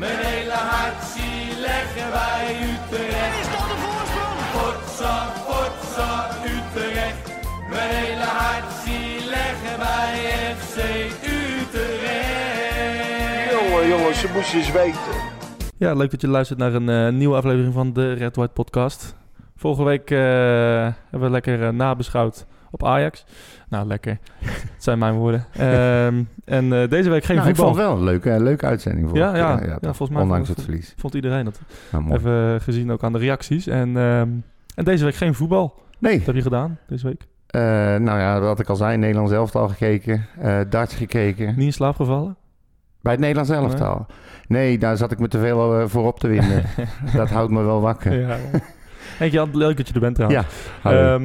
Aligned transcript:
Mijn 0.00 0.18
hele 0.18 0.52
hart 0.52 1.02
zie 1.04 1.60
leggen 1.60 2.10
wij 2.12 2.56
Utrecht. 2.70 3.34
Is 3.40 3.48
dat 3.54 3.66
de 3.70 3.76
voorsprong? 3.84 4.38
Potsa, 4.54 5.14
potsa, 5.46 6.28
Utrecht. 6.44 7.24
Mijn 7.70 7.90
hele 7.90 8.28
hart 8.40 8.72
zie 8.84 9.28
leggen 9.28 9.78
wij 9.78 10.14
FC 10.56 10.76
Utrecht. 11.38 12.70
Jongen, 13.52 13.88
jongens, 13.88 14.20
ze 14.20 14.28
moesten 14.34 14.58
eens 14.58 14.72
weten. 14.72 15.14
Ja, 15.78 15.94
leuk 15.94 16.10
dat 16.10 16.20
je 16.20 16.28
luistert 16.28 16.58
naar 16.58 16.74
een 16.74 16.88
eh, 16.88 17.12
nieuwe 17.12 17.36
aflevering 17.36 17.74
van 17.74 17.92
de 17.92 18.12
Red 18.12 18.36
White 18.36 18.52
Podcast. 18.52 19.16
Vorige 19.56 19.84
week 19.84 20.10
eh, 20.10 20.18
hebben 21.10 21.20
we 21.20 21.30
lekker 21.30 21.62
eh, 21.62 21.68
nabeschouwd 21.72 22.46
op 22.70 22.84
Ajax. 22.84 23.24
Nou, 23.68 23.86
lekker. 23.86 24.18
Het 24.40 24.72
zijn 24.78 24.98
mijn 24.98 25.14
woorden. 25.14 25.44
Ehm, 25.58 26.22
en 26.44 26.72
eh, 26.72 26.88
deze 26.88 27.10
week 27.10 27.24
geen 27.24 27.36
Nou, 27.36 27.48
ik 27.48 27.56
voetbal. 27.56 27.74
vond 27.74 27.76
het 27.76 27.86
wel 27.86 27.96
een 27.96 28.04
leuke, 28.04 28.42
leuke 28.42 28.66
uitzending. 28.66 29.08
voor 29.08 29.18
Ja, 29.18 29.36
ja, 29.36 29.60
ja, 29.64 29.78
volgens 29.80 30.10
mij 30.10 30.22
Ondanks 30.22 30.46
vond- 30.46 30.56
het 30.58 30.66
verlies. 30.66 30.94
Vond 30.96 31.14
iedereen 31.14 31.44
dat. 31.44 31.60
Nou. 31.92 32.12
Even 32.12 32.60
gezien 32.60 32.92
ook 32.92 33.02
aan 33.04 33.12
de 33.12 33.18
reacties. 33.18 33.66
En, 33.66 33.96
ehm, 33.96 34.28
en 34.74 34.84
deze 34.84 35.04
week 35.04 35.14
geen 35.14 35.34
voetbal. 35.34 35.74
Nee, 35.98 36.16
Wat 36.16 36.26
heb 36.26 36.34
je 36.34 36.42
gedaan 36.42 36.78
deze 36.86 37.06
week? 37.06 37.26
eh, 37.46 37.60
nou 37.96 38.18
ja, 38.18 38.40
wat 38.40 38.60
ik 38.60 38.68
al 38.68 38.76
zei, 38.76 38.96
Nederlands 38.96 39.32
elftal 39.32 39.68
gekeken. 39.68 40.26
eh 40.40 40.58
darts 40.70 40.94
gekeken. 40.94 41.46
Niet 41.46 41.66
in 41.66 41.72
slaap 41.72 41.96
gevallen? 41.96 42.36
Bij 43.02 43.12
het 43.12 43.20
Nederlands 43.20 43.50
elftal. 43.50 44.06
Nee, 44.46 44.78
daar 44.78 44.96
zat 44.96 45.12
ik 45.12 45.18
me 45.18 45.28
te 45.28 45.38
veel 45.38 45.80
eh, 45.80 45.86
voor 45.88 46.06
op 46.06 46.20
te 46.20 46.28
winden. 46.28 46.62
dat 47.16 47.30
houdt 47.30 47.50
me 47.52 47.62
wel 47.62 47.80
wakker. 47.80 48.20
Ja. 48.20 48.36
Henk 49.18 49.32
Jan, 49.32 49.56
leuk 49.56 49.76
dat 49.76 49.88
je 49.88 49.94
er 49.94 50.00
bent 50.00 50.14
trouwens. 50.14 50.46
Hallo. 50.82 51.18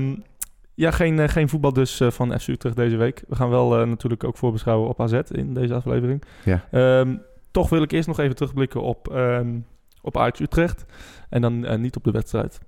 Ja, 0.76 0.92
geen, 0.92 1.20
eh, 1.20 1.28
geen 1.28 1.50
voetbal 1.50 1.74
dus 1.74 2.00
eh, 2.00 2.12
van 2.12 2.40
FC 2.40 2.48
Utrecht 2.48 2.76
deze 2.76 2.96
week. 2.96 3.24
We 3.28 3.36
gaan 3.36 3.50
wel 3.50 3.80
eh, 3.80 3.88
natuurlijk 3.88 4.24
ook 4.24 4.38
voorbeschouwen 4.38 4.90
op 4.90 5.02
AZ 5.02 5.14
in 5.32 5.54
deze 5.54 5.74
aflevering. 5.74 6.24
Ja. 6.44 6.66
Ehm, 6.72 7.16
toch 7.52 7.70
wil 7.70 7.82
ik 7.82 7.92
eerst 7.92 8.08
nog 8.08 8.20
even 8.20 8.36
terugblikken 8.36 8.82
op, 8.82 9.12
ehm 9.12 9.60
op 10.02 10.18
Ajax 10.18 10.40
Utrecht. 10.40 10.86
En 11.30 11.42
dan 11.42 11.82
niet 11.82 11.96
op 11.96 12.04
de 12.04 12.12
wedstrijd. 12.12 12.60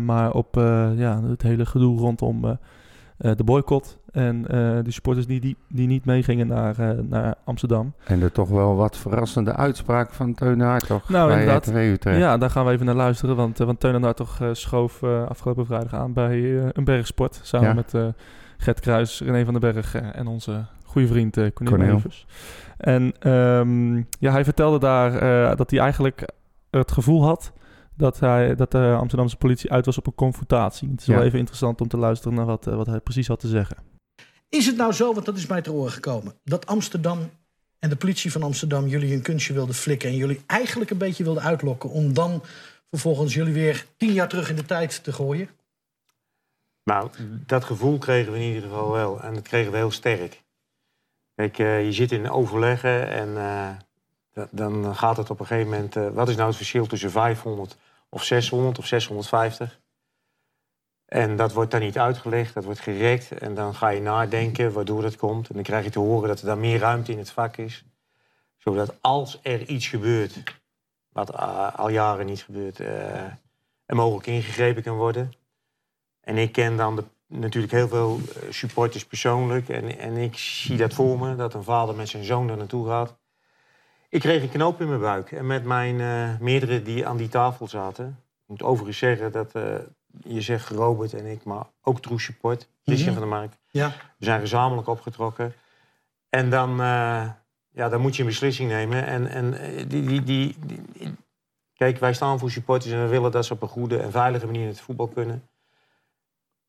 maar 0.00 0.32
op 0.32 0.54
ja, 0.96 1.22
het 1.22 1.42
hele 1.42 1.66
gedoe 1.66 1.98
rondom 1.98 2.58
de 3.16 3.44
boycott. 3.44 3.98
En 4.14 4.46
eh, 4.48 4.58
de 4.84 4.90
supporters 4.90 5.26
die, 5.26 5.40
die, 5.40 5.56
die 5.68 5.86
niet 5.86 6.04
meegingen 6.04 6.46
naar, 6.46 6.78
eh, 6.78 6.90
naar 7.08 7.34
Amsterdam. 7.44 7.92
En 8.04 8.22
er 8.22 8.32
toch 8.32 8.48
wel 8.48 8.74
wat 8.76 8.96
verrassende 8.96 9.54
uitspraak 9.54 10.12
van 10.12 10.34
Teun 10.34 10.60
Hartog 10.60 11.08
Nou, 11.08 11.28
bij 11.28 11.38
inderdaad. 11.40 11.74
Utrecht. 11.74 12.18
Ja, 12.18 12.38
daar 12.38 12.50
gaan 12.50 12.66
we 12.66 12.72
even 12.72 12.86
naar 12.86 12.94
luisteren. 12.94 13.36
Want, 13.36 13.60
eh, 13.60 13.66
want 13.66 13.80
Teun 13.80 14.02
Hartog 14.02 14.40
eh, 14.40 14.48
schoof 14.52 15.02
afgelopen 15.02 15.66
vrijdag 15.66 15.94
aan 15.94 16.12
bij 16.12 16.62
een 16.72 16.84
bergsport. 16.84 17.40
Samen 17.42 17.68
Ja. 17.68 17.74
met 17.74 18.14
Gert 18.58 18.80
Kruis, 18.80 19.20
René 19.20 19.44
van 19.44 19.60
den 19.60 19.72
Berg 19.72 19.94
en 19.94 20.26
onze 20.26 20.64
goede 20.84 21.08
vriend 21.08 21.36
eh 21.36 21.50
Cornel. 21.54 22.00
En 22.76 23.12
ehm, 23.18 23.96
ja, 23.96 24.30
hij 24.32 24.44
vertelde 24.44 24.78
daar 24.78 25.56
dat 25.56 25.70
hij 25.70 25.80
eigenlijk 25.80 26.28
het 26.70 26.92
gevoel 26.92 27.24
had 27.24 27.52
dat, 27.96 28.20
hij, 28.20 28.54
dat 28.54 28.70
de 28.70 28.96
Amsterdamse 28.98 29.36
politie 29.36 29.72
uit 29.72 29.86
was 29.86 29.98
op 29.98 30.06
een 30.06 30.14
confrontatie. 30.14 30.88
Het 30.90 31.00
is 31.00 31.06
Ja. 31.06 31.14
wel 31.14 31.22
even 31.24 31.38
interessant 31.38 31.80
om 31.80 31.88
te 31.88 31.96
luisteren 31.96 32.36
naar 32.36 32.46
wat, 32.46 32.64
wat 32.64 32.86
hij 32.86 33.00
precies 33.00 33.28
had 33.28 33.40
te 33.40 33.48
zeggen. 33.48 33.76
Is 34.54 34.66
het 34.66 34.76
nou 34.76 34.92
zo, 34.92 35.12
want 35.14 35.26
dat 35.26 35.36
is 35.36 35.46
mij 35.46 35.62
ter 35.62 35.72
oren 35.72 35.92
gekomen, 35.92 36.34
dat 36.44 36.66
Amsterdam 36.66 37.30
en 37.78 37.88
de 37.88 37.96
politie 37.96 38.32
van 38.32 38.42
Amsterdam 38.42 38.86
jullie 38.86 39.14
een 39.14 39.22
kunstje 39.22 39.52
wilden 39.52 39.74
flikken 39.74 40.08
en 40.08 40.16
jullie 40.16 40.42
eigenlijk 40.46 40.90
een 40.90 40.98
beetje 40.98 41.24
wilden 41.24 41.42
uitlokken 41.42 41.90
om 41.90 42.12
dan 42.12 42.42
vervolgens 42.90 43.34
jullie 43.34 43.52
weer 43.52 43.86
tien 43.96 44.12
jaar 44.12 44.28
terug 44.28 44.50
in 44.50 44.56
de 44.56 44.64
tijd 44.64 45.04
te 45.04 45.12
gooien? 45.12 45.48
Nou, 46.84 47.10
dat 47.46 47.64
gevoel 47.64 47.98
kregen 47.98 48.32
we 48.32 48.38
in 48.38 48.44
ieder 48.44 48.62
geval 48.62 48.90
wel. 48.90 49.22
En 49.22 49.34
dat 49.34 49.42
kregen 49.42 49.72
we 49.72 49.76
heel 49.76 49.90
sterk. 49.90 50.42
Kijk, 51.34 51.58
eh, 51.58 51.84
je 51.84 51.92
zit 51.92 52.12
in 52.12 52.30
overleggen 52.30 53.08
en 53.08 53.28
eh, 53.28 53.68
da- 54.32 54.48
dan 54.50 54.96
gaat 54.96 55.16
het 55.16 55.30
op 55.30 55.40
een 55.40 55.46
gegeven 55.46 55.70
moment... 55.70 55.96
eh, 55.96 56.08
wat 56.08 56.28
is 56.28 56.36
nou 56.36 56.48
het 56.48 56.56
verschil 56.56 56.86
tussen 56.86 57.10
500 57.10 57.76
of 58.08 58.24
600 58.24 58.78
of 58.78 58.86
650? 58.86 59.80
En 61.14 61.36
dat 61.36 61.52
wordt 61.52 61.70
dan 61.70 61.80
niet 61.80 61.98
uitgelegd, 61.98 62.54
dat 62.54 62.64
wordt 62.64 62.80
gerekt. 62.80 63.38
En 63.38 63.54
dan 63.54 63.74
ga 63.74 63.88
je 63.88 64.00
nadenken 64.00 64.72
waardoor 64.72 65.02
dat 65.02 65.16
komt. 65.16 65.48
En 65.48 65.54
dan 65.54 65.62
krijg 65.62 65.84
je 65.84 65.90
te 65.90 65.98
horen 65.98 66.28
dat 66.28 66.40
er 66.40 66.46
dan 66.46 66.60
meer 66.60 66.78
ruimte 66.78 67.12
in 67.12 67.18
het 67.18 67.30
vak 67.30 67.56
is. 67.56 67.84
Zodat 68.56 68.94
als 69.00 69.40
er 69.42 69.66
iets 69.68 69.88
gebeurt, 69.88 70.42
wat 71.12 71.30
eh, 71.30 71.74
al 71.74 71.88
jaren 71.88 72.26
niet 72.26 72.42
gebeurt... 72.42 72.80
eh, 72.80 73.22
er 73.86 73.96
mogelijk 73.96 74.26
ingegrepen 74.26 74.82
kan 74.82 74.96
worden. 74.96 75.32
En 76.20 76.36
ik 76.36 76.52
ken 76.52 76.76
dan 76.76 77.08
natuurlijk 77.26 77.72
heel 77.72 77.88
veel 77.88 78.18
eh, 78.18 78.50
supporters 78.50 79.06
persoonlijk. 79.06 79.68
En, 79.68 79.98
en 79.98 80.16
ik 80.16 80.36
zie 80.38 80.76
dat 80.76 80.94
voor 80.94 81.18
me, 81.18 81.36
dat 81.36 81.54
een 81.54 81.64
vader 81.64 81.94
met 81.94 82.08
zijn 82.08 82.24
zoon 82.24 82.46
daar 82.46 82.56
naartoe 82.56 82.86
gaat. 82.86 83.16
Ik 84.08 84.20
kreeg 84.20 84.42
een 84.42 84.48
knoop 84.48 84.80
in 84.80 84.88
mijn 84.88 85.00
buik. 85.00 85.32
En 85.32 85.46
met 85.46 85.64
mijn 85.64 85.96
meerdere 86.40 86.82
die 86.82 87.06
aan 87.06 87.16
die 87.16 87.28
tafel 87.28 87.68
zaten. 87.68 88.06
Ik 88.42 88.44
moet 88.46 88.62
overigens 88.62 88.98
zeggen 88.98 89.32
dat 89.32 89.52
je 90.24 90.40
zegt 90.40 90.68
Robert 90.68 91.14
en 91.14 91.26
ik, 91.26 91.44
maar 91.44 91.64
ook 91.82 92.00
Troes 92.00 92.24
Support. 92.24 92.68
Christian 92.84 93.10
Mhm. 93.12 93.20
van 93.20 93.28
der 93.30 93.38
Mark. 93.38 93.52
Ja. 93.70 93.88
We 94.18 94.24
zijn 94.24 94.40
gezamenlijk 94.40 94.88
opgetrokken. 94.88 95.54
En 96.28 96.50
dan, 96.50 96.70
eh, 96.80 97.28
ja, 97.70 97.88
dan 97.88 98.00
moet 98.00 98.16
je 98.16 98.22
een 98.22 98.28
beslissing 98.28 98.70
nemen. 98.70 99.06
En, 99.06 99.26
en 99.26 99.60
eh, 99.60 99.84
die, 99.88 100.02
die, 100.06 100.22
die, 100.22 100.56
die- 100.66 101.14
kijk, 101.74 101.98
wij 101.98 102.14
staan 102.14 102.38
voor 102.38 102.50
supporters 102.50 102.92
en 102.92 103.02
we 103.02 103.08
willen 103.08 103.30
dat 103.30 103.44
ze 103.46 103.52
op 103.52 103.62
een 103.62 103.68
goede 103.68 103.98
en 103.98 104.10
veilige 104.10 104.46
manier 104.46 104.62
in 104.62 104.68
het 104.68 104.80
voetbal 104.80 105.08
kunnen. 105.08 105.48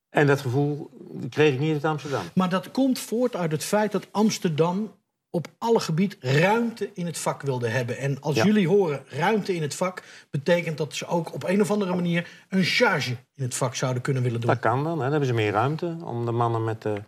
En 0.09 0.28
dat 0.28 0.41
gevoel 0.41 0.89
kreeg 1.29 1.53
ik 1.53 1.59
niet 1.59 1.73
uit 1.73 1.85
Amsterdam. 1.85 2.23
Maar 2.34 2.50
dat 2.50 2.72
komt 2.72 3.00
voort 3.00 3.35
uit 3.35 3.51
het 3.51 3.63
feit 3.63 3.91
dat 3.91 4.07
Amsterdam 4.11 4.94
op 5.35 5.47
alle 5.57 5.79
gebied 5.79 6.18
ruimte 6.19 6.90
in 6.94 7.06
het 7.06 7.18
vak 7.18 7.41
wilde 7.41 7.68
hebben. 7.68 7.97
En 7.97 8.22
als 8.22 8.35
Ja. 8.35 8.46
jullie 8.46 8.68
horen 8.68 9.03
ruimte 9.09 9.56
in 9.56 9.62
het 9.62 9.75
vak, 9.75 10.03
betekent 10.31 10.78
dat 10.78 10.94
ze 10.96 11.07
ook 11.07 11.34
op 11.34 11.44
een 11.44 11.62
of 11.62 11.72
andere 11.72 11.96
manier 11.96 12.28
een 12.50 12.63
charge 12.63 13.12
in 13.35 13.44
het 13.44 13.56
vak 13.56 13.75
zouden 13.75 14.01
kunnen 14.01 14.23
willen 14.23 14.40
doen. 14.41 14.50
Dat 14.50 14.59
kan 14.59 14.84
dan. 14.84 14.94
Hè. 14.94 15.00
Dan 15.01 15.09
hebben 15.09 15.28
ze 15.29 15.34
meer 15.34 15.51
ruimte 15.51 15.97
om 16.03 16.25
de 16.25 16.31
mannen 16.31 16.63
met 16.63 16.81
de, 16.81 17.01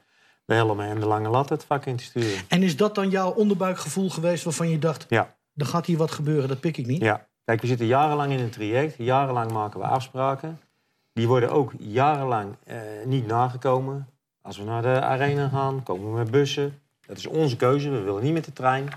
de 0.45 0.53
helmen 0.53 0.85
en 0.87 0.99
de 0.99 1.05
lange 1.05 1.29
lat 1.29 1.49
het 1.49 1.63
vak 1.63 1.85
in 1.85 1.95
te 1.95 2.03
sturen. 2.03 2.39
En 2.47 2.63
is 2.63 2.75
dat 2.77 2.95
dan 2.95 3.09
jouw 3.09 3.31
onderbuikgevoel 3.31 4.09
geweest 4.09 4.43
waarvan 4.43 4.69
je 4.69 4.79
dacht, 4.79 5.05
Ja. 5.09 5.35
er 5.55 5.65
gaat 5.65 5.85
hier 5.85 5.97
wat 5.97 6.11
gebeuren, 6.11 6.47
dat 6.49 6.59
pik 6.59 6.77
ik 6.77 6.85
niet? 6.85 7.01
Ja, 7.01 7.27
kijk, 7.45 7.61
we 7.61 7.67
zitten 7.67 7.85
jarenlang 7.87 8.31
in 8.31 8.39
een 8.39 8.49
traject. 8.49 8.95
Jarenlang 8.97 9.51
maken 9.51 9.79
we 9.79 9.85
afspraken. 9.85 10.59
Die 11.13 11.27
worden 11.27 11.49
ook 11.51 11.71
jarenlang 11.77 12.55
eh, 12.63 12.77
niet 13.05 13.27
nagekomen. 13.27 14.07
Als 14.41 14.57
we 14.57 14.63
naar 14.63 14.81
de 14.81 15.01
arena 15.01 15.47
gaan, 15.47 15.83
komen 15.83 16.11
we 16.11 16.17
met 16.17 16.31
bussen. 16.31 16.79
Dat 17.07 17.17
is 17.17 17.27
onze 17.27 17.55
keuze. 17.55 17.89
We 17.89 18.01
willen 18.01 18.23
niet 18.23 18.33
met 18.33 18.45
de 18.45 18.53
trein. 18.53 18.89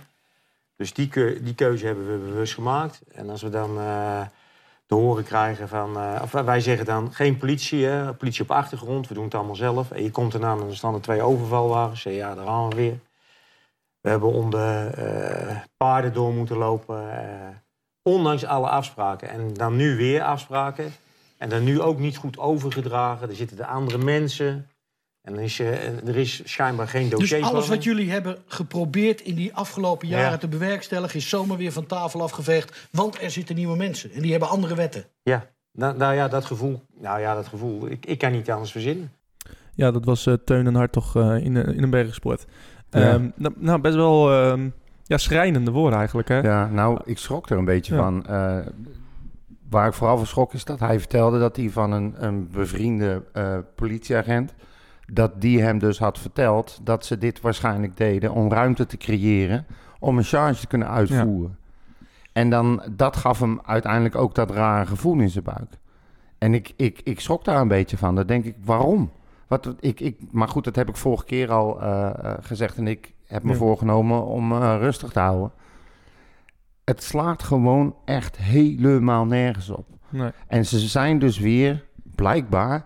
Dus 0.76 0.92
die, 0.92 1.42
die 1.42 1.54
keuze 1.54 1.86
hebben 1.86 2.12
we 2.12 2.28
bewust 2.28 2.54
gemaakt. 2.54 3.00
En 3.12 3.30
als 3.30 3.42
we 3.42 3.48
dan 3.48 3.78
eh, 3.78 4.20
te 4.86 4.94
horen 4.94 5.24
krijgen 5.24 5.68
van... 5.68 5.96
eh, 5.96 6.20
of 6.22 6.32
wij 6.32 6.60
zeggen 6.60 6.84
dan 6.84 7.12
geen 7.12 7.36
politie, 7.36 7.84
hè, 7.84 8.14
politie 8.14 8.42
op 8.42 8.50
achtergrond. 8.50 9.08
We 9.08 9.14
doen 9.14 9.24
het 9.24 9.34
allemaal 9.34 9.56
zelf. 9.56 9.90
En 9.90 10.02
je 10.02 10.10
komt 10.10 10.34
eraan 10.34 10.60
en 10.60 10.68
er 10.68 10.76
staan 10.76 10.94
er 10.94 11.00
twee 11.00 11.22
overvalwagens. 11.22 12.02
Ja, 12.02 12.34
daar 12.34 12.46
gaan 12.46 12.68
we 12.68 12.74
weer. 12.74 12.98
We 14.00 14.08
hebben 14.08 14.32
onder 14.32 14.94
eh, 14.94 15.56
paarden 15.76 16.12
door 16.12 16.32
moeten 16.32 16.56
lopen. 16.56 17.62
ondanks 18.02 18.44
alle 18.44 18.68
afspraken. 18.68 19.28
En 19.28 19.54
dan 19.54 19.76
nu 19.76 19.96
weer 19.96 20.22
afspraken. 20.22 20.92
En 21.38 21.48
dan 21.48 21.64
nu 21.64 21.80
ook 21.80 21.98
niet 21.98 22.16
goed 22.16 22.38
overgedragen. 22.38 23.28
Er 23.28 23.36
zitten 23.36 23.56
de 23.56 23.66
andere 23.66 23.98
mensen. 23.98 24.68
En 25.22 25.34
er 25.36 25.42
is, 25.42 25.58
eh, 25.60 26.08
er 26.08 26.16
is 26.16 26.40
schijnbaar 26.44 26.88
geen 26.88 27.08
dossier. 27.08 27.38
Dus 27.38 27.48
alles 27.48 27.68
wat 27.68 27.84
jullie 27.84 28.10
hebben 28.10 28.36
geprobeerd 28.46 29.20
in 29.20 29.34
die 29.34 29.54
afgelopen 29.54 30.08
jaren 30.08 30.30
Ja. 30.30 30.36
te 30.38 30.48
bewerkstelligen... 30.48 31.16
is 31.18 31.28
zomaar 31.28 31.56
weer 31.56 31.72
van 31.72 31.86
tafel 31.86 32.22
afgeveegd, 32.22 32.88
want 32.90 33.22
er 33.22 33.30
zitten 33.30 33.54
nieuwe 33.54 33.76
mensen. 33.76 34.12
En 34.12 34.22
die 34.22 34.30
hebben 34.30 34.48
andere 34.48 34.74
wetten. 34.74 35.04
Ja, 35.22 35.46
nou, 35.72 35.96
nou 35.96 36.14
ja, 36.14 36.28
dat 36.28 36.44
gevoel. 36.44 36.82
Nou 37.00 37.20
ja, 37.20 37.34
dat 37.34 37.48
gevoel. 37.48 37.90
Ik, 37.90 38.06
ik 38.06 38.18
kan 38.18 38.32
niet 38.32 38.50
anders 38.50 38.72
verzinnen. 38.72 39.12
Ja, 39.74 39.90
dat 39.90 40.04
was 40.04 40.26
eh, 40.26 40.34
Teun 40.44 40.66
en 40.66 40.74
Hart 40.74 40.92
toch 40.92 41.16
eh, 41.16 41.36
in, 41.36 41.56
in 41.56 41.82
een 41.82 41.90
bergsport. 41.90 42.44
Ja. 42.90 43.00
Ehm, 43.00 43.28
nou, 43.36 43.54
nou, 43.58 43.80
best 43.80 43.94
wel 43.94 44.32
ehm, 44.32 44.68
ja, 45.04 45.18
schrijnende 45.18 45.70
woorden 45.70 45.98
eigenlijk. 45.98 46.28
Hè? 46.28 46.38
Ja, 46.38 46.66
nou, 46.66 47.00
ik 47.04 47.18
schrok 47.18 47.50
er 47.50 47.58
een 47.58 47.64
beetje 47.64 47.94
Ja. 47.94 48.00
van. 48.02 48.26
Eh, 48.26 48.58
waar 49.70 49.86
ik 49.86 49.94
vooral 49.94 50.16
van 50.16 50.26
schrok 50.26 50.52
is 50.54 50.64
dat 50.64 50.80
hij 50.80 50.98
vertelde 50.98 51.38
dat 51.38 51.56
hij 51.56 51.70
van 51.70 51.92
een, 51.92 52.14
een 52.18 52.50
bevriende 52.50 53.22
eh, 53.32 53.58
politieagent... 53.74 54.54
dat 55.12 55.40
die 55.40 55.62
hem 55.62 55.78
dus 55.78 55.98
had 55.98 56.18
verteld 56.18 56.80
dat 56.82 57.04
ze 57.06 57.18
dit 57.18 57.40
waarschijnlijk 57.40 57.96
deden 57.96 58.32
om 58.32 58.52
ruimte 58.52 58.86
te 58.86 58.96
creëren... 58.96 59.66
om 59.98 60.18
een 60.18 60.24
charge 60.24 60.60
te 60.60 60.66
kunnen 60.66 60.88
uitvoeren. 60.88 61.58
En 62.32 62.50
dan, 62.50 62.82
dat 62.96 63.16
gaf 63.16 63.40
hem 63.40 63.60
uiteindelijk 63.64 64.14
ook 64.16 64.34
dat 64.34 64.50
rare 64.50 64.86
gevoel 64.86 65.18
in 65.18 65.30
zijn 65.30 65.44
buik. 65.44 65.78
En 66.38 66.54
ik, 66.54 66.72
ik, 66.76 67.00
ik 67.04 67.20
schrok 67.20 67.44
daar 67.44 67.60
een 67.60 67.68
beetje 67.68 67.96
van. 67.96 68.14
Dan 68.14 68.26
denk 68.26 68.44
ik, 68.44 68.56
waarom? 68.64 69.10
Wat, 69.46 69.74
ik, 69.80 70.00
ik, 70.00 70.16
maar 70.30 70.48
goed, 70.48 70.64
dat 70.64 70.76
heb 70.76 70.88
ik 70.88 70.96
vorige 70.96 71.24
keer 71.24 71.50
al 71.50 71.80
eh, 71.80 72.08
eh, 72.08 72.34
gezegd. 72.40 72.76
En 72.76 72.86
ik 72.86 73.14
heb 73.26 73.42
me 73.42 73.50
Ja. 73.50 73.56
voorgenomen 73.56 74.24
om 74.26 74.52
eh, 74.52 74.76
rustig 74.78 75.12
te 75.12 75.20
houden. 75.20 75.52
Het 76.84 77.02
slaat 77.02 77.42
gewoon 77.42 77.94
echt 78.04 78.36
helemaal 78.36 79.26
nergens 79.26 79.70
op. 79.70 79.86
Nee. 80.08 80.30
En 80.46 80.66
ze 80.66 80.78
zijn 80.78 81.18
dus 81.18 81.38
weer, 81.38 81.84
blijkbaar, 82.14 82.84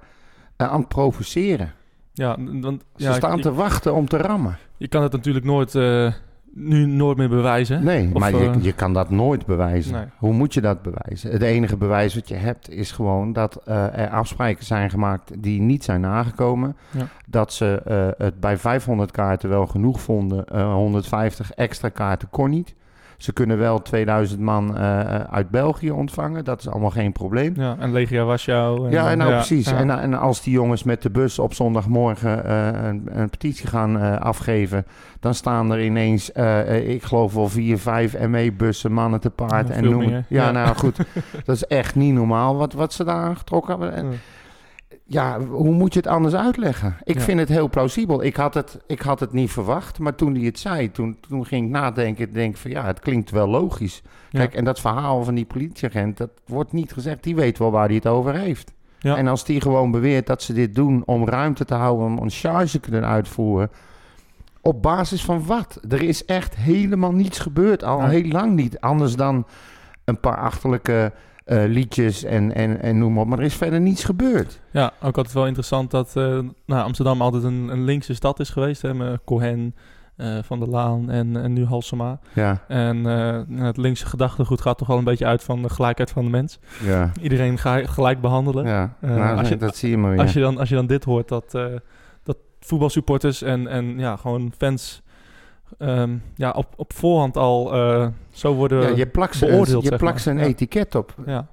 aan 0.56 0.78
het 0.78 0.88
provoceren. 0.88 1.72
Ja, 2.16 2.36
want 2.60 2.84
Ze 2.96 3.04
ja, 3.04 3.12
staan 3.12 3.36
ik- 3.36 3.42
te 3.42 3.54
wachten 3.54 3.94
om 3.94 4.08
te 4.08 4.16
rammen. 4.16 4.56
je 4.76 4.88
kan 4.88 5.02
het 5.02 5.12
natuurlijk 5.12 5.44
nooit 5.44 5.74
eh, 5.74 6.12
nu 6.52 6.86
nooit 6.86 7.16
meer 7.16 7.28
bewijzen. 7.28 7.84
Nee, 7.84 8.10
Of, 8.12 8.20
maar 8.20 8.34
je, 8.34 8.50
eh, 8.50 8.62
je 8.62 8.72
kan 8.72 8.92
dat 8.92 9.10
nooit 9.10 9.46
bewijzen. 9.46 9.92
Nee. 9.92 10.04
Hoe 10.18 10.32
moet 10.32 10.54
je 10.54 10.60
dat 10.60 10.82
bewijzen? 10.82 11.30
Het 11.30 11.42
enige 11.42 11.76
bewijs 11.76 12.14
wat 12.14 12.28
je 12.28 12.34
hebt 12.34 12.70
is 12.70 12.92
gewoon 12.92 13.32
dat 13.32 13.60
eh, 13.64 13.98
er 13.98 14.08
afspraken 14.08 14.64
zijn 14.64 14.90
gemaakt 14.90 15.42
die 15.42 15.60
niet 15.60 15.84
zijn 15.84 16.00
nagekomen. 16.00 16.76
Ja. 16.90 17.06
Dat 17.26 17.52
ze 17.52 17.82
eh, 17.84 18.08
het 18.26 18.40
bij 18.40 18.56
500 18.56 19.10
kaarten 19.10 19.48
wel 19.48 19.66
genoeg 19.66 20.00
vonden. 20.00 20.44
eh, 20.46 20.72
150 20.72 21.50
extra 21.52 21.88
kaarten 21.88 22.30
kon 22.30 22.50
niet. 22.50 22.74
Ze 23.16 23.32
kunnen 23.32 23.58
wel 23.58 23.82
2000 23.82 24.40
man 24.40 24.76
eh, 24.76 25.00
uit 25.20 25.50
België 25.50 25.90
ontvangen. 25.90 26.44
Dat 26.44 26.60
is 26.60 26.68
allemaal 26.68 26.90
geen 26.90 27.12
probleem. 27.12 27.52
Ja, 27.56 27.76
en 27.78 27.92
Legia 27.92 28.24
was 28.24 28.44
jou. 28.44 28.90
Ja, 28.90 29.14
nou 29.14 29.30
precies. 29.32 29.70
ja. 29.70 29.76
En, 29.76 29.90
en 29.90 30.14
als 30.14 30.42
die 30.42 30.52
jongens 30.52 30.82
met 30.82 31.02
de 31.02 31.10
bus 31.10 31.38
op 31.38 31.54
zondagmorgen 31.54 32.44
eh, 32.44 32.88
een, 32.88 33.08
een 33.12 33.30
petitie 33.30 33.66
gaan 33.66 33.98
eh, 34.00 34.16
afgeven, 34.20 34.86
dan 35.20 35.34
staan 35.34 35.72
er 35.72 35.84
ineens, 35.84 36.32
eh, 36.32 36.60
eh, 36.76 36.88
ik 36.88 37.02
geloof 37.02 37.34
wel 37.34 37.48
vier, 37.48 37.78
vijf 37.78 38.18
ME-bussen, 38.28 38.92
mannen 38.92 39.20
te 39.20 39.30
paard 39.30 39.68
Ja, 39.68 39.74
en 39.74 39.84
noem 39.84 39.98
meer. 39.98 40.24
Ja, 40.28 40.44
Ja. 40.44 40.50
nou 40.50 40.76
goed, 40.76 40.96
dat 41.44 41.56
is 41.56 41.64
echt 41.66 41.94
niet 41.94 42.14
normaal 42.14 42.56
wat, 42.56 42.72
wat 42.72 42.92
ze 42.92 43.04
daar 43.04 43.16
aangetrokken 43.16 43.70
hebben. 43.80 43.94
En, 43.94 44.20
Ja. 45.06 45.40
hoe 45.40 45.72
moet 45.72 45.92
je 45.92 45.98
het 45.98 46.08
anders 46.08 46.34
uitleggen? 46.34 46.96
Ik 47.02 47.14
Ja. 47.14 47.20
vind 47.20 47.38
het 47.40 47.48
heel 47.48 47.68
plausibel. 47.68 48.22
Ik 48.24 48.36
had 48.36 48.54
het, 48.54 48.78
ik 48.86 49.00
had 49.00 49.20
het 49.20 49.32
niet 49.32 49.50
verwacht, 49.50 49.98
maar 49.98 50.14
toen 50.14 50.34
hij 50.34 50.44
het 50.44 50.58
zei, 50.58 50.90
toen, 50.90 51.18
toen 51.28 51.46
ging 51.46 51.64
ik 51.66 51.70
nadenken. 51.70 52.32
Denk 52.32 52.56
van 52.56 52.70
ja, 52.70 52.84
het 52.84 53.00
klinkt 53.00 53.30
wel 53.30 53.48
logisch. 53.48 54.02
Ja. 54.30 54.38
Kijk, 54.38 54.54
en 54.54 54.64
dat 54.64 54.80
verhaal 54.80 55.24
van 55.24 55.34
die 55.34 55.44
politieagent, 55.44 56.16
dat 56.16 56.30
wordt 56.46 56.72
niet 56.72 56.92
gezegd. 56.92 57.22
Die 57.22 57.34
weet 57.34 57.58
wel 57.58 57.70
waar 57.70 57.86
hij 57.86 57.94
het 57.94 58.06
over 58.06 58.34
heeft. 58.34 58.72
Ja. 58.98 59.16
En 59.16 59.26
als 59.26 59.44
die 59.44 59.60
gewoon 59.60 59.90
beweert 59.90 60.26
dat 60.26 60.42
ze 60.42 60.52
dit 60.52 60.74
doen 60.74 61.02
om 61.06 61.28
ruimte 61.28 61.64
te 61.64 61.74
houden, 61.74 62.06
om 62.06 62.18
een 62.18 62.30
charge 62.30 62.70
te 62.70 62.80
kunnen 62.80 63.04
uitvoeren. 63.06 63.70
Op 64.60 64.82
basis 64.82 65.24
van 65.24 65.46
wat? 65.46 65.80
Er 65.88 66.02
is 66.02 66.24
echt 66.24 66.56
helemaal 66.56 67.12
niets 67.12 67.38
gebeurd. 67.38 67.82
Al 67.84 68.04
heel 68.04 68.28
lang 68.28 68.54
niet. 68.54 68.80
Anders 68.80 69.14
dan 69.16 69.46
een 70.04 70.20
paar 70.20 70.36
achterlijke 70.36 71.12
eh, 71.44 71.64
liedjes 71.66 72.24
en, 72.24 72.54
en, 72.54 72.80
en 72.82 72.98
noem 72.98 73.12
maar 73.12 73.22
op. 73.22 73.28
Maar 73.28 73.38
er 73.38 73.44
is 73.44 73.54
verder 73.54 73.80
niets 73.80 74.04
gebeurd. 74.04 74.60
Ja, 74.70 74.92
ook 75.02 75.16
altijd 75.16 75.34
wel 75.34 75.46
interessant 75.46 75.90
dat 75.90 76.16
eh, 76.16 76.38
nou, 76.66 76.82
Amsterdam 76.84 77.20
altijd 77.22 77.42
een, 77.44 77.68
een 77.68 77.84
linkse 77.84 78.14
stad 78.14 78.40
is 78.40 78.50
geweest. 78.50 78.82
Hè, 78.82 78.94
met 78.94 79.20
Cohen, 79.24 79.74
eh, 80.16 80.38
Van 80.42 80.58
der 80.58 80.68
Laan 80.68 81.10
en, 81.10 81.36
en 81.42 81.52
nu 81.52 81.64
Halsema. 81.64 82.18
Ja, 82.32 82.60
En 82.68 83.04
het 83.58 83.76
linkse 83.76 84.06
gedachtegoed 84.06 84.60
gaat 84.60 84.78
toch 84.78 84.88
wel 84.88 84.98
een 84.98 85.04
beetje 85.04 85.26
uit 85.26 85.42
van 85.42 85.62
de 85.62 85.68
gelijkheid 85.70 86.10
van 86.10 86.24
de 86.24 86.30
mens. 86.30 86.58
ja, 86.82 87.12
Iedereen 87.20 87.58
ga- 87.58 87.86
gelijk 87.86 88.20
behandelen. 88.20 88.66
ja. 88.66 88.96
Nou, 89.00 89.38
als 89.38 89.48
je- 89.48 89.56
dat 89.56 89.76
zie 89.76 89.90
je 89.90 89.96
maar 89.96 90.10
weer. 90.10 90.20
Als, 90.20 90.32
je 90.32 90.40
dan, 90.40 90.58
als 90.58 90.68
je 90.68 90.74
dan 90.74 90.86
dit 90.86 91.04
hoort, 91.04 91.28
dat, 91.28 91.50
dat 92.22 92.36
voetbalsupporters 92.60 93.42
en, 93.42 93.66
en 93.66 93.98
ja, 93.98 94.16
gewoon 94.16 94.52
fans 94.58 95.02
ehm, 95.78 96.16
ja, 96.34 96.50
op, 96.50 96.72
op 96.76 96.92
voorhand 96.92 97.36
al 97.36 97.74
eh, 97.74 98.08
zo 98.30 98.54
worden... 98.54 98.82
ja, 98.82 98.96
je 98.96 99.06
plakt 99.06 99.36
ze, 99.36 99.46
beoordeeld, 99.46 99.82
je 99.82 99.88
zeg 99.88 99.98
plakt 99.98 100.14
maar. 100.14 100.22
ze 100.22 100.30
een 100.30 100.38
Ja. 100.38 100.44
etiket 100.44 100.94
op. 100.94 101.14
ja. 101.26 101.46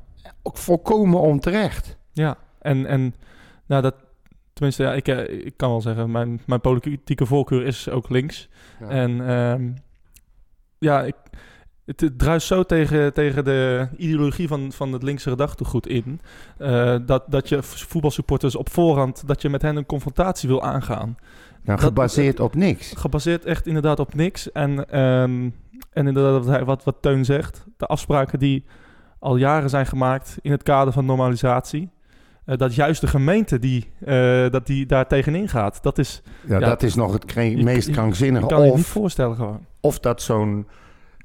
Ook 0.43 0.57
volkomen 0.57 1.19
onterecht. 1.19 1.97
Ja, 2.13 2.37
en, 2.59 2.85
en 2.85 3.15
nou 3.65 3.81
dat, 3.81 3.95
tenminste, 4.53 4.83
ja, 4.83 4.93
ik, 4.93 5.07
eh, 5.07 5.45
ik 5.45 5.53
kan 5.57 5.69
wel 5.69 5.81
zeggen, 5.81 6.11
mijn, 6.11 6.41
mijn 6.45 6.61
politieke 6.61 7.25
voorkeur 7.25 7.65
is 7.65 7.89
ook 7.89 8.09
links. 8.09 8.49
Ja. 8.79 8.87
En 8.87 9.27
ehm, 9.27 9.69
ja, 10.79 11.03
ik, 11.03 11.15
het, 11.85 12.01
het 12.01 12.19
druist 12.19 12.47
zo 12.47 12.63
tegen, 12.63 13.13
tegen 13.13 13.43
de 13.43 13.87
ideologie 13.97 14.47
van, 14.47 14.71
van 14.71 14.93
het 14.93 15.03
linkse 15.03 15.29
gedachtegoed 15.29 15.87
in, 15.87 16.21
eh, 16.57 16.95
dat, 17.05 17.23
dat 17.27 17.49
je 17.49 17.63
voetbalsupporters 17.63 18.55
op 18.55 18.69
voorhand, 18.69 19.27
dat 19.27 19.41
je 19.41 19.49
met 19.49 19.61
hen 19.61 19.75
een 19.75 19.85
confrontatie 19.85 20.49
wil 20.49 20.63
aangaan. 20.63 21.17
Nou, 21.63 21.79
dat- 21.79 21.87
gebaseerd 21.87 22.39
op 22.39 22.55
niks. 22.55 22.93
Gebaseerd 22.97 23.45
echt 23.45 23.67
inderdaad 23.67 23.99
op 23.99 24.13
niks. 24.13 24.51
En, 24.51 24.89
ehm, 24.89 25.49
en 25.93 26.07
inderdaad, 26.07 26.31
wat, 26.45 26.55
hij, 26.55 26.65
wat, 26.65 26.83
wat 26.83 26.95
Teun 27.01 27.25
zegt, 27.25 27.65
de 27.77 27.85
afspraken 27.85 28.39
die 28.39 28.65
al 29.19 29.35
jaren 29.35 29.69
zijn 29.69 29.85
gemaakt 29.85 30.37
in 30.41 30.51
het 30.51 30.63
kader 30.63 30.93
van 30.93 31.05
normalisatie. 31.05 31.89
eh, 32.45 32.57
dat 32.57 32.75
juist 32.75 33.01
de 33.01 33.07
gemeente 33.07 33.59
die, 33.59 33.89
eh, 34.05 34.49
dat 34.49 34.65
die 34.67 34.85
daar 34.85 35.07
tegenin 35.07 35.47
gaat. 35.49 35.83
Dat 35.83 35.97
is, 35.97 36.21
Ja, 36.47 36.59
Ja, 36.59 36.67
dat 36.67 36.83
is 36.83 36.95
nog 36.95 37.13
het 37.13 37.33
je- 37.33 37.63
meest 37.63 37.89
krankzinnige. 37.91 38.43
ik 38.45 38.49
kan 38.51 38.59
je 38.65 38.65
niet 38.71 38.73
Of, 38.73 38.85
voorstellen 38.87 39.35
gewoon. 39.35 39.65
of 39.79 39.99
dat 39.99 40.21
zo'n 40.21 40.67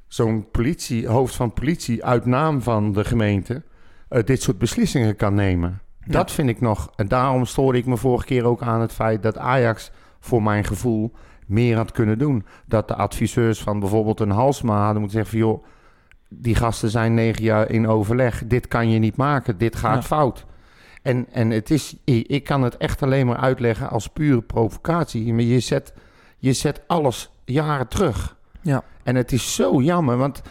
zo'n 0.06 0.50
politie, 0.50 1.06
hoofd 1.08 1.34
van 1.34 1.52
politie 1.52 2.04
uit 2.04 2.26
naam 2.26 2.62
van 2.62 2.92
de 2.92 3.04
gemeente 3.04 3.62
eh, 4.08 4.24
dit 4.24 4.42
soort 4.42 4.58
beslissingen 4.58 5.16
kan 5.16 5.34
nemen. 5.34 5.80
Ja. 6.04 6.12
Dat 6.12 6.30
vind 6.32 6.48
ik 6.48 6.60
nog. 6.60 6.90
En 6.96 7.08
daarom 7.08 7.44
stoorde 7.44 7.78
ik 7.78 7.86
me 7.86 7.96
vorige 7.96 8.26
keer 8.26 8.44
ook 8.44 8.62
aan 8.62 8.80
het 8.80 8.92
feit 8.92 9.22
dat 9.22 9.38
Ajax, 9.38 9.90
voor 10.26 10.42
mijn 10.42 10.64
gevoel, 10.64 11.12
meer 11.46 11.76
had 11.76 11.92
kunnen 11.92 12.18
doen. 12.18 12.44
Dat 12.66 12.88
de 12.88 12.94
adviseurs 12.94 13.62
van 13.62 13.80
bijvoorbeeld 13.80 14.20
een 14.20 14.30
Halsma 14.30 14.76
hadden 14.84 15.00
moeten 15.00 15.18
zeggen 15.18 15.38
van 15.38 15.48
joh, 15.48 15.64
die 16.28 16.54
gasten 16.54 16.90
zijn 16.90 17.14
negen 17.14 17.42
jaar 17.42 17.70
in 17.70 17.88
overleg. 17.88 18.42
Dit 18.46 18.68
kan 18.68 18.90
je 18.90 18.98
niet 18.98 19.16
maken. 19.16 19.58
Dit 19.58 19.76
gaat 19.76 19.94
Ja. 19.94 20.02
fout. 20.02 20.46
En, 21.02 21.26
en 21.32 21.50
het 21.50 21.70
is, 21.70 21.96
ik 22.04 22.26
ik 22.26 22.44
kan 22.44 22.62
het 22.62 22.76
echt 22.76 23.02
alleen 23.02 23.26
maar 23.26 23.36
uitleggen 23.36 23.90
als 23.90 24.06
pure 24.06 24.42
provocatie. 24.42 25.32
Maar 25.32 25.42
je 25.42 25.60
zet, 25.60 25.92
je 26.38 26.52
zet 26.52 26.80
alles 26.86 27.30
jaren 27.44 27.88
terug. 27.88 28.36
Ja. 28.60 28.82
En 29.02 29.14
het 29.16 29.32
is 29.32 29.54
zo 29.54 29.80
jammer, 29.82 30.16
want 30.16 30.42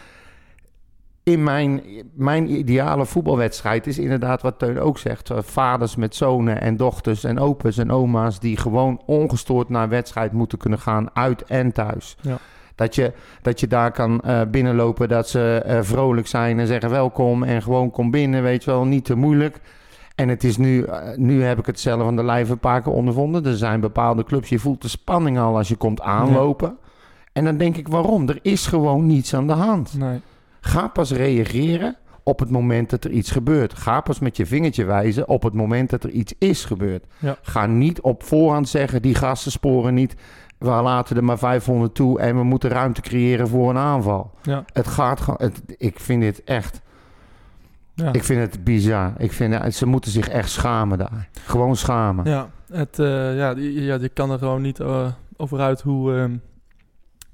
in 1.30 1.42
mijn, 1.42 1.82
mijn 2.14 2.50
ideale 2.58 3.06
voetbalwedstrijd 3.06 3.86
is 3.86 3.98
inderdaad 3.98 4.42
wat 4.42 4.58
Teun 4.58 4.78
ook 4.78 4.98
zegt. 4.98 5.30
eh, 5.30 5.38
Vaders 5.42 5.96
met 5.96 6.14
zonen 6.14 6.60
en 6.60 6.76
dochters 6.76 7.24
en 7.24 7.38
opa's 7.38 7.78
en 7.78 7.90
oma's 7.90 8.40
die 8.40 8.56
gewoon 8.56 9.02
ongestoord 9.06 9.68
naar 9.68 9.88
wedstrijd 9.88 10.32
moeten 10.32 10.58
kunnen 10.58 10.78
gaan, 10.78 11.08
uit 11.12 11.44
en 11.44 11.72
thuis. 11.72 12.16
Ja. 12.20 12.38
Dat, 12.74 12.94
je, 12.94 13.12
dat 13.42 13.60
je 13.60 13.66
daar 13.66 13.92
kan 13.92 14.20
eh, 14.20 14.40
binnenlopen, 14.50 15.08
dat 15.08 15.28
ze 15.28 15.62
eh, 15.64 15.78
vrolijk 15.82 16.26
zijn 16.26 16.58
en 16.58 16.66
zeggen 16.66 16.90
welkom 16.90 17.42
en 17.42 17.62
gewoon 17.62 17.90
kom 17.90 18.10
binnen, 18.10 18.42
weet 18.42 18.64
je 18.64 18.70
wel, 18.70 18.84
niet 18.84 19.04
te 19.04 19.14
moeilijk. 19.14 19.60
En 20.14 20.28
het 20.28 20.44
is 20.44 20.56
nu, 20.56 20.86
nu 21.16 21.42
heb 21.42 21.58
ik 21.58 21.66
het 21.66 21.80
zelf 21.80 22.02
aan 22.02 22.16
de 22.16 22.22
een 22.22 22.58
paar 22.58 22.82
keer 22.82 22.92
ondervonden. 22.92 23.44
Er 23.46 23.56
zijn 23.56 23.80
bepaalde 23.80 24.24
clubs, 24.24 24.48
je 24.48 24.58
voelt 24.58 24.82
de 24.82 24.88
spanning 24.88 25.38
al 25.38 25.56
als 25.56 25.68
je 25.68 25.76
komt 25.76 26.00
aanlopen. 26.00 26.78
En 27.32 27.44
dan 27.44 27.56
denk 27.56 27.76
ik, 27.76 27.88
waarom? 27.88 28.28
Er 28.28 28.38
is 28.42 28.66
gewoon 28.66 29.06
niets 29.06 29.34
aan 29.34 29.46
de 29.46 29.52
hand. 29.52 29.98
Nee. 29.98 30.20
Ga 30.66 30.88
pas 30.88 31.12
reageren 31.12 31.96
op 32.22 32.38
het 32.38 32.50
moment 32.50 32.90
dat 32.90 33.04
er 33.04 33.10
iets 33.10 33.30
gebeurt. 33.30 33.74
Ga 33.74 34.00
pas 34.00 34.18
met 34.18 34.36
je 34.36 34.46
vingertje 34.46 34.84
wijzen 34.84 35.28
op 35.28 35.42
het 35.42 35.54
moment 35.54 35.90
dat 35.90 36.04
er 36.04 36.10
iets 36.10 36.34
is 36.38 36.64
gebeurd. 36.64 37.04
Ja. 37.18 37.36
Ga 37.42 37.66
niet 37.66 38.00
op 38.00 38.22
voorhand 38.22 38.68
zeggen, 38.68 39.02
die 39.02 39.14
gasten 39.14 39.50
sporen 39.52 39.94
niet. 39.94 40.14
We 40.58 40.66
laten 40.68 41.16
er 41.16 41.24
maar 41.24 41.38
500 41.38 41.94
toe 41.94 42.20
en 42.20 42.36
we 42.36 42.42
moeten 42.42 42.70
ruimte 42.70 43.00
creëren 43.00 43.48
voor 43.48 43.70
een 43.70 43.76
aanval. 43.78 44.30
Ja. 44.42 44.64
Het 44.72 44.86
gaat 44.86 45.20
gewoon... 45.20 45.52
Ik 45.76 46.00
vind 46.00 46.20
dit 46.22 46.44
echt... 46.44 46.80
Ja. 47.94 48.12
Ik 48.12 48.24
vind 48.24 48.40
het 48.40 48.64
bizar. 48.64 49.12
Ik 49.18 49.32
vind, 49.32 49.54
het- 49.54 49.74
ze 49.74 49.86
moeten 49.86 50.10
zich 50.10 50.28
echt 50.28 50.50
schamen 50.50 50.98
daar. 50.98 51.28
Gewoon 51.44 51.76
schamen. 51.76 52.24
Ja, 52.30 52.50
het, 52.72 52.98
eh, 52.98 53.36
ja, 53.36 53.54
die- 53.54 53.82
ja, 53.82 53.94
je 54.00 54.08
kan 54.08 54.30
er 54.30 54.38
gewoon 54.38 54.62
niet 54.62 54.80
eh, 54.80 55.06
over 55.36 55.58
uit 55.60 55.80
hoe... 55.82 56.14
ehm, 56.16 56.36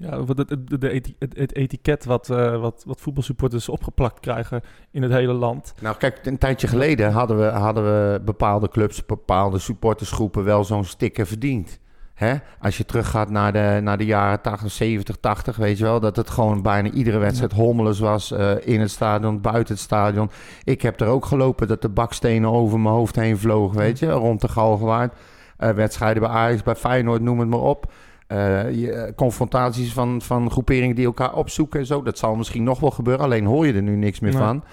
ja, 0.03 0.25
wat 0.25 0.39
het, 0.39 0.51
het, 0.51 1.13
het, 1.19 1.37
het 1.37 1.55
etiket 1.55 2.05
wat, 2.05 2.31
eh, 2.31 2.61
wat, 2.61 2.83
wat 2.87 3.01
voetbalsupporters 3.01 3.69
opgeplakt 3.69 4.21
krijgen 4.21 4.63
in 4.91 5.03
het 5.03 5.13
hele 5.13 5.33
land. 5.33 5.75
Nou, 5.81 5.97
kijk, 5.97 6.27
een 6.27 6.39
tijdje 6.39 6.67
geleden 6.67 7.13
hadden 7.13 7.39
we, 7.39 7.45
hadden 7.45 7.85
we 7.85 8.21
bepaalde 8.25 8.69
clubs, 8.69 9.07
bepaalde 9.07 9.59
supportersgroepen 9.59 10.45
wel 10.45 10.65
zo'n 10.65 10.85
sticker 10.85 11.27
verdiend. 11.27 11.81
Hè? 12.15 12.35
Als 12.61 12.77
je 12.77 12.85
teruggaat 12.85 13.31
naar 13.31 13.53
de, 13.53 13.81
naar 13.83 13.99
de 13.99 14.05
jaren 14.05 14.41
80, 14.41 14.71
70, 14.71 15.17
80, 15.17 15.57
weet 15.57 15.79
je 15.79 15.85
wel, 15.85 16.01
dat 16.01 16.17
het 16.17 16.31
gewoon 16.31 16.63
bijna 16.63 16.91
iedere 16.91 17.19
wedstrijd 17.19 17.53
hommeles 17.53 17.99
was 17.99 18.33
eh, 18.33 18.51
in 18.61 18.81
het 18.81 18.91
stadion, 18.91 19.41
buiten 19.41 19.75
het 19.75 19.83
stadion. 19.83 20.31
Ik 20.65 20.83
heb 20.83 21.01
er 21.01 21.07
ook 21.07 21.25
gelopen 21.25 21.69
dat 21.69 21.83
de 21.83 21.89
bakstenen 21.89 22.51
over 22.51 22.81
mijn 22.81 22.95
hoofd 22.95 23.17
heen 23.17 23.39
vlogen, 23.39 23.79
weet 23.79 23.99
je, 23.99 24.11
rond 24.11 24.41
de 24.41 24.49
Galgenwaard. 24.49 25.15
Eh, 25.57 25.71
wedstrijden 25.71 26.23
bij 26.23 26.31
Ajax, 26.31 26.63
bij 26.63 26.75
Feyenoord, 26.75 27.23
noem 27.23 27.39
het 27.39 27.49
maar 27.49 27.61
op. 27.61 27.93
Eh, 28.27 28.75
je, 28.75 28.93
eh, 28.93 29.15
confrontaties 29.15 29.93
van, 29.93 30.23
van 30.23 30.51
groeperingen 30.51 30.97
die 30.97 31.05
elkaar 31.07 31.35
opzoeken 31.35 31.81
en 31.81 31.87
zo. 31.87 32.03
Dat 32.03 32.19
zal 32.19 32.35
misschien 32.35 32.63
nog 32.63 32.81
wel 32.81 32.91
gebeuren, 32.91 33.25
alleen 33.25 33.45
hoor 33.45 33.67
je 33.67 33.73
er 33.73 33.83
nu 33.83 33.97
niks 33.97 34.21
meer 34.21 34.33
Nee. 34.33 34.43
van. 34.43 34.65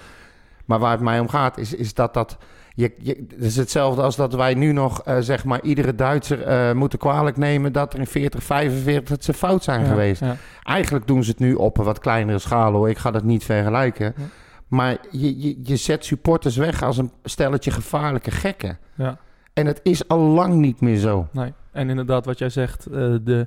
Maar 0.64 0.78
waar 0.78 0.90
het 0.90 1.00
mij 1.00 1.20
om 1.20 1.28
gaat, 1.28 1.58
is, 1.58 1.74
is 1.74 1.94
dat 1.94 2.14
dat. 2.14 2.36
Je, 2.74 2.94
je, 2.98 3.24
het 3.28 3.42
is 3.42 3.56
hetzelfde 3.56 4.02
als 4.02 4.16
dat 4.16 4.34
wij 4.34 4.54
nu 4.54 4.72
nog, 4.72 5.02
eh, 5.02 5.16
zeg 5.20 5.44
maar, 5.44 5.62
iedere 5.62 5.94
Duitser 5.94 6.76
moeten 6.76 6.98
kwalijk 6.98 7.36
nemen 7.36 7.72
dat 7.72 7.92
er 7.92 7.98
in 7.98 8.06
40, 8.06 8.42
45 8.42 9.08
dat 9.08 9.24
ze 9.24 9.32
fout 9.34 9.64
zijn 9.64 9.80
Ja, 9.80 9.86
geweest. 9.88 10.20
Ja. 10.20 10.36
Eigenlijk 10.62 11.06
doen 11.06 11.24
ze 11.24 11.30
het 11.30 11.38
nu 11.38 11.54
op 11.54 11.78
een 11.78 11.84
wat 11.84 11.98
kleinere 11.98 12.38
schaal 12.38 12.72
hoor. 12.72 12.88
Ik 12.88 12.98
ga 12.98 13.10
dat 13.10 13.24
niet 13.24 13.44
vergelijken. 13.44 14.14
Ja. 14.16 14.24
Maar 14.68 14.96
je, 15.10 15.40
je, 15.40 15.58
je 15.62 15.76
zet 15.76 16.04
supporters 16.04 16.56
weg 16.56 16.82
als 16.82 16.98
een 16.98 17.10
stelletje 17.24 17.70
gevaarlijke 17.70 18.30
gekken. 18.30 18.78
Ja. 18.94 19.18
En 19.52 19.66
het 19.66 19.80
is 19.82 20.08
al 20.08 20.18
lang 20.18 20.54
niet 20.54 20.80
meer 20.80 20.96
zo. 20.96 21.26
Nee. 21.32 21.52
En 21.72 21.90
inderdaad, 21.90 22.24
wat 22.24 22.38
jij 22.38 22.48
zegt, 22.48 22.86
eh, 22.86 23.14
de, 23.22 23.46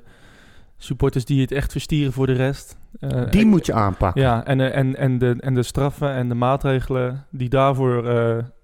supporters 0.76 1.24
die 1.24 1.40
het 1.40 1.52
echt 1.52 1.72
verstieren 1.72 2.12
voor 2.12 2.26
de 2.26 2.32
rest. 2.32 2.76
Eh, 3.00 3.30
Die 3.30 3.46
moet 3.46 3.66
je 3.66 3.72
aanpakken. 3.72 4.22
Ja, 4.22 4.44
en, 4.44 4.60
eh, 4.60 4.76
en, 4.76 4.96
en, 4.96 5.18
de, 5.18 5.36
en 5.40 5.54
de 5.54 5.62
straffen 5.62 6.10
en 6.10 6.28
de 6.28 6.34
maatregelen 6.34 7.24
die 7.30 7.48
daarvoor 7.48 8.04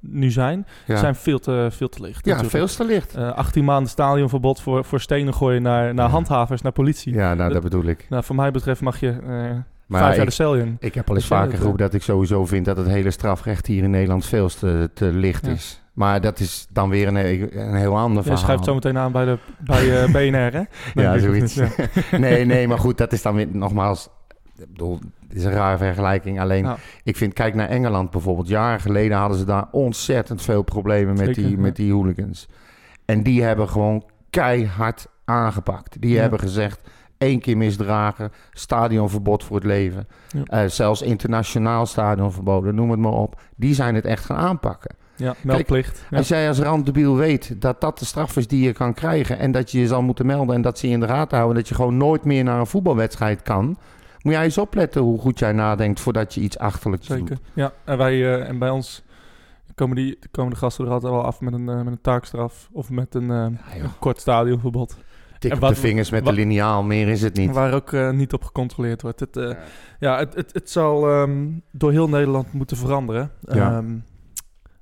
nu 0.01 0.31
zijn, 0.31 0.67
Ja. 0.87 0.97
zijn 0.97 1.15
veel 1.15 1.39
te, 1.39 1.69
veel 1.71 1.89
te 1.89 2.03
licht. 2.03 2.25
Ja, 2.27 2.35
natuurlijk. 2.37 2.69
veel 2.73 2.87
te 2.87 2.93
licht. 2.93 3.15
Eh, 3.15 3.33
18 3.33 3.65
maanden 3.65 3.91
stadionverbod 3.91 4.61
voor, 4.61 4.85
voor 4.85 5.01
stenen 5.01 5.35
gooien 5.35 5.63
naar, 5.63 5.95
naar 5.95 6.07
Ja. 6.07 6.11
handhavers, 6.13 6.63
naar 6.63 6.73
politie. 6.73 7.15
Ja, 7.15 7.35
nou, 7.35 7.37
dat 7.53 7.53
Dat- 7.53 7.63
bedoel 7.71 7.85
ik. 7.91 8.07
Nou, 8.09 8.25
voor 8.25 8.37
mij 8.37 8.51
betreft 8.51 8.81
mag 8.81 9.01
je 9.01 9.17
Maar 9.87 10.01
vijf 10.01 10.13
jaar 10.15 10.25
ik- 10.25 10.29
de 10.29 10.35
cel 10.35 10.55
in. 10.57 10.77
Ik 10.81 10.95
heb 10.95 11.09
al 11.09 11.15
eens 11.15 11.29
Dus 11.29 11.39
vaker 11.39 11.57
geroepen 11.57 11.79
dat 11.81 11.95
ik 11.95 12.03
sowieso 12.03 12.47
vind 12.47 12.65
dat 12.65 12.77
het 12.77 12.87
hele 12.87 13.11
strafrecht 13.11 13.67
hier 13.67 13.83
in 13.83 13.91
Nederland 13.91 14.27
veel 14.27 14.49
te, 14.49 14.91
te 14.95 15.13
licht 15.13 15.47
Ja. 15.47 15.53
is. 15.53 15.80
Maar 15.93 16.21
dat 16.21 16.41
is 16.41 16.67
dan 16.73 16.89
weer 16.89 17.09
een, 17.09 17.17
een 17.61 17.75
heel 17.75 17.97
ander 17.99 18.17
Je 18.17 18.23
verhaal. 18.23 18.39
schrijft 18.43 18.65
zo 18.65 18.75
meteen 18.75 18.99
aan 18.99 19.13
bij, 19.13 19.25
de, 19.25 19.39
bij 19.59 20.03
eh, 20.05 20.13
BNR, 20.15 20.53
hè? 20.53 20.63
Ja, 21.03 21.19
zoiets. 21.19 21.55
ja. 21.55 21.69
nee, 22.19 22.45
nee, 22.45 22.69
maar 22.69 22.79
goed, 22.79 22.99
dat 22.99 23.13
is 23.13 23.23
dan 23.23 23.35
weer 23.35 23.49
nogmaals. 23.53 24.09
Ik 24.59 24.67
bedoel, 24.73 24.99
het 25.29 25.37
is 25.37 25.45
een 25.45 25.53
rare 25.53 25.79
vergelijking. 25.79 26.41
Alleen, 26.41 26.67
ik 27.03 27.17
vind, 27.17 27.33
kijk 27.33 27.55
naar 27.55 27.69
Engeland 27.69 28.11
bijvoorbeeld. 28.11 28.49
Jaren 28.49 28.81
geleden 28.81 29.17
hadden 29.19 29.39
ze 29.39 29.45
daar 29.45 29.67
ontzettend 29.71 30.43
veel 30.43 30.63
problemen 30.63 31.17
met, 31.17 31.27
Zeker, 31.27 31.43
die, 31.43 31.51
ja. 31.51 31.59
met 31.61 31.77
die 31.77 31.93
hooligans. 31.93 32.49
En 33.05 33.23
die 33.23 33.43
hebben 33.43 33.69
gewoon 33.69 34.05
keihard 34.31 35.07
aangepakt. 35.25 36.01
Die 36.01 36.15
Ja. 36.15 36.21
hebben 36.21 36.39
gezegd, 36.39 36.81
één 37.19 37.41
keer 37.41 37.57
misdragen, 37.57 38.33
stadionverbod 38.53 39.45
voor 39.45 39.57
het 39.57 39.65
leven. 39.67 40.09
Eh, 40.45 40.65
zelfs 40.67 41.03
internationaal 41.03 41.87
stadionverboden, 41.87 42.75
noem 42.75 42.91
het 42.91 43.01
maar 43.01 43.13
op. 43.13 43.41
Die 43.57 43.75
zijn 43.75 43.95
het 43.95 44.05
echt 44.05 44.25
gaan 44.25 44.37
aanpakken. 44.37 44.97
Ja, 45.21 45.35
meldplicht. 45.43 46.05
Ja. 46.11 46.17
Als 46.17 46.29
jij 46.29 46.49
als 46.49 46.59
randdebiel 46.59 47.17
weet 47.17 47.61
dat 47.61 47.81
dat 47.81 47.99
de 47.99 48.05
straf 48.05 48.37
is 48.37 48.47
die 48.49 48.63
je 48.65 48.73
kan 48.73 48.95
krijgen... 48.95 49.39
en 49.39 49.53
dat 49.53 49.71
je 49.71 49.81
je 49.81 49.87
zal 49.87 50.03
moeten 50.03 50.27
melden 50.27 50.55
en 50.55 50.63
dat 50.63 50.79
ze 50.79 50.87
je 50.87 50.93
in 50.93 51.01
de 51.01 51.07
gaten 51.07 51.37
houden... 51.37 51.59
dat 51.59 51.69
je 51.69 51.75
gewoon 51.75 51.97
nooit 51.97 52.25
meer 52.25 52.45
naar 52.45 52.59
een 52.61 52.67
voetbalwedstrijd 52.67 53.43
kan... 53.43 53.77
moet 54.23 54.33
jij 54.33 54.45
eens 54.45 54.59
opletten 54.59 55.01
hoe 55.03 55.19
goed 55.21 55.39
jij 55.39 55.53
nadenkt 55.53 56.01
voordat 56.01 56.35
je 56.35 56.41
iets 56.41 56.59
achterlijks 56.59 57.07
Zeker. 57.07 57.27
doet. 57.27 57.39
Ja, 57.53 57.73
en, 57.85 57.99
wij, 57.99 58.13
eh, 58.13 58.49
en 58.49 58.59
bij 58.59 58.71
ons 58.71 59.03
komen, 59.75 59.97
die, 59.97 60.19
komen 60.31 60.51
de 60.53 60.57
gasten 60.59 60.85
er 60.87 60.91
altijd 60.93 61.13
wel 61.13 61.25
af 61.25 61.41
met 61.41 61.53
een, 61.53 61.69
eh, 61.69 61.77
met 61.77 61.87
een 61.87 62.01
taakstraf 62.01 62.69
of 62.73 62.91
met 62.91 63.15
een, 63.15 63.31
eh, 63.31 63.37
een 63.83 63.91
kort 63.99 64.21
stadionverbod. 64.21 64.97
Tik 65.39 65.53
op 65.53 65.59
wat- 65.59 65.75
de 65.75 65.81
vingers 65.81 66.11
met 66.11 66.25
wat- 66.25 66.35
de 66.35 66.41
liniaal, 66.41 66.83
meer 66.83 67.09
is 67.09 67.23
het 67.23 67.37
niet. 67.37 67.51
Waar 67.51 67.75
ook 67.75 67.93
niet 68.13 68.33
op 68.33 68.45
gecontroleerd 68.45 69.03
wordt. 69.03 69.21
Het, 69.21 69.37
eh, 69.37 69.51
ja, 69.99 70.19
het, 70.19 70.35
het, 70.35 70.53
het 70.53 70.71
zal 70.71 71.09
ehm, 71.09 71.47
door 71.71 71.91
heel 71.91 72.09
Nederland 72.09 72.53
moeten 72.53 72.77
veranderen. 72.77 73.31
Ja. 73.41 73.77
Ehm, 73.77 73.95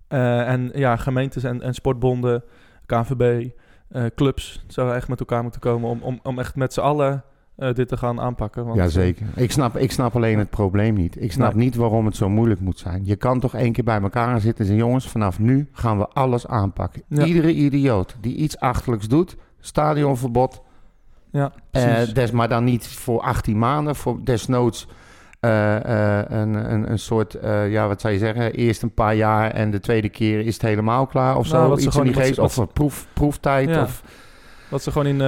eh, 0.08 0.48
en 0.48 0.70
ja, 0.74 0.96
gemeentes 0.96 1.44
en, 1.44 1.62
en 1.62 1.74
sportbonden, 1.74 2.44
KNVB, 2.86 3.48
eh, 3.88 4.04
clubs 4.14 4.64
zouden 4.66 4.96
echt 4.96 5.08
met 5.08 5.20
elkaar 5.20 5.42
moeten 5.42 5.60
komen 5.60 5.90
om, 5.90 6.00
om, 6.02 6.20
om 6.22 6.38
echt 6.38 6.56
met 6.56 6.72
z'n 6.72 6.80
allen 6.80 7.24
eh, 7.56 7.72
dit 7.74 7.88
te 7.88 7.96
gaan 7.96 8.20
aanpakken. 8.20 8.64
Want, 8.64 8.76
Jazeker. 8.76 9.26
Ik 9.36 9.50
snap, 9.52 9.76
ik 9.76 9.92
snap 9.92 10.16
alleen 10.16 10.38
het 10.38 10.50
probleem 10.50 10.94
niet. 10.94 11.22
Ik 11.22 11.32
snap 11.32 11.54
Nee. 11.54 11.64
niet 11.64 11.74
waarom 11.74 12.06
het 12.06 12.16
zo 12.16 12.28
moeilijk 12.28 12.60
moet 12.60 12.78
zijn. 12.78 13.04
Je 13.04 13.16
kan 13.16 13.40
toch 13.40 13.54
één 13.54 13.72
keer 13.72 13.84
bij 13.84 14.00
elkaar 14.00 14.40
zitten 14.40 14.58
en 14.58 14.66
zeggen... 14.66 14.86
jongens, 14.86 15.08
vanaf 15.08 15.38
nu 15.38 15.68
gaan 15.72 15.98
we 15.98 16.08
alles 16.08 16.46
aanpakken. 16.46 17.02
Ja. 17.08 17.24
Iedere 17.24 17.54
idioot 17.54 18.16
die 18.20 18.36
iets 18.36 18.58
achterlijks 18.58 19.08
doet... 19.08 19.36
stadionverbod, 19.60 20.62
Ja, 21.30 21.52
des, 22.12 22.30
maar 22.30 22.48
dan 22.48 22.64
niet 22.64 22.86
voor 22.88 23.20
18 23.20 23.58
maanden, 23.58 23.96
voor 23.96 24.24
desnoods 24.24 24.88
eh, 25.40 26.18
eh, 26.20 26.24
een, 26.28 26.72
een, 26.72 26.90
een 26.90 26.98
soort, 26.98 27.34
eh, 27.34 27.70
ja, 27.70 27.88
wat 27.88 28.00
zou 28.00 28.12
je 28.12 28.18
zeggen, 28.18 28.52
eerst 28.52 28.82
een 28.82 28.94
paar 28.94 29.14
jaar 29.14 29.50
en 29.50 29.70
de 29.70 29.80
tweede 29.80 30.08
keer 30.08 30.40
is 30.40 30.54
het 30.54 30.62
helemaal 30.62 31.06
klaar 31.06 31.36
of 31.36 31.50
Nou, 31.50 31.80
zo. 31.80 31.86
Iets 31.86 31.96
in 31.96 32.02
die 32.02 32.14
geest, 32.14 32.38
of 32.38 32.56
een 32.56 32.72
proef, 32.72 33.06
proeftijd. 33.12 33.68
Ja. 33.68 33.82
Of, 33.82 34.02
Wat 34.70 34.82
ze 34.82 34.92
gewoon 34.92 35.06
in, 35.06 35.20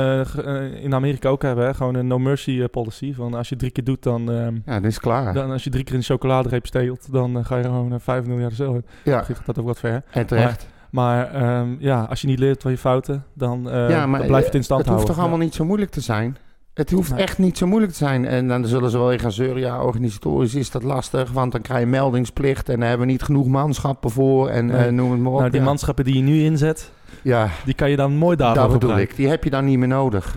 in 0.83 0.95
Amerika 0.95 1.29
ook 1.29 1.43
hebben, 1.43 1.65
hè? 1.65 1.75
gewoon 1.75 1.95
een 1.95 2.07
no 2.07 2.19
mercy 2.19 2.67
policy. 2.67 3.15
Van 3.15 3.35
als 3.35 3.49
je 3.49 3.57
drie 3.57 3.71
keer 3.71 3.85
doet, 3.85 4.03
dan, 4.03 4.31
ehm, 4.31 4.55
ja, 4.67 4.81
dat 4.81 4.91
is 4.91 4.99
klaar. 4.99 5.35
dan 5.35 5.51
als 5.51 5.65
je 5.65 5.71
drie 5.71 5.85
keer 5.85 5.95
een 5.95 6.03
chocoladereep 6.03 6.67
steelt, 6.67 7.13
dan 7.13 7.45
ga 7.45 7.57
je 7.57 7.63
gewoon 7.63 7.93
uh, 7.93 7.99
5 7.99 8.25
miljard 8.25 8.59
in. 8.59 8.85
ja, 9.05 9.25
dat 9.45 9.59
ook 9.59 9.67
wat 9.67 9.79
ver. 9.79 10.03
en 10.11 10.27
terecht. 10.27 10.67
Maar 10.91 11.33
ehm, 11.35 11.69
ja, 11.79 12.03
als 12.03 12.21
je 12.21 12.27
niet 12.27 12.39
leert 12.39 12.63
van 12.63 12.71
je 12.71 12.79
fouten, 12.79 13.25
dan, 13.33 13.69
ja, 13.89 14.07
maar 14.07 14.19
dan 14.19 14.29
blijf 14.29 14.41
je 14.41 14.47
het 14.47 14.55
in 14.55 14.65
stand 14.65 14.81
het 14.81 14.89
hoeft 14.89 14.89
houden. 14.89 15.07
toch 15.07 15.19
allemaal 15.19 15.39
niet 15.39 15.55
zo 15.55 15.65
moeilijk 15.65 15.91
te 15.91 16.01
zijn? 16.01 16.37
Het 16.81 16.91
hoeft 16.91 17.13
echt 17.13 17.39
niet 17.39 17.59
zo 17.59 17.67
moeilijk 17.67 17.93
te 17.93 17.99
zijn. 17.99 18.25
En 18.25 18.49
dan 18.49 18.67
zullen 18.67 18.91
ze 18.91 18.99
wel 18.99 19.09
weer 19.09 19.21
gaan 19.21 19.33
zeuren. 19.33 19.61
Ja, 19.61 19.83
organisatorisch 19.83 20.55
is 20.55 20.71
dat 20.71 20.83
lastig. 20.83 21.31
Want 21.33 21.53
dan 21.53 21.61
krijg 21.61 21.81
je 21.81 21.87
meldingsplicht. 21.87 22.69
En 22.69 22.79
daar 22.81 22.89
hebben 22.89 23.07
we 23.07 23.13
niet 23.13 23.23
genoeg 23.23 23.47
manschappen 23.47 24.11
voor. 24.11 24.49
En 24.49 24.67
Nee. 24.67 24.87
eh, 24.87 24.93
noem 24.93 25.11
het 25.11 25.21
maar 25.21 25.33
op. 25.33 25.39
Nou, 25.39 25.51
die 25.51 25.61
ja. 25.61 25.67
manschappen 25.67 26.05
die 26.05 26.15
je 26.17 26.23
nu 26.23 26.43
inzet, 26.43 26.93
ja, 27.23 27.49
die 27.65 27.75
kan 27.75 27.91
je 27.91 27.97
dan 27.97 28.13
mooi 28.17 28.37
daarvoor 28.37 28.69
dat 28.71 28.79
bedoel 28.81 28.99
ik. 28.99 29.17
Die 29.17 29.29
heb 29.29 29.45
je 29.45 29.51
dan 29.51 29.65
niet 29.65 29.79
meer 29.79 29.89
nodig. 29.89 30.37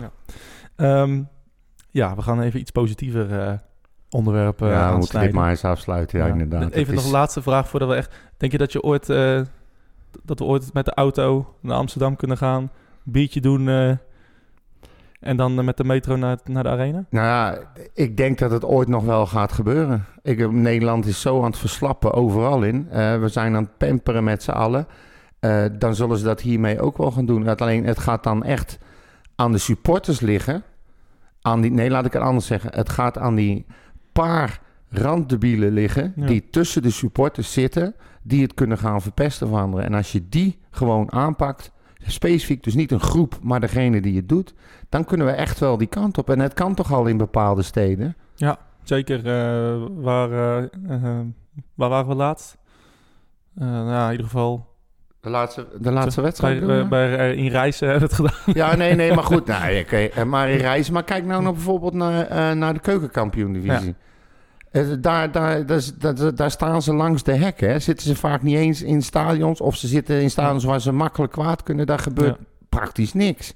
Ehm, 0.76 1.22
ja, 1.90 2.14
we 2.14 2.22
gaan 2.22 2.40
even 2.40 2.60
iets 2.60 2.70
positiever 2.70 3.40
eh 3.40 3.52
onderwerpen 4.10 4.68
ja, 4.68 4.90
we 4.90 4.96
moeten 4.96 5.20
dit 5.20 5.32
maar 5.32 5.50
eens 5.50 5.64
afsluiten. 5.64 6.18
Ja, 6.18 6.26
Ja. 6.26 6.32
inderdaad. 6.32 6.70
Even 6.72 6.94
nog 6.94 7.02
is- 7.02 7.08
een 7.08 7.16
laatste 7.16 7.42
vraag 7.42 7.68
voordat 7.68 7.88
we 7.88 7.94
echt... 7.94 8.14
Denk 8.36 8.52
je 8.52 8.58
dat 8.58 8.72
je 8.72 8.82
ooit... 8.82 9.08
eh, 9.10 9.40
dat 10.22 10.38
we 10.38 10.44
ooit 10.44 10.72
met 10.72 10.84
de 10.84 10.94
auto 10.94 11.54
naar 11.60 11.76
Amsterdam 11.76 12.16
kunnen 12.16 12.36
gaan, 12.36 12.70
biertje 13.02 13.40
doen 13.40 13.68
en 15.24 15.36
dan 15.36 15.58
eh, 15.58 15.64
met 15.64 15.76
de 15.76 15.84
metro 15.84 16.16
naar, 16.16 16.38
naar 16.44 16.62
de 16.62 16.68
arena? 16.68 17.04
Nou 17.10 17.26
ja, 17.26 17.58
ik 17.94 18.16
denk 18.16 18.38
dat 18.38 18.50
het 18.50 18.64
ooit 18.64 18.88
nog 18.88 19.04
wel 19.04 19.26
gaat 19.26 19.52
gebeuren. 19.52 20.04
Ik, 20.22 20.50
Nederland 20.50 21.06
is 21.06 21.20
zo 21.20 21.38
aan 21.38 21.50
het 21.50 21.58
verslappen 21.58 22.12
overal 22.12 22.62
in. 22.62 22.86
Eh, 22.90 23.20
we 23.20 23.28
zijn 23.28 23.56
aan 23.56 23.62
het 23.62 23.76
pamperen 23.78 24.24
met 24.24 24.42
z'n 24.42 24.50
allen. 24.50 24.86
Eh, 25.40 25.64
dan 25.78 25.94
zullen 25.94 26.18
ze 26.18 26.24
dat 26.24 26.40
hiermee 26.40 26.80
ook 26.80 26.96
wel 26.96 27.10
gaan 27.10 27.26
doen. 27.26 27.44
Dat 27.44 27.60
alleen, 27.60 27.84
het 27.84 27.98
gaat 27.98 28.22
dan 28.22 28.44
echt 28.44 28.78
aan 29.36 29.52
de 29.52 29.58
supporters 29.58 30.20
liggen. 30.20 30.62
Aan 31.40 31.60
die, 31.60 31.70
nee, 31.70 31.90
laat 31.90 32.06
ik 32.06 32.12
het 32.12 32.22
anders 32.22 32.46
zeggen. 32.46 32.70
Het 32.74 32.88
gaat 32.88 33.18
aan 33.18 33.34
die 33.34 33.66
paar 34.12 34.60
randdebielen 34.88 35.72
liggen... 35.72 36.12
Ja. 36.16 36.26
die 36.26 36.48
tussen 36.50 36.82
de 36.82 36.90
supporters 36.90 37.52
zitten... 37.52 37.94
die 38.22 38.42
het 38.42 38.54
kunnen 38.54 38.78
gaan 38.78 39.02
verpesten 39.02 39.48
van 39.48 39.60
anderen. 39.60 39.86
En 39.86 39.94
als 39.94 40.12
je 40.12 40.28
die 40.28 40.58
gewoon 40.70 41.12
aanpakt... 41.12 41.72
specifiek 42.06 42.62
dus 42.62 42.74
niet 42.74 42.92
een 42.92 43.00
groep, 43.00 43.38
maar 43.42 43.60
degene 43.60 44.00
die 44.00 44.16
het 44.16 44.28
doet... 44.28 44.54
dan 44.88 45.04
kunnen 45.04 45.26
we 45.26 45.32
echt 45.32 45.58
wel 45.58 45.76
die 45.76 45.86
kant 45.86 46.18
op. 46.18 46.30
En 46.30 46.40
het 46.40 46.54
kan 46.54 46.74
toch 46.74 46.92
al 46.92 47.06
in 47.06 47.16
bepaalde 47.16 47.62
steden? 47.62 48.16
Zeker, 48.82 49.18
eh, 49.18 49.82
waar, 49.96 50.30
eh, 50.32 50.64
eh, 50.88 51.20
waar 51.74 51.88
waren 51.88 52.08
we 52.08 52.14
laatst? 52.14 52.56
Nou, 53.54 53.88
ja, 53.88 54.04
in 54.04 54.10
ieder 54.10 54.26
geval 54.26 54.66
De 55.20 55.30
laatste, 55.30 55.66
de 55.80 55.92
laatste 55.92 56.20
wedstrijd? 56.20 56.88
bij, 56.88 57.34
in 57.34 57.48
Reizen 57.48 57.88
hebben 57.88 58.08
we 58.08 58.16
het 58.16 58.32
gedaan. 58.32 58.54
Ja, 58.54 58.76
nee, 58.76 58.94
nee, 58.94 59.14
maar 59.14 59.24
goed. 59.24 59.46
Nou, 59.54 59.78
oké, 59.78 59.96
eh, 59.96 60.24
maar 60.24 60.50
in 60.50 60.58
reizen. 60.58 60.92
Maar 60.92 61.04
kijk 61.04 61.24
nou 61.24 61.42
nog 61.42 61.54
bijvoorbeeld 61.54 61.94
naar, 61.94 62.56
naar 62.56 62.74
de 62.74 62.80
keukenkampioen-divisie. 62.80 63.88
Eh, 63.88 63.94
Daar, 65.00 65.00
daar, 65.00 65.66
daar, 65.66 65.82
daar, 65.98 66.34
daar 66.34 66.50
staan 66.50 66.82
ze 66.82 66.94
langs 66.94 67.22
de 67.22 67.32
hekken. 67.34 67.68
Hè. 67.70 67.78
Zitten 67.78 68.06
ze 68.06 68.16
vaak 68.16 68.42
niet 68.42 68.56
eens 68.56 68.82
in 68.82 69.02
stadions. 69.02 69.60
Of 69.60 69.76
ze 69.76 69.86
zitten 69.86 70.22
in 70.22 70.30
stadions 70.30 70.64
waar 70.64 70.80
ze 70.80 70.92
makkelijk 70.92 71.32
kwaad 71.32 71.62
kunnen. 71.62 71.86
Daar 71.86 71.98
gebeurt 71.98 72.36
praktisch 72.68 73.12
niks. 73.12 73.54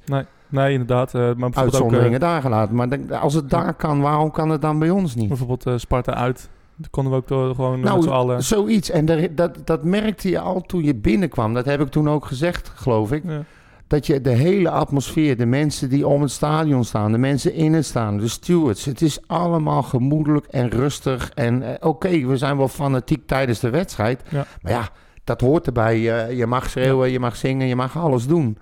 Nee, 0.48 0.72
inderdaad. 0.72 1.14
eh, 1.14 1.20
maar 1.20 1.34
bijvoorbeeld 1.34 1.56
ook 1.56 1.72
Uitzonderingen 1.72 2.20
eh, 2.20 2.28
daar 2.28 2.40
gelaten. 2.40 2.74
Maar 2.74 2.88
denk- 2.90 3.10
als 3.10 3.34
het 3.34 3.50
daar 3.50 3.74
kan, 3.74 4.00
waarom 4.00 4.30
kan 4.30 4.48
het 4.48 4.62
dan 4.62 4.78
bij 4.78 4.90
ons 4.90 5.14
niet? 5.14 5.28
bijvoorbeeld 5.28 5.66
eh, 5.66 5.72
Sparta 5.76 6.14
uit. 6.14 6.48
Daar 6.76 6.90
konden 6.90 7.12
we 7.12 7.18
ook 7.18 7.28
door, 7.28 7.54
gewoon 7.54 7.80
Nou, 7.80 7.94
met 7.94 8.04
z'n 8.04 8.10
allen... 8.10 8.42
Zoiets. 8.42 8.90
En 8.90 9.04
dat, 9.34 9.52
dat 9.64 9.84
merkte 9.84 10.28
je 10.28 10.38
al 10.40 10.60
toen 10.60 10.84
je 10.84 10.94
binnenkwam. 10.94 11.54
Dat 11.54 11.64
heb 11.64 11.80
ik 11.80 11.88
toen 11.88 12.08
ook 12.08 12.24
gezegd, 12.26 12.72
geloof 12.74 13.12
ik. 13.12 13.22
Ja. 13.26 13.42
Dat 13.88 14.06
je 14.06 14.20
de 14.20 14.30
hele 14.30 14.70
atmosfeer, 14.70 15.36
de 15.36 15.46
mensen 15.46 15.88
die 15.88 16.06
om 16.06 16.22
het 16.22 16.30
stadion 16.30 16.84
staan, 16.84 17.12
de 17.12 17.18
mensen 17.18 17.54
in 17.54 17.72
het 17.74 17.84
staan, 17.84 18.18
de 18.18 18.28
stewards. 18.28 18.84
Het 18.84 19.02
is 19.02 19.18
allemaal 19.26 19.82
gemoedelijk 19.82 20.46
en 20.46 20.68
rustig. 20.68 21.30
En 21.34 21.62
eh, 21.62 21.88
oké, 21.88 22.26
we 22.26 22.36
zijn 22.36 22.56
wel 22.56 22.68
fanatiek 22.68 23.26
tijdens 23.26 23.60
de 23.60 23.70
wedstrijd. 23.70 24.22
Ja. 24.30 24.46
Maar 24.62 24.72
ja, 24.72 24.88
dat 25.24 25.40
hoort 25.40 25.66
erbij. 25.66 25.98
Je, 26.00 26.36
je 26.36 26.46
mag 26.46 26.70
schreeuwen, 26.70 27.10
je 27.10 27.20
mag 27.20 27.36
zingen, 27.36 27.66
je 27.66 27.76
mag 27.76 27.98
alles 27.98 28.26
doen. 28.26 28.58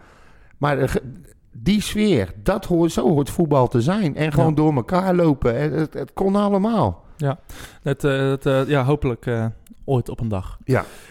Maar 0.59 0.89
ge- 0.89 1.03
die 1.53 1.81
sfeer, 1.83 2.33
dat 2.43 2.65
hoort, 2.65 2.93
zo 2.93 3.09
hoort 3.09 3.31
voetbal 3.31 3.69
te 3.69 3.81
zijn. 3.81 4.17
En 4.17 4.33
gewoon 4.33 4.49
Ja. 4.49 4.55
door 4.55 4.75
elkaar 4.75 5.15
lopen. 5.15 5.61
Het, 5.61 5.73
het, 5.75 5.95
het 5.95 6.13
kon 6.13 6.37
allemaal. 6.37 7.05
Het, 7.83 8.05
eh, 8.05 8.29
het, 8.29 8.47
eh, 8.47 8.69
ja, 8.69 8.85
hopelijk 8.85 9.27
eh, 9.27 9.47
ooit 9.85 10.09
op 10.09 10.21
een 10.21 10.29
dag. 10.29 10.59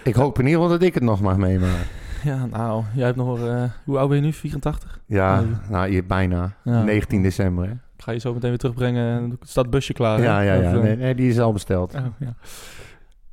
Ik 0.04 0.16
hoop 0.16 0.40
in 0.40 0.46
ieder 0.46 0.62
geval 0.62 0.78
dat 0.78 0.88
ik 0.88 0.94
het 0.94 1.04
nog 1.04 1.22
mag 1.22 1.38
meemaken. 1.38 1.88
Ja, 2.26 2.46
nou, 2.46 2.84
jij 2.96 3.06
hebt 3.06 3.18
nog... 3.18 3.40
eh, 3.48 3.64
hoe 3.86 3.98
oud 3.98 4.08
ben 4.10 4.18
je 4.18 4.24
nu? 4.24 4.34
84? 4.34 5.00
Ja, 5.06 5.40
Nee. 5.42 5.50
nou, 5.70 5.92
je, 5.92 6.04
bijna. 6.04 6.54
Ja. 6.64 6.84
19 6.84 7.22
december, 7.22 7.66
hè? 7.66 7.72
Ik 7.72 8.04
ga 8.04 8.12
je 8.12 8.20
zo 8.20 8.34
meteen 8.34 8.50
weer 8.50 8.60
terugbrengen. 8.60 9.18
en 9.18 9.32
Er 9.42 9.48
staat 9.48 9.64
het 9.64 9.74
busje 9.74 9.94
klaar. 9.94 10.18
hè? 10.18 10.24
Ja, 10.24 10.40
ja, 10.42 10.54
ja. 10.54 10.70
Of, 10.70 10.76
eh, 10.76 10.82
Nee, 10.82 10.96
nee, 10.96 11.16
die 11.16 11.30
is 11.30 11.40
al 11.40 11.54
besteld. 11.54 11.94
oh, 11.96 12.02
ja. 12.20 12.34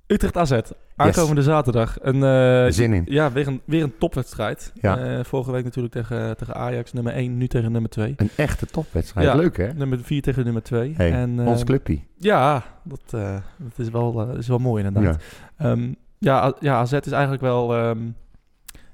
Utrecht 0.07 0.37
AZ. 0.37 0.59
Aankomende 0.97 1.43
zaterdag. 1.43 1.97
Een, 2.01 2.23
eh, 2.25 2.73
Zin 2.73 2.93
in. 2.93 3.03
Ja, 3.07 3.33
weer 3.33 3.47
een, 3.47 3.61
weer 3.65 3.83
een 3.83 3.99
topwedstrijd. 3.99 4.73
Ja. 4.81 5.25
Vorige 5.25 5.53
week 5.53 5.65
natuurlijk 5.65 5.95
tegen, 5.95 6.37
tegen 6.37 6.55
Ajax, 6.55 6.93
nummer 6.93 7.13
1. 7.13 7.37
Nu 7.37 7.47
tegen 7.47 7.73
nummer 7.73 7.91
2. 7.91 8.15
Een 8.17 8.31
echte 8.37 8.67
topwedstrijd. 8.67 9.27
Ja. 9.27 9.35
Leuk, 9.35 9.57
hè? 9.57 9.73
Nummer 9.75 9.99
4 10.03 10.23
tegen 10.23 10.45
nummer 10.45 10.63
2. 10.63 10.95
Hey, 10.97 11.13
en, 11.13 11.41
ons 11.47 11.65
clubje. 11.65 11.99
Ja, 12.17 12.63
dat, 12.83 13.01
dat 13.11 13.77
is, 13.77 13.89
wel, 13.89 14.29
is 14.37 14.49
wel 14.49 14.59
mooi 14.59 14.85
inderdaad. 14.85 15.23
Ja. 15.59 15.71
Ehm, 15.71 15.93
ja, 16.19 16.55
ja, 16.61 16.75
AZ 16.79 16.93
is 16.93 17.13
eigenlijk 17.13 17.43
wel... 17.43 17.75
ehm, 17.77 17.99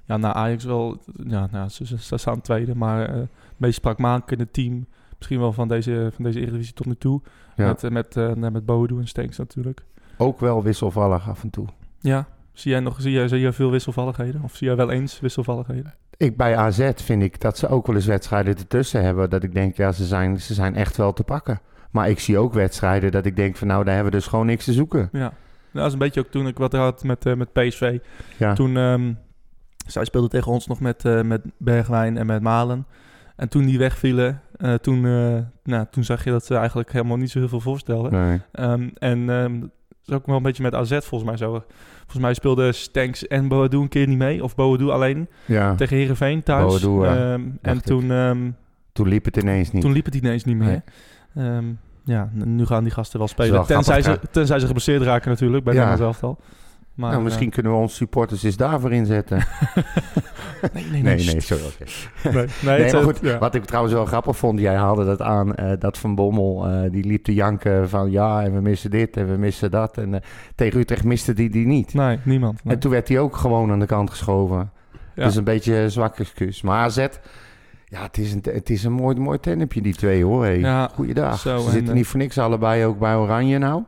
ja, 0.08 0.16
na 0.16 0.32
Ajax 0.32 0.64
wel... 0.64 0.98
Ja, 1.26 1.48
nou, 1.50 1.68
ze, 1.68 2.18
staan 2.18 2.40
tweede, 2.40 2.74
maar 2.74 3.08
eh, 3.08 3.14
het 3.14 3.28
meest 3.56 3.74
spraakmakende 3.74 4.50
team 4.50 4.86
misschien 5.16 5.38
wel 5.38 5.52
van 5.52 5.68
deze, 5.68 6.10
van 6.14 6.24
deze 6.24 6.40
Eredivisie 6.40 6.74
tot 6.74 6.86
nu 6.86 6.96
toe. 6.96 7.20
Ja. 7.56 7.66
Met, 7.66 7.84
eh, 7.84 7.90
met, 7.90 8.16
eh, 8.16 8.32
met 8.34 8.66
Boadu 8.66 8.98
en 8.98 9.08
Stenks 9.08 9.38
natuurlijk. 9.38 9.84
Ook 10.16 10.40
wel 10.40 10.62
wisselvallig 10.62 11.28
af 11.28 11.42
en 11.42 11.50
toe. 11.50 11.66
Ja, 12.00 12.26
zie 12.52 12.70
jij, 12.70 12.80
nog, 12.80 13.00
zie, 13.00 13.12
jij, 13.12 13.28
zie 13.28 13.40
jij 13.40 13.52
veel 13.52 13.70
wisselvalligheden? 13.70 14.42
Of 14.42 14.56
zie 14.56 14.66
jij 14.66 14.76
wel 14.76 14.90
eens 14.90 15.20
wisselvalligheden? 15.20 15.94
Ik, 16.16 16.36
bij 16.36 16.56
AZ 16.56 16.90
vind 16.94 17.22
ik 17.22 17.40
dat 17.40 17.58
ze 17.58 17.68
ook 17.68 17.86
wel 17.86 17.96
eens 17.96 18.06
wedstrijden 18.06 18.56
ertussen 18.56 19.04
hebben. 19.04 19.30
Dat 19.30 19.42
ik 19.42 19.54
denk, 19.54 19.76
ja, 19.76 19.92
ze 19.92 20.04
zijn, 20.04 20.40
ze 20.40 20.54
zijn 20.54 20.74
echt 20.74 20.96
wel 20.96 21.12
te 21.12 21.24
pakken. 21.24 21.60
Maar 21.90 22.08
ik 22.08 22.18
zie 22.18 22.38
ook 22.38 22.52
wedstrijden 22.52 23.10
dat 23.10 23.26
ik 23.26 23.36
denk 23.36 23.56
van 23.56 23.66
nou, 23.66 23.84
daar 23.84 23.94
hebben 23.94 24.12
we 24.12 24.18
dus 24.18 24.26
gewoon 24.26 24.46
niks 24.46 24.64
te 24.64 24.72
zoeken. 24.72 25.08
Ja. 25.12 25.18
Nou, 25.18 25.32
dat 25.72 25.86
is 25.86 25.92
een 25.92 25.98
beetje 25.98 26.20
ook 26.20 26.30
toen 26.30 26.46
ik 26.46 26.58
wat 26.58 26.72
had 26.72 27.04
met, 27.04 27.26
eh, 27.26 27.34
met 27.34 27.52
PSV. 27.52 27.98
Ja, 28.36 28.54
Toen, 28.54 28.76
ehm, 28.76 29.12
zij 29.92 30.04
speelden 30.04 30.30
tegen 30.30 30.52
ons 30.52 30.66
nog 30.66 30.80
met, 30.80 31.04
eh, 31.04 31.22
met 31.22 31.40
Bergwijn 31.56 32.16
en 32.16 32.26
met 32.26 32.42
Malen. 32.42 32.86
En 33.36 33.48
toen 33.48 33.64
die 33.66 33.78
wegvielen, 33.78 34.40
eh, 34.56 34.74
toen, 34.74 35.06
eh, 35.06 35.38
nou, 35.64 35.86
toen 35.90 36.04
zag 36.04 36.24
je 36.24 36.30
dat 36.30 36.44
ze 36.44 36.54
eigenlijk 36.56 36.92
helemaal 36.92 37.16
niet 37.16 37.30
zo 37.30 37.38
heel 37.38 37.48
veel 37.48 37.60
voorstelden. 37.60 38.12
nee. 38.12 38.40
Ehm, 38.52 38.88
en 38.98 39.30
ehm, 39.30 39.60
dat 39.60 39.70
is 40.04 40.14
ook 40.14 40.26
wel 40.26 40.36
een 40.36 40.42
beetje 40.42 40.62
met 40.62 40.74
AZ 40.74 40.90
volgens 40.90 41.24
mij 41.24 41.36
zo. 41.36 41.64
Volgens 41.98 42.18
mij 42.22 42.34
speelden 42.34 42.74
Stanks 42.74 43.26
en 43.26 43.48
Boadu 43.48 43.76
een 43.78 43.88
keer 43.88 44.06
niet 44.06 44.18
mee. 44.18 44.42
Of 44.44 44.54
Boadu 44.54 44.90
alleen 44.90 45.28
ja. 45.44 45.74
tegen 45.74 45.96
Herenveen 45.96 46.42
thuis. 46.42 46.80
Boadu, 46.82 47.06
Ehm, 47.06 47.42
en 47.62 47.82
toen, 47.82 48.56
toen 48.92 49.08
liep 49.08 49.24
het 49.24 49.36
ineens 49.36 49.70
niet. 49.72 49.82
toen 49.82 49.92
liep 49.92 50.04
het 50.04 50.14
ineens 50.14 50.44
niet 50.44 50.56
meer. 50.56 50.82
Nee. 51.34 51.76
Ja, 52.04 52.30
nu 52.32 52.66
gaan 52.66 52.82
die 52.82 52.92
gasten 52.92 53.18
wel 53.18 53.28
spelen. 53.28 53.52
wel 53.52 53.64
Tenzij 53.64 54.02
ze, 54.02 54.18
tenzij 54.30 54.58
ze 54.58 54.66
geblesseerd 54.66 55.02
raken 55.02 55.30
natuurlijk 55.30 55.64
bij 55.64 55.74
Ja. 55.74 55.80
Nederland 55.88 56.06
elftal. 56.06 56.38
Maar, 56.98 57.10
nou, 57.10 57.22
misschien 57.22 57.50
kunnen 57.50 57.72
we 57.72 57.78
onze 57.78 57.94
supporters 57.94 58.42
eens 58.42 58.56
daarvoor 58.56 58.92
inzetten. 58.92 59.36
eh, 59.36 59.44
nee, 60.74 60.84
nee, 60.90 61.02
Nee, 61.02 61.14
nee. 61.16 61.24
nee, 61.24 61.40
sorry. 61.40 61.62
nee, 62.22 62.32
nee, 62.32 62.46
Nee, 62.62 62.92
maar 62.92 63.00
eh, 63.00 63.02
goed, 63.04 63.18
ja. 63.22 63.38
wat 63.38 63.54
ik 63.54 63.64
trouwens 63.64 63.94
wel 63.94 64.04
grappig 64.04 64.36
vond, 64.36 64.60
jij 64.60 64.74
haalde 64.76 65.04
dat 65.04 65.22
aan, 65.22 65.54
eh, 65.54 65.72
dat 65.78 65.98
Van 65.98 66.14
Bommel, 66.14 66.66
eh, 66.66 66.90
die 66.90 67.04
liep 67.04 67.24
te 67.24 67.34
janken 67.34 67.88
van 67.88 68.10
ja, 68.10 68.42
en 68.42 68.54
we 68.54 68.60
missen 68.60 68.90
dit 68.90 69.16
en 69.16 69.30
we 69.30 69.36
missen 69.36 69.70
dat. 69.70 69.98
En 69.98 70.14
eh, 70.14 70.20
tegen 70.54 70.80
Utrecht 70.80 71.04
miste 71.04 71.32
die 71.32 71.50
die 71.50 71.66
niet. 71.66 71.94
Nee, 71.94 72.18
niemand. 72.22 72.60
En 72.64 72.78
toen 72.78 72.90
werd 72.90 73.08
hij 73.08 73.18
ook 73.18 73.36
gewoon 73.36 73.70
aan 73.70 73.80
de 73.80 73.86
kant 73.86 74.10
geschoven. 74.10 74.70
Ja. 75.14 75.24
Dus 75.24 75.36
een 75.36 75.44
beetje 75.44 75.76
een 75.76 75.90
zwak 75.90 76.18
excuus. 76.18 76.62
Maar 76.62 76.78
AZ, 76.78 77.06
ja, 77.84 78.02
het 78.02 78.18
is 78.18 78.32
een, 78.32 78.42
het 78.52 78.70
is 78.70 78.84
een 78.84 78.92
mooi, 78.92 79.16
mooi 79.16 79.40
tennepje, 79.40 79.80
die 79.82 79.94
twee 79.94 80.24
hoor. 80.24 80.44
Hey. 80.44 80.58
Ja, 80.58 80.88
Goeiedag. 80.94 81.38
zo, 81.38 81.58
Ze 81.58 81.64
en, 81.66 81.70
zitten 81.72 81.88
eh, 81.90 81.94
niet 81.94 82.06
voor 82.06 82.18
niks 82.18 82.38
allebei 82.38 82.84
ook 82.84 82.98
bij 82.98 83.14
Oranje 83.14 83.58
nou. 83.58 83.82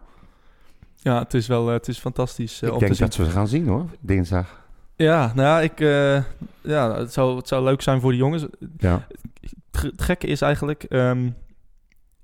Ja, 1.03 1.19
het 1.19 1.35
is 1.35 1.47
wel 1.47 1.67
eh, 1.69 1.73
het 1.73 1.89
is 1.89 1.99
fantastisch 1.99 2.63
eh, 2.63 2.69
ik 2.69 2.75
om 2.75 2.79
denk 2.81 2.91
te 2.93 2.97
zien. 2.99 3.07
dat 3.07 3.17
we 3.17 3.25
ze 3.25 3.31
gaan 3.31 3.49
zien 3.49 3.67
hoor, 3.69 3.87
dinsdag. 4.01 4.59
Ja, 4.97 5.33
nou 5.35 5.49
ja, 5.49 5.61
ik, 5.61 5.81
eh, 5.81 6.23
ja 6.61 6.95
het, 6.99 7.13
zou, 7.13 7.37
het 7.37 7.49
zou 7.49 7.65
leuk 7.65 7.83
zijn 7.83 8.01
voor 8.01 8.11
de 8.11 8.17
jongens. 8.17 8.47
Ja. 8.79 9.07
Het 9.41 9.55
ge- 9.81 9.87
het 9.87 10.03
gekke 10.03 10.27
is 10.27 10.41
eigenlijk, 10.41 10.83
ehm, 10.85 11.27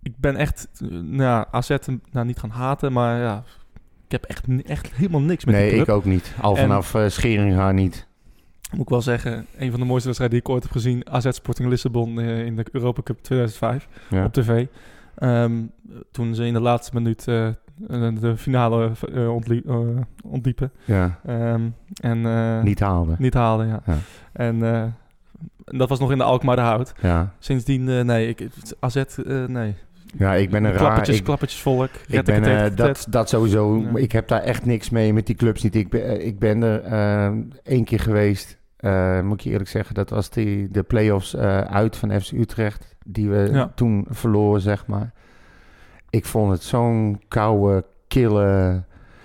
ik 0.02 0.16
ben 0.16 0.36
echt, 0.36 0.68
nou, 1.02 1.46
AZ 1.50 1.76
nou, 2.12 2.26
niet 2.26 2.38
gaan 2.38 2.50
haten, 2.50 2.92
maar 2.92 3.18
ja, 3.20 3.42
ik 4.06 4.12
heb 4.12 4.24
echt, 4.24 4.44
echt 4.64 4.92
helemaal 4.94 5.20
niks 5.20 5.44
met 5.44 5.54
Nee, 5.54 5.70
club. 5.70 5.82
ik 5.82 5.88
ook 5.94 6.04
niet. 6.04 6.34
Al 6.40 6.56
En- 6.56 6.60
vanaf 6.62 6.94
eh 6.94 7.08
Scheringa 7.08 7.72
niet. 7.72 8.06
Moet 8.70 8.80
ik 8.82 8.88
wel 8.88 9.02
zeggen, 9.02 9.46
een 9.58 9.70
van 9.70 9.80
de 9.80 9.86
mooiste 9.86 10.06
wedstrijden 10.06 10.38
die 10.38 10.46
ik 10.48 10.54
ooit 10.54 10.62
heb 10.62 10.72
gezien, 10.72 11.10
AZ 11.10 11.26
Sporting 11.30 11.68
Lissabon 11.68 12.20
in 12.20 12.56
de 12.56 12.64
Europa 12.72 13.02
Cup 13.02 13.22
2005 13.22 13.88
Ja. 14.10 14.24
op 14.24 14.32
tv. 14.32 14.66
Ehm, 15.16 15.62
toen 16.10 16.34
ze 16.34 16.44
in 16.46 16.52
de 16.52 16.60
laatste 16.60 16.94
minuut 16.94 17.24
de 18.20 18.34
finale 18.36 18.90
eh, 19.12 19.24
eh, 19.24 19.30
ontliepen. 20.22 20.70
ja. 20.84 21.18
Ehm, 21.26 21.60
en, 22.00 22.26
eh, 22.26 22.62
Niet 22.62 22.80
haalde. 22.80 23.14
Niet 23.18 23.34
haalden, 23.34 23.66
ja. 23.66 23.82
Ja. 23.86 23.96
En 24.32 24.62
eh, 24.74 24.84
dat 25.64 25.88
was 25.88 25.98
nog 25.98 26.10
in 26.12 26.18
de 26.18 26.24
Alkmaar 26.24 26.56
de 26.56 26.62
Hout. 26.62 26.94
Ja. 27.02 27.32
Sindsdien, 27.38 27.88
eh, 27.88 28.00
nee, 28.00 28.28
ik, 28.28 28.48
AZ, 28.80 28.96
eh, 28.96 29.44
nee. 29.46 29.74
ja, 30.18 30.34
ik 30.34 30.50
ben 30.50 30.64
een 30.64 30.70
raar... 30.70 30.78
klappertjes, 30.80 31.16
Ik, 31.18 31.24
klappertjes 31.24 31.60
volk. 31.62 31.90
ik 32.08 32.24
ben, 32.24 32.44
eh, 32.44 32.76
dat, 32.76 33.06
dat 33.10 33.28
sowieso... 33.28 33.76
Ja. 33.78 33.90
Ik 33.94 34.12
heb 34.12 34.28
daar 34.28 34.42
echt 34.42 34.64
niks 34.64 34.90
mee 34.90 35.12
met 35.12 35.26
die 35.26 35.34
clubs 35.36 35.62
niet. 35.62 35.74
Ik 35.74 35.88
ben, 35.90 36.04
eh, 36.04 36.26
ik 36.26 36.38
ben 36.38 36.62
er 36.62 36.82
eh, 36.82 37.32
één 37.62 37.84
keer 37.84 38.00
geweest, 38.00 38.58
eh, 38.76 39.20
moet 39.20 39.34
ik 39.34 39.40
je 39.40 39.50
eerlijk 39.50 39.70
zeggen. 39.70 39.94
Dat 39.94 40.10
was 40.10 40.30
die, 40.30 40.70
de 40.70 40.82
play-offs 40.82 41.34
eh, 41.34 41.60
uit 41.60 41.96
van 41.96 42.20
FC 42.20 42.32
Utrecht. 42.32 42.94
Die 43.08 43.28
we 43.28 43.48
Ja. 43.52 43.72
toen 43.74 44.06
verloren, 44.08 44.60
zeg 44.60 44.86
maar. 44.86 45.12
Ik 46.16 46.24
vond 46.24 46.52
het 46.52 46.62
zo'n 46.62 47.20
koude, 47.28 47.84
kille... 48.08 48.82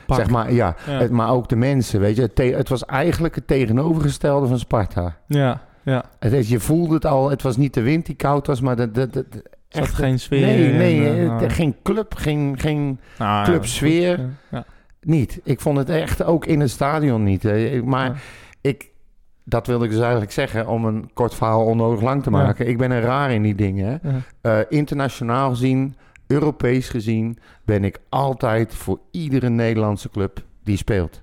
Zeg 0.07 0.29
maar, 0.29 0.53
ja. 0.53 0.75
Ja. 0.86 0.91
Het, 0.91 1.12
maar 1.12 1.29
ook 1.29 1.50
de 1.50 1.55
mensen, 1.55 2.00
weet 2.00 2.15
je. 2.15 2.29
Het, 2.53 2.69
was 2.69 2.86
eigenlijk 2.86 3.36
het 3.36 3.48
tegenovergestelde 3.48 4.48
van 4.48 4.60
Sparta. 4.60 5.18
Ja, 5.27 5.61
ja. 5.83 6.03
Het, 6.20 6.33
is- 6.33 6.50
je 6.50 6.59
voelde 6.59 6.94
het 6.94 7.05
al. 7.05 7.29
Het 7.29 7.42
was 7.42 7.57
niet 7.57 7.74
de 7.74 7.81
wind 7.81 8.05
die 8.05 8.15
koud 8.15 8.48
was, 8.48 8.61
maar 8.61 8.75
de- 8.75 8.89
Er 8.94 9.09
zat 9.11 9.25
echt... 9.70 9.94
geen 9.94 10.20
sfeer 10.20 10.46
nee, 10.46 10.74
nee. 10.74 11.03
eh, 11.09 11.24
eh, 11.24 11.29
nou, 11.29 11.50
geen 11.50 11.75
club, 11.83 12.13
geen, 12.15 12.55
geen... 12.59 13.00
nou, 13.18 13.46
clubsfeer. 13.46 14.20
ja, 14.20 14.25
Ja. 14.51 14.65
Niet. 15.01 15.39
Ik 15.44 15.59
vond 15.59 15.77
het 15.77 15.89
echt 15.89 16.24
ook 16.24 16.46
in 16.46 16.59
het 16.59 16.70
stadion 16.70 17.24
niet. 17.24 17.44
Maar 17.85 18.22
ik... 18.61 18.89
Dat 19.44 19.68
wilde 19.68 19.85
ik 19.85 19.92
dus 19.92 20.00
eigenlijk 20.01 20.31
zeggen, 20.31 20.68
om 20.68 20.85
een 20.85 21.09
kort 21.13 21.33
verhaal 21.35 21.65
onnodig 21.65 22.01
lang 22.01 22.24
te 22.24 22.29
maken. 22.29 22.68
Ik 22.68 22.77
ben 22.77 22.92
er 22.92 23.01
raar 23.01 23.31
in 23.31 23.42
die 23.42 23.55
dingen. 23.55 24.01
Eh, 24.42 24.57
internationaal 24.70 25.50
gezien, 25.50 25.96
Europees 26.31 26.89
gezien, 26.89 27.37
ben 27.63 27.83
ik 27.83 28.00
altijd 28.09 28.74
voor 28.74 29.00
iedere 29.11 29.50
Nederlandse 29.50 30.09
club 30.09 30.44
die 30.63 30.77
speelt. 30.77 31.22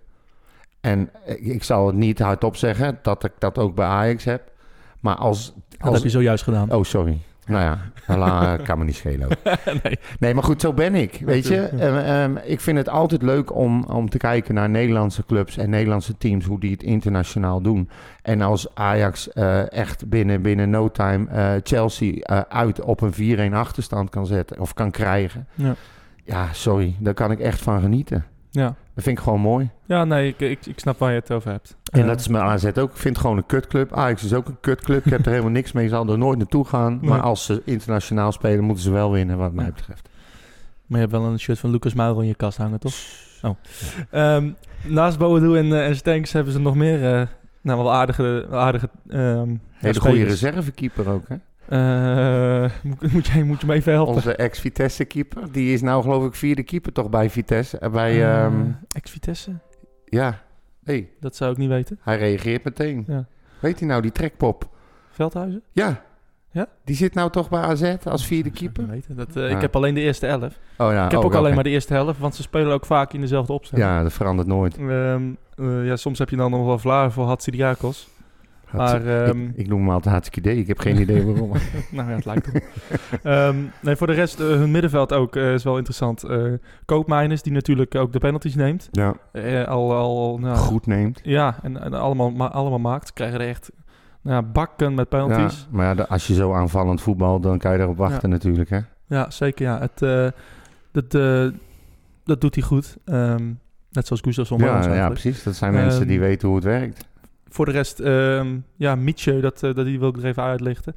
En 0.80 1.10
ik, 1.24 1.62
zal 1.62 1.86
het 1.86 1.96
niet 1.96 2.18
hardop 2.18 2.56
zeggen 2.56 2.98
dat 3.02 3.24
ik 3.24 3.32
dat 3.38 3.58
ook 3.58 3.74
bij 3.74 3.86
Ajax 3.86 4.24
heb. 4.24 4.52
Maar 5.00 5.16
als. 5.16 5.52
Dat 5.68 5.80
als 5.80 5.94
heb 5.94 6.02
je 6.02 6.10
zojuist 6.10 6.44
gedaan. 6.44 6.72
Oh, 6.72 6.84
sorry. 6.84 7.18
Nou 7.48 7.62
ja, 7.62 7.78
la, 8.16 8.56
kan 8.66 8.78
me 8.78 8.84
niet 8.84 8.96
schelen. 8.96 9.28
nee. 9.82 9.98
Nee, 10.18 10.34
maar 10.34 10.42
goed, 10.42 10.60
zo 10.60 10.72
ben 10.72 10.94
ik. 10.94 11.22
Weet 11.24 11.46
je, 11.46 11.60
Ehm, 11.60 11.96
ehm, 11.96 12.36
ik 12.44 12.60
vind 12.60 12.78
het 12.78 12.88
altijd 12.88 13.22
leuk 13.22 13.54
om, 13.54 13.84
om 13.84 14.10
te 14.10 14.18
kijken 14.18 14.54
naar 14.54 14.70
Nederlandse 14.70 15.24
clubs 15.26 15.56
en 15.56 15.70
Nederlandse 15.70 16.16
teams, 16.16 16.44
hoe 16.44 16.60
die 16.60 16.70
het 16.70 16.82
internationaal 16.82 17.60
doen. 17.60 17.88
En 18.22 18.40
als 18.40 18.74
Ajax 18.74 19.32
eh, 19.32 19.72
echt 19.72 20.08
binnen, 20.08 20.42
binnen 20.42 20.70
no 20.70 20.90
time 20.90 21.26
eh, 21.28 21.52
Chelsea 21.62 22.12
eh, 22.12 22.40
uit 22.48 22.80
op 22.80 23.00
een 23.00 23.50
4-1 23.50 23.54
achterstand 23.54 24.10
kan 24.10 24.26
zetten 24.26 24.60
of 24.60 24.74
kan 24.74 24.90
krijgen. 24.90 25.46
Ja. 25.54 25.74
Ja, 26.24 26.52
sorry, 26.52 26.94
daar 26.98 27.14
kan 27.14 27.30
ik 27.30 27.38
echt 27.40 27.60
van 27.60 27.80
genieten. 27.80 28.24
Ja. 28.50 28.74
Dat 28.94 29.04
vind 29.04 29.18
ik 29.18 29.24
gewoon 29.24 29.40
mooi. 29.40 29.70
ja, 29.86 30.04
nee, 30.04 30.28
ik, 30.28 30.40
ik, 30.40 30.66
ik 30.66 30.78
snap 30.78 30.98
waar 30.98 31.10
je 31.12 31.18
het 31.18 31.30
over 31.32 31.50
hebt. 31.50 31.76
En 31.92 32.00
Eh, 32.00 32.06
dat 32.06 32.20
is 32.20 32.28
mijn 32.28 32.44
AZ 32.44 32.64
ook. 32.64 32.90
Ik 32.90 32.96
vind 32.96 33.14
het 33.14 33.18
gewoon 33.18 33.36
een 33.36 33.46
kutclub. 33.46 33.92
Ajax 33.92 34.24
is 34.24 34.32
ook 34.34 34.48
een 34.48 34.60
kutclub. 34.60 35.04
Ik 35.04 35.10
heb 35.12 35.24
er 35.24 35.30
helemaal 35.30 35.50
niks 35.50 35.72
mee. 35.72 35.84
Ik 35.84 35.90
zal 35.90 36.08
er 36.08 36.18
nooit 36.18 36.38
naartoe 36.38 36.64
gaan. 36.64 36.98
Nee. 37.00 37.10
Maar 37.10 37.20
als 37.20 37.44
ze 37.44 37.62
internationaal 37.64 38.32
spelen, 38.32 38.64
moeten 38.64 38.84
ze 38.84 38.90
wel 38.90 39.10
winnen, 39.12 39.38
wat 39.38 39.52
mij 39.52 39.64
Ja. 39.64 39.70
betreft. 39.72 40.08
Maar 40.86 41.00
je 41.00 41.06
hebt 41.06 41.18
wel 41.22 41.30
een 41.30 41.38
shirt 41.40 41.58
van 41.58 41.70
Lucas 41.70 41.94
Moura 41.94 42.20
in 42.20 42.26
je 42.26 42.34
kast 42.34 42.58
hangen, 42.58 42.80
toch? 42.80 42.94
Oh. 43.42 43.54
Ehm, 44.10 44.50
naast 44.84 45.18
Boadu 45.18 45.56
en, 45.58 45.72
eh, 45.72 45.86
en 45.86 45.96
Stenks 45.96 46.32
hebben 46.32 46.52
ze 46.52 46.60
nog 46.60 46.74
meer, 46.74 47.14
eh, 47.14 47.26
nou 47.62 47.78
wel 47.82 47.92
aardige, 47.92 48.46
aardige 48.50 48.88
ehm 49.08 49.54
Hele 49.72 50.00
goede 50.00 50.24
reservekeeper 50.24 51.08
ook, 51.08 51.28
hè? 51.28 51.36
Eh, 51.68 52.70
moet, 52.82 53.12
moet, 53.12 53.26
je, 53.26 53.44
moet 53.44 53.60
je 53.60 53.66
me 53.66 53.74
even 53.74 53.92
helpen? 53.92 54.14
Onze 54.14 54.36
ex-Vitesse 54.36 55.04
keeper. 55.04 55.52
Die 55.52 55.72
is 55.72 55.82
nou 55.82 56.02
geloof 56.02 56.24
ik 56.24 56.34
vierde 56.34 56.62
keeper 56.62 56.92
toch 56.92 57.10
bij 57.10 57.30
Vitesse. 57.30 57.88
Bij, 57.92 58.12
Eh, 58.12 58.44
ehm, 58.44 58.70
Ex-Vitesse? 58.92 59.50
ja, 60.04 60.42
hey, 60.84 61.08
Dat 61.20 61.36
zou 61.36 61.52
ik 61.52 61.56
niet 61.56 61.68
weten. 61.68 61.98
hij 62.02 62.18
reageert 62.18 62.64
meteen. 62.64 63.04
Ja. 63.06 63.26
Weet 63.60 63.78
hij 63.78 63.88
nou, 63.88 64.02
die 64.02 64.12
trekpop? 64.12 64.68
Veldhuizen? 65.10 65.62
Ja. 65.72 66.02
Ja? 66.50 66.66
Die 66.84 66.96
zit 66.96 67.14
nou 67.14 67.30
toch 67.30 67.48
bij 67.48 67.60
AZ 67.60 67.94
als 68.04 68.26
vierde 68.26 68.50
keeper? 68.50 68.86
weten. 68.86 69.16
Dat, 69.16 69.36
eh. 69.36 69.50
Ik 69.50 69.60
heb 69.60 69.76
alleen 69.76 69.94
de 69.94 70.00
eerste 70.00 70.26
elf. 70.26 70.58
Oh 70.76 70.92
ja, 70.92 71.04
ik 71.04 71.10
heb 71.10 71.20
oh, 71.20 71.26
ook 71.26 71.34
alleen 71.34 71.54
maar 71.54 71.64
de 71.64 71.70
eerste 71.70 71.92
helft, 71.92 72.18
want 72.18 72.34
ze 72.34 72.42
spelen 72.42 72.72
ook 72.72 72.86
vaak 72.86 73.12
in 73.12 73.20
dezelfde 73.20 73.52
opstelling. 73.52 73.86
Ja, 73.88 74.02
dat 74.02 74.12
verandert 74.12 74.48
nooit. 74.48 74.76
Ehm, 74.78 75.22
eh, 75.56 75.86
ja, 75.86 75.96
soms 75.96 76.18
heb 76.18 76.30
je 76.30 76.36
dan 76.36 76.50
nog 76.50 76.64
wel 76.66 76.78
Vlaar 76.78 77.12
voor 77.12 77.26
Hatsidiakos. 77.26 78.08
Maar, 78.72 79.06
ehm, 79.06 79.42
ik, 79.44 79.56
ik 79.56 79.68
noem 79.68 79.80
hem 79.80 79.90
altijd 79.90 80.12
hartstikke 80.14 80.48
idee. 80.50 80.60
Ik 80.60 80.66
heb 80.66 80.78
geen 80.78 81.00
idee 81.00 81.24
waarom. 81.26 81.50
nou 81.90 82.08
ja, 82.08 82.14
het 82.16 82.24
lijkt 82.24 82.46
erop. 82.46 82.62
Ehm, 83.22 83.56
nee, 83.82 83.96
voor 83.96 84.06
de 84.06 84.12
rest, 84.12 84.40
eh, 84.40 84.46
hun 84.46 84.70
middenveld 84.70 85.12
ook 85.12 85.36
eh, 85.36 85.52
is 85.52 85.64
wel 85.64 85.76
interessant. 85.76 86.22
Eh 86.22 86.42
Koopmeiners, 86.84 87.42
die 87.42 87.52
natuurlijk 87.52 87.94
ook 87.94 88.12
de 88.12 88.18
penalties 88.18 88.54
neemt. 88.54 88.88
ja, 88.90 89.14
al, 89.64 89.94
al, 89.94 90.38
nou, 90.38 90.56
goed 90.56 90.86
neemt. 90.86 91.20
Ja, 91.22 91.56
en, 91.62 91.80
en 91.82 91.94
allemaal, 91.94 92.30
ma- 92.30 92.50
allemaal 92.50 92.78
maakt. 92.78 93.06
Ze 93.06 93.12
krijgen 93.12 93.40
er 93.40 93.48
echt 93.48 93.70
nou, 94.22 94.36
ja, 94.42 94.48
bakken 94.52 94.94
met 94.94 95.06
Ja, 95.10 95.18
penalties. 95.24 95.66
maar 95.70 95.86
ja, 95.86 95.94
de- 95.94 96.08
als 96.08 96.26
je 96.26 96.34
zo 96.34 96.52
aanvallend 96.52 97.00
voetbal, 97.00 97.40
dan 97.40 97.58
kan 97.58 97.72
je 97.72 97.78
erop 97.78 97.96
wachten 97.96 98.30
natuurlijk, 98.30 98.70
hè? 98.70 98.78
Ja, 99.06 99.30
zeker. 99.30 99.66
Ja. 99.66 99.78
Het, 99.80 100.32
dat, 100.92 101.10
dat 102.24 102.40
doet 102.40 102.54
hij 102.54 102.64
goed. 102.64 102.96
Ehm, 103.04 103.52
net 103.90 104.06
zoals 104.06 104.22
Gustafsson. 104.22 104.58
Ja, 104.58 104.94
ja, 104.94 105.08
precies. 105.08 105.42
Dat 105.42 105.54
zijn 105.54 105.72
mensen 105.72 106.06
die 106.06 106.20
weten 106.20 106.46
hoe 106.48 106.56
het 106.56 106.66
werkt. 106.66 107.06
Voor 107.48 107.64
de 107.64 107.70
rest, 107.72 108.00
ehm 108.00 108.56
ja, 108.76 108.94
Mietje, 108.94 109.40
dat, 109.40 109.62
eh, 109.62 109.74
dat 109.74 109.84
die 109.84 109.98
wil 109.98 110.08
ik 110.08 110.16
er 110.16 110.24
even 110.24 110.42
uitlichten. 110.42 110.94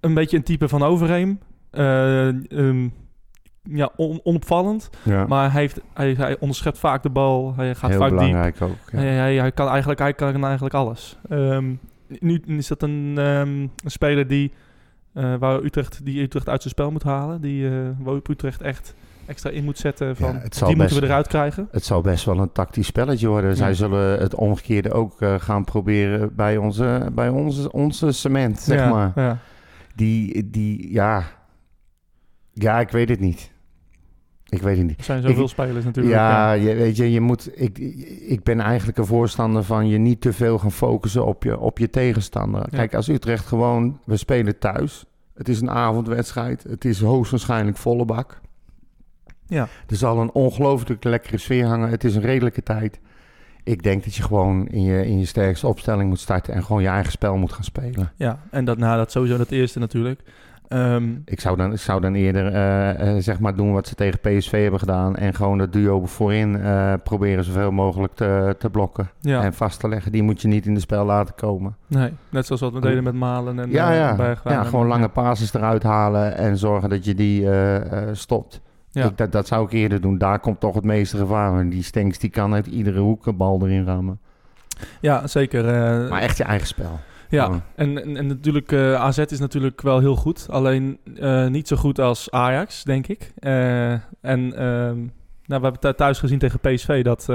Een 0.00 0.14
beetje 0.14 0.36
een 0.36 0.42
type 0.42 0.68
van 0.68 0.82
Overheem. 0.82 1.38
Eh, 1.70 2.28
ehm, 2.28 2.88
ja, 3.62 3.90
on- 3.96 4.20
onopvallend. 4.22 4.90
Ja. 5.02 5.26
Maar 5.26 5.52
hij, 5.52 5.60
heeft, 5.60 5.80
hij, 5.94 6.12
hij 6.12 6.38
onderschept 6.38 6.78
vaak 6.78 7.02
de 7.02 7.10
bal. 7.10 7.54
Hij 7.56 7.74
gaat 7.74 7.90
Heel 7.90 7.98
vaak 7.98 8.08
diep. 8.08 8.18
belangrijk 8.18 8.60
ook. 8.62 8.76
Ja. 8.92 8.98
Hij, 8.98 9.08
hij, 9.14 9.34
hij 9.36 9.52
kan 9.52 9.68
eigenlijk, 9.68 10.00
hij 10.00 10.12
kan 10.14 10.44
eigenlijk 10.44 10.74
alles. 10.74 11.18
Ehm, 11.28 11.74
nu 12.20 12.42
is 12.46 12.66
dat 12.68 12.82
een, 12.82 13.16
een 13.16 13.70
speler 13.84 14.26
die 14.26 14.52
eh, 15.12 15.34
waar 15.38 15.62
Utrecht, 15.62 16.04
die 16.04 16.22
Utrecht 16.22 16.48
uit 16.48 16.62
zijn 16.62 16.74
spel 16.74 16.90
moet 16.90 17.02
halen. 17.02 17.40
Die, 17.40 17.68
eh 17.68 17.72
waar 17.98 18.14
Utrecht 18.30 18.62
echt 18.62 18.94
extra 19.26 19.50
in 19.50 19.64
moet 19.64 19.78
zetten 19.78 20.16
van, 20.16 20.40
Ja, 20.50 20.66
die 20.66 20.76
moeten 20.76 21.00
we 21.00 21.06
eruit 21.06 21.26
krijgen. 21.26 21.68
Het 21.70 21.84
zal 21.84 22.00
best 22.00 22.24
wel 22.24 22.38
een 22.38 22.52
tactisch 22.52 22.86
spelletje 22.86 23.28
worden. 23.28 23.56
Zij 23.56 23.68
Ja. 23.68 23.74
zullen 23.74 24.18
het 24.20 24.34
omgekeerde 24.34 24.92
ook 24.92 25.20
eh, 25.20 25.34
gaan 25.38 25.64
proberen 25.64 26.34
bij 26.34 26.56
onze, 26.56 27.10
bij 27.12 27.28
onze, 27.28 27.72
onze 27.72 28.12
cement, 28.12 28.60
zeg 28.60 28.78
ja, 28.78 28.88
maar. 28.90 29.12
Ja. 29.14 29.38
Die, 29.94 30.50
die, 30.50 30.92
ja... 30.92 31.24
Ja, 32.54 32.80
ik 32.80 32.90
weet 32.90 33.08
het 33.08 33.20
niet. 33.20 33.50
Ik 34.48 34.62
weet 34.62 34.76
het 34.76 34.86
niet. 34.86 34.98
Er 34.98 35.04
zijn 35.04 35.22
zoveel 35.22 35.42
Ik- 35.42 35.48
spelers 35.48 35.84
natuurlijk. 35.84 36.14
Ja, 36.14 36.52
je, 36.52 36.74
weet 36.74 36.96
je, 36.96 37.12
je 37.12 37.20
moet. 37.20 37.50
Ik, 37.60 37.78
ik 38.28 38.42
ben 38.42 38.60
eigenlijk 38.60 38.98
een 38.98 39.06
voorstander 39.06 39.62
van 39.64 39.88
je 39.88 39.98
niet 39.98 40.20
te 40.20 40.32
veel 40.32 40.58
gaan 40.58 40.72
focussen 40.72 41.26
op 41.26 41.42
je, 41.42 41.58
op 41.58 41.78
je 41.78 41.90
tegenstander. 41.90 42.60
Ja. 42.60 42.76
Kijk, 42.76 42.94
als 42.94 43.08
Utrecht 43.08 43.46
gewoon, 43.46 44.00
we 44.04 44.16
spelen 44.16 44.58
thuis. 44.58 45.04
Het 45.34 45.48
is 45.48 45.60
een 45.60 45.70
avondwedstrijd. 45.70 46.62
Het 46.62 46.84
is 46.84 47.00
hoogstwaarschijnlijk 47.00 47.76
volle 47.76 48.04
bak. 48.04 48.40
Ja. 49.52 49.68
Er 49.86 49.96
zal 49.96 50.20
een 50.20 50.32
ongelooflijk 50.32 51.04
lekkere 51.04 51.38
sfeer 51.38 51.66
hangen. 51.66 51.88
Het 51.88 52.04
is 52.04 52.14
een 52.14 52.22
redelijke 52.22 52.62
tijd. 52.62 53.00
Ik 53.64 53.82
denk 53.82 54.04
dat 54.04 54.14
je 54.14 54.22
gewoon 54.22 54.68
in 54.68 54.82
je, 54.82 55.06
in 55.06 55.18
je 55.18 55.26
sterkste 55.26 55.66
opstelling 55.66 56.08
moet 56.08 56.20
starten 56.20 56.54
en 56.54 56.64
gewoon 56.64 56.82
je 56.82 56.88
eigen 56.88 57.12
spel 57.12 57.36
moet 57.36 57.52
gaan 57.52 57.64
spelen. 57.64 58.12
Ja, 58.16 58.38
en 58.50 58.64
dat, 58.64 58.78
nou, 58.78 58.96
dat 58.96 59.10
sowieso 59.10 59.36
dat 59.36 59.50
eerste 59.50 59.78
natuurlijk. 59.78 60.20
Ehm, 60.68 61.10
Ik 61.24 61.40
zou 61.40 61.56
dan, 61.56 61.72
ik 61.72 61.78
zou 61.80 62.00
dan 62.00 62.14
eerder 62.14 62.46
eh, 62.46 63.16
eh, 63.16 63.22
zeg 63.22 63.40
maar 63.40 63.54
doen 63.56 63.72
wat 63.72 63.86
ze 63.86 63.94
tegen 63.94 64.20
PSV 64.20 64.62
hebben 64.62 64.80
gedaan. 64.80 65.16
En 65.16 65.34
gewoon 65.34 65.58
dat 65.58 65.72
duo 65.72 66.06
voorin 66.06 66.60
eh, 66.60 66.92
proberen 67.04 67.44
zoveel 67.44 67.70
mogelijk 67.70 68.14
te, 68.14 68.54
te 68.58 68.70
blokken. 68.70 69.10
ja, 69.20 69.42
En 69.42 69.52
vast 69.52 69.80
te 69.80 69.88
leggen. 69.88 70.12
Die 70.12 70.22
moet 70.22 70.42
je 70.42 70.48
niet 70.48 70.66
in 70.66 70.72
het 70.72 70.82
spel 70.82 71.04
laten 71.04 71.34
komen. 71.34 71.76
nee, 71.86 72.12
net 72.30 72.46
zoals 72.46 72.60
wat 72.60 72.72
we 72.72 72.80
deden 72.80 73.04
met 73.04 73.14
Malen 73.14 73.58
en 73.58 73.70
ja, 73.70 73.92
ja. 73.92 74.36
Ja, 74.44 74.62
gewoon 74.64 74.86
lange 74.86 75.08
passes 75.08 75.54
eruit 75.54 75.82
halen. 75.82 76.36
En 76.36 76.56
zorgen 76.56 76.88
dat 76.88 77.04
je 77.04 77.14
die 77.14 77.48
stopt. 78.12 78.60
Ja. 78.92 79.04
Ik, 79.06 79.16
dat, 79.16 79.32
dat 79.32 79.46
zou 79.46 79.64
ik 79.66 79.72
eerder 79.72 80.00
doen. 80.00 80.18
Daar 80.18 80.40
komt 80.40 80.60
toch 80.60 80.74
het 80.74 80.84
meeste 80.84 81.16
gevaar. 81.16 81.60
En 81.60 81.68
die 81.68 81.82
Stenks 81.82 82.18
die 82.18 82.30
kan 82.30 82.54
uit 82.54 82.66
iedere 82.66 83.00
hoek 83.00 83.26
een 83.26 83.36
bal 83.36 83.60
erin 83.62 83.84
rammen. 83.84 84.18
Ja, 85.00 85.26
zeker. 85.26 85.68
eh, 85.68 86.10
Maar 86.10 86.20
echt 86.20 86.36
je 86.36 86.44
eigen 86.44 86.66
spel. 86.66 87.00
Ja, 87.28 87.50
en, 87.74 88.02
en, 88.02 88.16
en 88.16 88.26
natuurlijk, 88.26 88.72
eh, 88.72 88.94
AZ 88.94 89.18
is 89.18 89.38
natuurlijk 89.38 89.80
wel 89.82 89.98
heel 90.00 90.16
goed. 90.16 90.46
Alleen 90.50 90.98
eh, 91.16 91.46
niet 91.46 91.68
zo 91.68 91.76
goed 91.76 91.98
als 91.98 92.30
Ajax, 92.30 92.84
denk 92.84 93.06
ik. 93.06 93.32
En 93.40 94.02
ehm, 94.56 94.96
nou, 95.46 95.60
we 95.60 95.68
hebben 95.68 95.78
thu- 95.80 95.94
thuis 95.94 96.18
gezien 96.18 96.38
tegen 96.38 96.60
PSV 96.60 97.02
dat, 97.04 97.26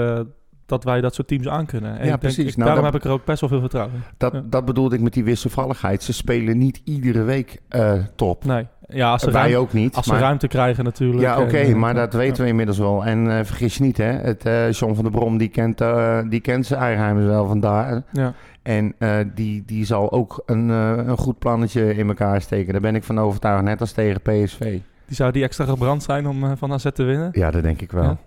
dat 0.67 0.83
wij 0.83 1.01
dat 1.01 1.13
soort 1.15 1.27
teams 1.27 1.47
aankunnen. 1.47 1.89
En 1.91 1.95
Ja, 1.97 2.01
ik 2.03 2.07
denk, 2.07 2.19
precies. 2.19 2.37
ik- 2.51 2.55
Nou, 2.57 2.63
daarom 2.69 2.83
dat- 2.83 2.93
heb 2.93 3.01
ik 3.01 3.07
er 3.07 3.13
ook 3.15 3.25
best 3.25 3.39
wel 3.39 3.49
veel 3.49 3.59
vertrouwen 3.59 3.95
in. 3.95 4.01
Dat, 4.17 4.33
Ja. 4.33 4.41
dat 4.49 4.65
bedoelde 4.65 4.95
ik 4.95 5.01
met 5.01 5.13
die 5.13 5.23
wisselvalligheid. 5.23 6.03
Ze 6.03 6.13
spelen 6.13 6.57
niet 6.57 6.81
iedere 6.83 7.23
week 7.23 7.61
eh, 7.69 7.93
top. 8.15 8.45
Nee, 8.45 8.67
ja, 8.87 9.11
als 9.11 9.21
ze, 9.21 9.31
Wij 9.31 9.41
ruim- 9.41 9.55
ook 9.61 9.73
niet. 9.73 9.95
als 9.95 10.05
ze 10.05 10.11
maar- 10.11 10.21
ruimte 10.21 10.47
krijgen 10.47 10.83
natuurlijk. 10.83 11.21
Ja, 11.21 11.41
oké, 11.41 11.57
eh, 11.57 11.73
maar 11.75 11.93
dat 11.93 12.13
weten 12.13 12.43
we 12.43 12.49
inmiddels 12.49 12.77
wel. 12.77 13.05
En 13.05 13.37
eh, 13.37 13.45
vergis 13.45 13.77
je 13.77 13.83
niet, 13.83 13.97
hè. 13.97 14.03
Het, 14.11 14.43
John 14.77 14.93
van 14.93 15.03
der 15.03 15.11
Brom, 15.11 15.37
die 15.37 15.47
kent, 15.49 15.81
die 16.29 16.39
kent 16.39 16.65
zijn 16.65 16.79
Eigenheimers 16.81 17.25
wel 17.25 17.47
vandaar. 17.47 18.03
Ja, 18.11 18.33
En 18.63 18.95
die, 19.35 19.63
die 19.65 19.85
zal 19.85 20.11
ook 20.11 20.43
een, 20.45 20.69
een 20.69 21.17
goed 21.17 21.39
plannetje 21.39 21.95
in 21.95 22.07
elkaar 22.07 22.41
steken. 22.41 22.71
Daar 22.71 22.81
ben 22.81 22.95
ik 22.95 23.03
van 23.03 23.19
overtuigd, 23.19 23.63
net 23.63 23.79
als 23.81 23.91
tegen 23.91 24.21
PSV. 24.21 24.59
die 25.05 25.15
zou 25.15 25.31
die 25.31 25.43
extra 25.43 25.65
gebrand 25.65 26.03
zijn 26.03 26.27
om 26.27 26.57
van 26.57 26.71
AZ 26.73 26.85
te 26.93 27.03
winnen. 27.03 27.29
Ja, 27.31 27.51
dat 27.51 27.63
denk 27.63 27.81
ik 27.81 27.91
wel. 27.91 28.03
Ja. 28.03 28.17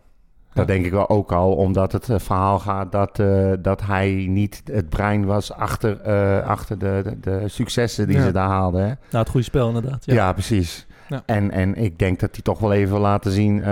Dat 0.55 0.67
denk 0.67 0.85
ik 0.85 0.91
wel 0.93 1.09
ook 1.09 1.33
al, 1.33 1.53
omdat 1.53 1.93
het 1.93 2.09
eh, 2.09 2.19
verhaal 2.19 2.59
gaat 2.59 2.93
dat, 2.93 3.19
eh, 3.19 3.51
dat 3.61 3.83
hij 3.83 4.27
niet 4.29 4.63
het 4.73 4.89
brein 4.89 5.25
was 5.25 5.53
achter, 5.53 6.01
eh, 6.01 6.47
achter 6.47 6.79
de, 6.79 7.01
de, 7.05 7.41
de 7.41 7.49
successen 7.49 8.07
die 8.07 8.17
Ja. 8.17 8.23
ze 8.25 8.33
daar 8.33 8.49
haalden. 8.49 8.81
Hè? 8.81 8.87
Nou, 8.87 8.97
het 9.11 9.29
goede 9.29 9.47
spel 9.47 9.67
inderdaad. 9.69 10.05
Ja, 10.05 10.15
Ja, 10.15 10.33
precies. 10.33 10.87
Ja. 11.09 11.23
En, 11.27 11.51
en 11.51 11.75
ik 11.75 11.99
denk 11.99 12.21
dat 12.21 12.31
hij 12.33 12.43
toch 12.43 12.59
wel 12.59 12.73
even 12.73 12.93
wil 12.93 13.01
laten 13.01 13.33
zien 13.33 13.63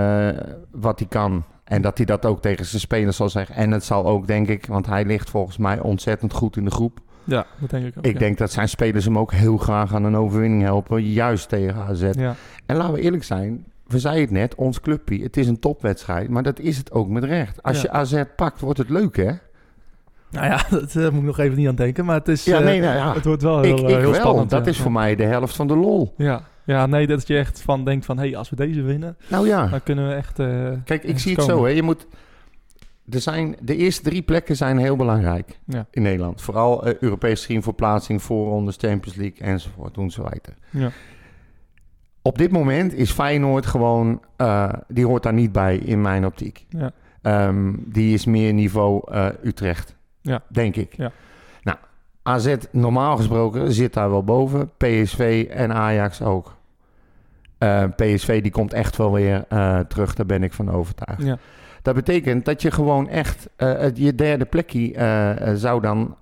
wat 0.70 0.98
hij 0.98 1.08
kan. 1.08 1.44
En 1.64 1.82
dat 1.82 1.96
hij 1.96 2.06
dat 2.06 2.26
ook 2.26 2.42
tegen 2.42 2.64
zijn 2.66 2.80
spelers 2.80 3.16
zal 3.16 3.28
zeggen. 3.28 3.54
En 3.54 3.70
het 3.70 3.84
zal 3.84 4.06
ook, 4.06 4.26
denk 4.26 4.48
ik, 4.48 4.66
want 4.66 4.86
hij 4.86 5.04
ligt 5.04 5.30
volgens 5.30 5.56
mij 5.56 5.80
ontzettend 5.80 6.32
goed 6.32 6.56
in 6.56 6.64
de 6.64 6.70
groep. 6.70 6.98
ja 7.24 7.46
dat 7.60 7.70
denk 7.70 7.86
ik 7.86 7.94
ook. 7.98 8.04
ik 8.04 8.12
ja. 8.12 8.18
denk 8.18 8.38
dat 8.38 8.50
zijn 8.52 8.68
spelers 8.68 9.04
hem 9.04 9.18
ook 9.18 9.32
heel 9.32 9.56
graag 9.56 9.94
aan 9.94 10.04
een 10.04 10.16
overwinning 10.16 10.62
helpen. 10.62 11.02
Juist 11.04 11.48
tegen 11.48 11.82
AZ. 11.82 12.08
Ja. 12.12 12.34
En 12.66 12.76
laten 12.76 12.94
we 12.94 13.00
eerlijk 13.00 13.24
zijn. 13.24 13.64
We 13.88 13.98
zeiden 13.98 14.22
het 14.22 14.30
net, 14.30 14.54
ons 14.54 14.80
clubje. 14.80 15.22
Het 15.22 15.36
is 15.36 15.46
een 15.48 15.58
topwedstrijd. 15.58 16.28
Maar 16.28 16.42
dat 16.42 16.58
is 16.58 16.76
het 16.76 16.92
ook 16.92 17.08
met 17.08 17.24
recht. 17.24 17.62
Als 17.62 17.76
Ja. 17.76 17.82
je 17.82 17.90
AZ 17.90 18.22
pakt, 18.36 18.60
wordt 18.60 18.78
het 18.78 18.88
leuk, 18.88 19.16
hè? 19.16 19.30
Nou 20.30 20.46
ja, 20.46 20.60
dat 20.70 20.94
eh, 20.96 21.02
moet 21.08 21.14
ik 21.20 21.22
nog 21.22 21.38
even 21.38 21.56
niet 21.56 21.68
aan 21.68 21.74
denken. 21.74 22.04
Maar 22.04 22.14
het 22.18 22.28
is... 22.28 22.44
Ja, 22.44 22.58
eh, 22.58 22.64
nee, 22.64 22.80
nou 22.80 22.96
ja. 22.96 23.14
Het 23.14 23.24
wordt 23.24 23.42
wel 23.42 23.60
heel, 23.60 23.78
Ik, 23.78 23.84
eh, 23.84 23.88
ik 23.90 23.96
heel 23.96 24.10
wel. 24.10 24.20
spannend. 24.20 24.50
dat 24.50 24.64
ja. 24.64 24.70
is 24.70 24.78
voor 24.80 24.92
mij 24.92 25.16
de 25.16 25.24
helft 25.24 25.56
van 25.56 25.66
de 25.66 25.76
lol. 25.76 26.14
Ja. 26.16 26.42
ja, 26.64 26.86
nee, 26.86 27.06
dat 27.06 27.26
je 27.26 27.36
echt 27.38 27.60
van 27.62 27.84
denkt 27.84 28.04
van... 28.04 28.18
hé, 28.18 28.26
hey, 28.28 28.36
als 28.36 28.50
we 28.50 28.56
deze 28.56 28.82
winnen, 28.82 29.16
Nou 29.28 29.46
ja. 29.46 29.66
dan 29.66 29.82
kunnen 29.82 30.08
we 30.08 30.14
echt... 30.14 30.38
eh, 30.38 30.70
Kijk, 30.84 31.04
ik 31.04 31.18
zie 31.18 31.34
het 31.34 31.44
zo. 31.44 31.64
Hè. 31.64 31.70
Je 31.70 31.82
moet, 31.82 32.06
er 33.10 33.20
zijn, 33.20 33.56
de 33.62 33.76
eerste 33.76 34.02
drie 34.02 34.22
plekken 34.22 34.56
zijn 34.56 34.78
heel 34.78 34.96
belangrijk 34.96 35.58
Ja. 35.66 35.86
in 35.90 36.02
Nederland. 36.02 36.42
Vooral 36.42 36.84
eh, 36.86 36.94
Europees 37.00 37.44
gezien 37.46 37.62
voor 37.62 37.74
plaatsing, 37.74 38.22
voorrondes, 38.22 38.76
Champions 38.78 39.16
League 39.18 39.38
enzovoort. 39.46 39.94
Doen 39.94 40.10
ze 40.10 40.22
weiter. 40.22 40.54
Ja. 40.70 40.90
Op 42.22 42.38
dit 42.38 42.50
moment 42.50 42.94
is 42.94 43.10
Feyenoord 43.10 43.66
gewoon... 43.66 44.20
eh, 44.36 44.72
die 44.88 45.06
hoort 45.06 45.22
daar 45.22 45.32
niet 45.32 45.52
bij 45.52 45.76
in 45.76 46.00
mijn 46.00 46.26
optiek. 46.26 46.66
Ja. 46.68 46.90
Ehm, 47.22 47.72
die 47.78 48.14
is 48.14 48.24
meer 48.26 48.52
niveau 48.52 49.12
eh, 49.12 49.26
Utrecht. 49.42 49.96
Ja. 50.20 50.42
Denk 50.48 50.76
ik. 50.76 50.94
Ja. 50.96 51.12
Nou, 51.62 51.78
AZ 52.22 52.54
normaal 52.70 53.16
gesproken 53.16 53.72
zit 53.72 53.92
daar 53.94 54.10
wel 54.10 54.24
boven. 54.24 54.70
PSV 54.76 55.46
en 55.50 55.72
Ajax 55.72 56.22
ook. 56.22 56.56
Eh, 57.58 57.84
PSV 57.96 58.42
die 58.42 58.50
komt 58.50 58.72
echt 58.72 58.96
wel 58.96 59.12
weer 59.12 59.44
eh, 59.48 59.78
terug, 59.78 60.14
daar 60.14 60.26
ben 60.26 60.42
ik 60.42 60.52
van 60.52 60.70
overtuigd. 60.70 61.22
Ja. 61.22 61.38
Dat 61.82 61.94
betekent 61.94 62.44
dat 62.44 62.62
je 62.62 62.70
gewoon 62.70 63.08
echt 63.08 63.48
je 63.94 64.14
derde 64.14 64.44
plekje 64.44 64.94
zou 65.54 65.80
dan 65.80 66.16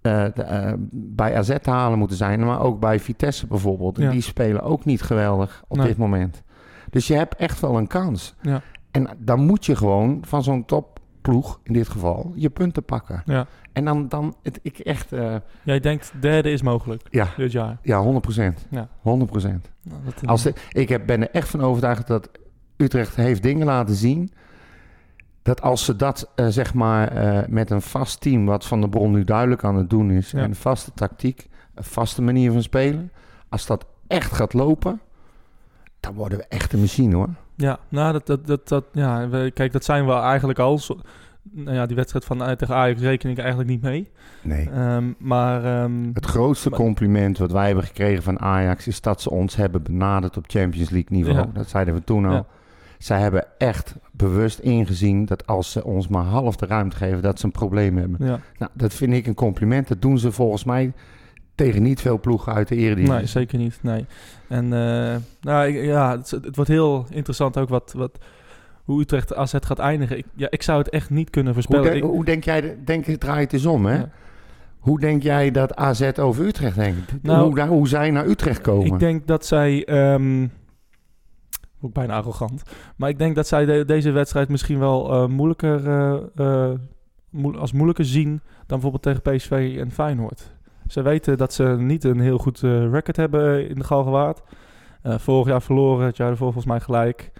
eh, 0.00 0.24
de, 0.34 0.42
eh, 0.42 0.72
bij 0.92 1.36
AZ 1.36 1.56
te 1.62 1.70
halen 1.70 1.98
moeten 1.98 2.16
zijn, 2.16 2.44
maar 2.44 2.60
ook 2.60 2.80
bij 2.80 3.00
Vitesse 3.00 3.46
bijvoorbeeld. 3.46 3.96
Ja. 3.98 4.10
Die 4.10 4.20
spelen 4.20 4.62
ook 4.62 4.84
niet 4.84 5.02
geweldig 5.02 5.62
op 5.68 5.76
Nee. 5.76 5.86
dit 5.86 5.96
moment. 5.96 6.42
Dus 6.90 7.06
je 7.06 7.14
hebt 7.14 7.34
echt 7.36 7.60
wel 7.60 7.76
een 7.78 7.86
kans. 7.86 8.34
Ja. 8.42 8.60
En 8.90 9.08
dan 9.18 9.40
moet 9.46 9.66
je 9.66 9.76
gewoon 9.76 10.18
van 10.26 10.42
zo'n 10.42 10.64
topploeg, 10.64 11.60
in 11.62 11.72
dit 11.72 11.88
geval, 11.88 12.32
je 12.34 12.50
punten 12.50 12.84
pakken. 12.84 13.22
Ja. 13.24 13.46
En 13.72 13.84
dan, 13.84 14.08
dan 14.08 14.34
het, 14.42 14.58
ik 14.62 14.78
echt, 14.78 15.12
eh, 15.12 15.34
Jij 15.62 15.80
denkt 15.80 16.12
derde 16.20 16.50
is 16.50 16.62
mogelijk 16.62 17.02
ja, 17.10 17.28
dit 17.36 17.52
jaar. 17.52 17.78
ja, 17.82 17.98
100 18.00 18.22
procent. 18.24 18.66
Ja. 18.70 18.88
100 19.00 19.30
procent. 19.30 19.70
Nou, 19.82 20.00
Als 20.24 20.42
de- 20.42 20.54
ik 20.72 20.88
heb, 20.88 21.06
ben 21.06 21.20
er 21.20 21.30
echt 21.30 21.48
van 21.48 21.60
overtuigd 21.60 22.06
dat 22.06 22.28
Utrecht 22.76 23.16
heeft 23.16 23.42
dingen 23.42 23.66
laten 23.66 23.94
zien. 23.94 24.30
Dat 25.42 25.62
als 25.62 25.84
ze 25.84 25.96
dat 25.96 26.30
eh, 26.34 26.46
zeg 26.46 26.74
maar 26.74 27.08
eh, 27.08 27.48
met 27.48 27.70
een 27.70 27.82
vast 27.82 28.20
team, 28.20 28.46
wat 28.46 28.66
Van 28.66 28.80
der 28.80 28.88
Bron 28.88 29.10
nu 29.12 29.24
duidelijk 29.24 29.64
aan 29.64 29.76
het 29.76 29.90
doen 29.90 30.10
is, 30.10 30.30
Ja. 30.30 30.38
en 30.38 30.44
een 30.44 30.54
vaste 30.54 30.90
tactiek, 30.94 31.48
een 31.74 31.84
vaste 31.84 32.22
manier 32.22 32.52
van 32.52 32.62
spelen, 32.62 33.12
als 33.48 33.66
dat 33.66 33.86
echt 34.06 34.32
gaat 34.32 34.52
lopen, 34.52 35.00
dan 36.00 36.14
worden 36.14 36.38
we 36.38 36.44
echt 36.48 36.72
een 36.72 36.80
machine 36.80 37.14
hoor. 37.14 37.28
Ja, 37.56 37.78
nou, 37.88 38.12
dat, 38.12 38.26
dat, 38.26 38.46
dat, 38.46 38.68
dat, 38.68 38.84
ja, 38.92 39.28
we, 39.28 39.50
kijk, 39.54 39.72
dat 39.72 39.84
zijn 39.84 40.06
we 40.06 40.12
eigenlijk 40.12 40.58
al. 40.58 40.78
Zo- 40.78 40.98
nou 41.42 41.76
ja, 41.76 41.86
die 41.86 41.96
wedstrijd 41.96 42.24
van 42.24 42.44
eh, 42.44 42.52
tegen 42.52 42.74
Ajax 42.74 43.00
reken 43.00 43.30
ik 43.30 43.38
eigenlijk 43.38 43.68
niet 43.68 43.82
mee. 43.82 44.10
Nee. 44.42 44.70
Ehm, 44.70 45.12
maar 45.18 45.64
ehm, 45.64 46.10
Het 46.14 46.26
grootste 46.26 46.70
compliment 46.70 47.38
wat 47.38 47.52
wij 47.52 47.66
hebben 47.66 47.84
gekregen 47.84 48.22
van 48.22 48.40
Ajax 48.40 48.86
is 48.86 49.00
dat 49.00 49.20
ze 49.20 49.30
ons 49.30 49.56
hebben 49.56 49.82
benaderd 49.82 50.36
op 50.36 50.44
Champions 50.46 50.90
League 50.90 51.16
niveau. 51.16 51.36
Ja. 51.38 51.46
Dat 51.52 51.68
zeiden 51.68 51.94
we 51.94 52.04
toen 52.04 52.24
al. 52.26 52.32
Ja. 52.32 52.46
Zij 53.00 53.20
hebben 53.20 53.46
echt 53.58 53.94
bewust 54.12 54.58
ingezien 54.58 55.24
dat 55.24 55.46
als 55.46 55.70
ze 55.72 55.84
ons 55.84 56.08
maar 56.08 56.24
half 56.24 56.56
de 56.56 56.66
ruimte 56.66 56.96
geven, 56.96 57.22
dat 57.22 57.38
ze 57.38 57.46
een 57.46 57.52
probleem 57.52 57.96
hebben. 57.96 58.26
ja, 58.26 58.40
Nou, 58.58 58.70
dat 58.74 58.94
vind 58.94 59.12
ik 59.12 59.26
een 59.26 59.34
compliment. 59.34 59.88
Dat 59.88 60.02
doen 60.02 60.18
ze 60.18 60.32
volgens 60.32 60.64
mij 60.64 60.92
tegen 61.54 61.82
niet 61.82 62.00
veel 62.00 62.20
ploegen 62.20 62.52
uit 62.54 62.68
de 62.68 62.76
Eredivisie. 62.76 63.14
nee, 63.14 63.26
zeker 63.26 63.58
niet. 63.58 63.78
Nee. 63.82 64.06
En 64.48 64.64
eh, 64.64 65.16
nou, 65.40 65.66
ik- 65.68 65.84
ja, 65.84 66.16
het, 66.16 66.30
het 66.30 66.56
wordt 66.56 66.70
heel 66.70 67.06
interessant 67.10 67.58
ook 67.58 67.68
wat, 67.68 67.92
wat, 67.96 68.18
hoe 68.84 69.00
Utrecht 69.00 69.34
AZ 69.34 69.54
gaat 69.60 69.78
eindigen. 69.78 70.18
Ik, 70.18 70.26
ja, 70.34 70.46
ik 70.50 70.62
zou 70.62 70.78
het 70.78 70.88
echt 70.88 71.10
niet 71.10 71.30
kunnen 71.30 71.54
Hoe, 71.54 71.62
voorspellen. 71.62 71.90
de- 71.92 71.96
Ik- 71.96 72.02
hoe 72.12 72.24
denk 72.24 72.44
jij, 72.44 72.78
denk, 72.84 73.04
het 73.06 73.20
draait 73.20 73.52
eens 73.52 73.66
om 73.66 73.86
hè? 73.86 73.94
Ja. 73.96 74.08
Hoe 74.78 75.00
denk 75.00 75.22
jij 75.22 75.50
dat 75.50 75.76
AZ 75.76 76.10
over 76.18 76.44
Utrecht 76.46 76.76
denkt? 76.76 77.12
Nou, 77.22 77.50
hoe, 77.52 77.66
hoe 77.66 77.88
zij 77.88 78.10
naar 78.10 78.26
Utrecht 78.26 78.60
komen? 78.60 78.86
Ik 78.92 78.98
denk 78.98 79.26
dat 79.26 79.46
zij. 79.46 79.84
ehm 79.84 80.46
ook 81.80 81.92
bijna 81.92 82.14
arrogant. 82.16 82.62
Maar 82.96 83.08
ik 83.08 83.18
denk 83.18 83.34
dat 83.34 83.46
zij 83.46 83.64
de- 83.64 83.84
deze 83.84 84.10
wedstrijd 84.10 84.48
misschien 84.48 84.78
wel 84.78 85.12
eh, 85.12 85.26
moeilijker, 85.26 85.86
eh, 85.88 86.70
eh, 86.70 87.58
als 87.58 87.72
moeilijker 87.72 88.04
zien 88.04 88.30
dan 88.66 88.80
bijvoorbeeld 88.80 89.02
tegen 89.02 89.22
PSV 89.22 89.76
en 89.78 89.90
Feyenoord. 89.90 90.54
Ze 90.86 91.02
weten 91.02 91.38
dat 91.38 91.52
ze 91.52 91.64
niet 91.64 92.04
een 92.04 92.20
heel 92.20 92.38
goed 92.38 92.60
record 92.90 93.16
hebben 93.16 93.68
in 93.68 93.74
de 93.74 93.84
Galgenwaard. 93.84 94.42
Vorig 95.02 95.46
jaar 95.46 95.62
verloren, 95.62 96.06
het 96.06 96.16
jaar 96.16 96.28
daarvoor 96.28 96.52
volgens 96.52 96.72
mij 96.72 96.80
gelijk. 96.80 97.30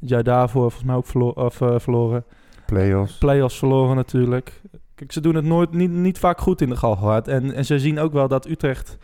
Het 0.00 0.08
jaar 0.08 0.22
daarvoor 0.22 0.60
volgens 0.62 0.84
mij 0.84 0.94
ook 0.96 1.06
verlo- 1.06 1.28
of, 1.28 1.54
verloren. 1.82 2.24
Playoffs. 2.66 3.18
Playoffs 3.18 3.58
verloren 3.58 3.96
natuurlijk. 3.96 4.60
Kijk, 4.94 5.12
ze 5.12 5.20
doen 5.20 5.34
het 5.34 5.44
nooit, 5.44 5.72
niet, 5.72 5.90
niet 5.90 6.18
vaak 6.18 6.40
goed 6.40 6.60
in 6.60 6.68
de 6.68 6.76
Galgenwaard. 6.76 7.28
En, 7.28 7.52
en 7.54 7.64
ze 7.64 7.78
zien 7.78 7.98
ook 7.98 8.12
wel 8.12 8.28
dat 8.28 8.48
Utrecht 8.48 8.98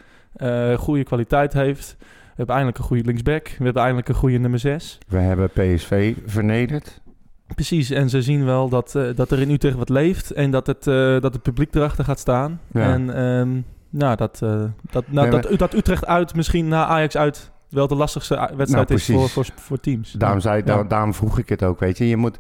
goede 0.77 1.05
kwaliteit 1.05 1.53
heeft. 1.53 1.97
We 2.37 2.41
hebben 2.41 2.55
eindelijk 2.55 2.79
een 2.79 2.85
goede 2.89 3.05
linksback. 3.05 3.49
We 3.59 3.65
hebben 3.65 3.83
eindelijk 3.83 4.09
een 4.09 4.15
goede 4.15 4.39
nummer 4.39 4.59
6. 4.59 4.99
We 5.09 5.19
hebben 5.19 5.49
PSV 5.51 6.15
vernederd. 6.27 7.01
Precies, 7.55 7.91
en 7.91 8.09
ze 8.11 8.23
zien 8.23 8.45
wel 8.45 8.69
dat, 8.69 8.95
eh, 8.95 9.03
dat 9.15 9.31
er 9.31 9.41
in 9.41 9.51
Utrecht 9.51 9.77
wat 9.77 9.89
leeft 9.89 10.31
en 10.31 10.51
dat 10.51 10.67
het, 10.67 10.87
eh, 10.87 10.95
dat 11.21 11.33
het 11.33 11.43
publiek 11.43 11.75
erachter 11.75 12.05
gaat 12.05 12.19
staan. 12.19 12.61
Ja. 12.73 12.81
En 12.93 13.15
ehm, 13.17 13.61
nou, 13.91 14.17
dat, 14.17 14.41
eh, 14.43 14.63
dat, 14.91 15.05
nou, 15.09 15.29
Nee, 15.31 15.41
dat, 15.41 15.59
dat 15.59 15.75
Utrecht 15.75 16.07
uit 16.07 16.35
misschien 16.35 16.69
na 16.69 16.87
Ajax 16.87 17.17
uit 17.17 17.51
wel 17.69 17.87
de 17.87 17.95
lastigste 17.95 18.35
wedstrijd 18.57 18.89
Nou, 18.89 19.01
is 19.01 19.07
voor, 19.07 19.15
precies. 19.17 19.33
voor, 19.33 19.47
voor 19.55 19.81
teams. 19.81 20.13
Daarom, 20.13 20.41
zei, 20.41 20.57
Ja. 20.59 20.65
daar- 20.65 20.89
daarom 20.89 21.15
vroeg 21.15 21.39
ik 21.39 21.49
het 21.49 21.63
ook, 21.63 21.81
weet 21.81 21.99
je. 21.99 22.09
je 22.09 22.17
moet, 22.17 22.39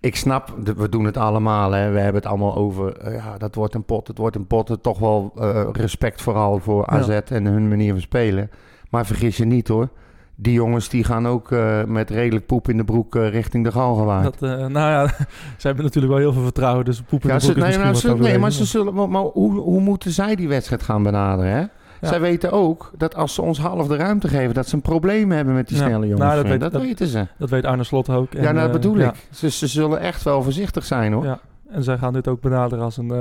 ik 0.00 0.16
snap, 0.16 0.54
we 0.76 0.88
doen 0.88 1.04
het 1.04 1.16
allemaal, 1.16 1.72
hè. 1.72 1.90
we 1.90 1.98
hebben 1.98 2.22
het 2.22 2.26
allemaal 2.30 2.56
over, 2.56 3.12
ja, 3.12 3.38
dat 3.38 3.54
wordt 3.54 3.74
een 3.74 3.84
pot, 3.84 4.08
het 4.08 4.18
wordt 4.18 4.36
een 4.36 4.46
pot. 4.46 4.78
Toch 4.82 4.98
wel 4.98 5.32
respect 5.72 6.22
vooral 6.22 6.58
voor 6.58 6.86
Ja. 6.90 6.96
AZ 6.98 7.08
en 7.08 7.44
hun 7.44 7.68
manier 7.68 7.92
van 7.92 8.00
spelen. 8.00 8.50
Maar 8.94 9.06
vergis 9.06 9.36
je 9.36 9.44
niet 9.44 9.68
hoor, 9.68 9.88
die 10.34 10.52
jongens 10.52 10.88
die 10.88 11.04
gaan 11.04 11.26
ook 11.26 11.52
eh, 11.52 11.84
met 11.84 12.10
redelijk 12.10 12.46
poep 12.46 12.68
in 12.68 12.76
de 12.76 12.84
broek 12.84 13.16
eh, 13.16 13.28
richting 13.28 13.64
de 13.64 13.72
Galgenwaard. 13.72 14.24
Dat, 14.24 14.42
eh, 14.50 14.66
nou 14.66 14.90
ja, 14.90 15.06
ze 15.60 15.66
hebben 15.66 15.84
natuurlijk 15.84 16.12
wel 16.12 16.22
heel 16.22 16.32
veel 16.32 16.42
vertrouwen, 16.42 16.84
dus 16.84 17.00
poepen 17.02 17.28
Ja, 17.28 17.34
in 17.34 17.40
de 17.40 17.46
ze, 17.46 17.52
broek 17.52 17.64
is 17.64 17.70
nee, 17.70 17.78
maar, 17.82 17.88
misschien 17.92 18.16
ze, 18.16 18.22
nee, 18.22 18.38
maar 18.38 18.52
ze 18.52 18.64
zullen. 18.64 18.94
Maar, 18.94 19.08
maar 19.08 19.22
hoe, 19.22 19.52
hoe 19.60 19.80
moeten 19.80 20.10
zij 20.10 20.34
die 20.34 20.48
wedstrijd 20.48 20.82
gaan 20.82 21.02
benaderen? 21.02 21.52
Hè? 21.52 21.64
Zij 22.08 22.20
weten 22.20 22.52
ook 22.52 22.90
dat 22.96 23.14
als 23.16 23.34
ze 23.34 23.42
ons 23.42 23.58
half 23.58 23.86
de 23.86 23.96
ruimte 23.96 24.28
geven, 24.28 24.54
dat 24.54 24.68
ze 24.68 24.74
een 24.74 24.82
probleem 24.82 25.30
hebben 25.30 25.54
met 25.54 25.68
die 25.68 25.76
Ja. 25.78 25.84
snelle 25.84 26.02
jongens. 26.06 26.20
Nou, 26.20 26.36
dat 26.36 26.46
weet- 26.50 26.60
dat, 26.60 26.72
dat- 26.72 26.82
weten 26.82 27.06
ze. 27.06 27.26
Dat 27.38 27.50
weet 27.50 27.64
Arne 27.64 27.84
Slot 27.84 28.08
ook. 28.10 28.34
En, 28.34 28.42
ja, 28.42 28.52
nou, 28.52 28.66
eh, 28.66 28.72
bedoel 28.72 28.98
ja, 28.98 29.08
ik. 29.08 29.26
Ze, 29.30 29.50
ze 29.50 29.66
zullen 29.66 30.00
echt 30.00 30.22
wel 30.22 30.42
voorzichtig 30.42 30.84
zijn 30.84 31.12
hoor. 31.12 31.24
Ja, 31.24 31.38
en 31.70 31.82
zij 31.82 31.98
gaan 31.98 32.12
dit 32.12 32.28
ook 32.28 32.40
benaderen 32.40 32.84
als 32.84 32.96
een, 32.96 33.10
eh, 33.10 33.18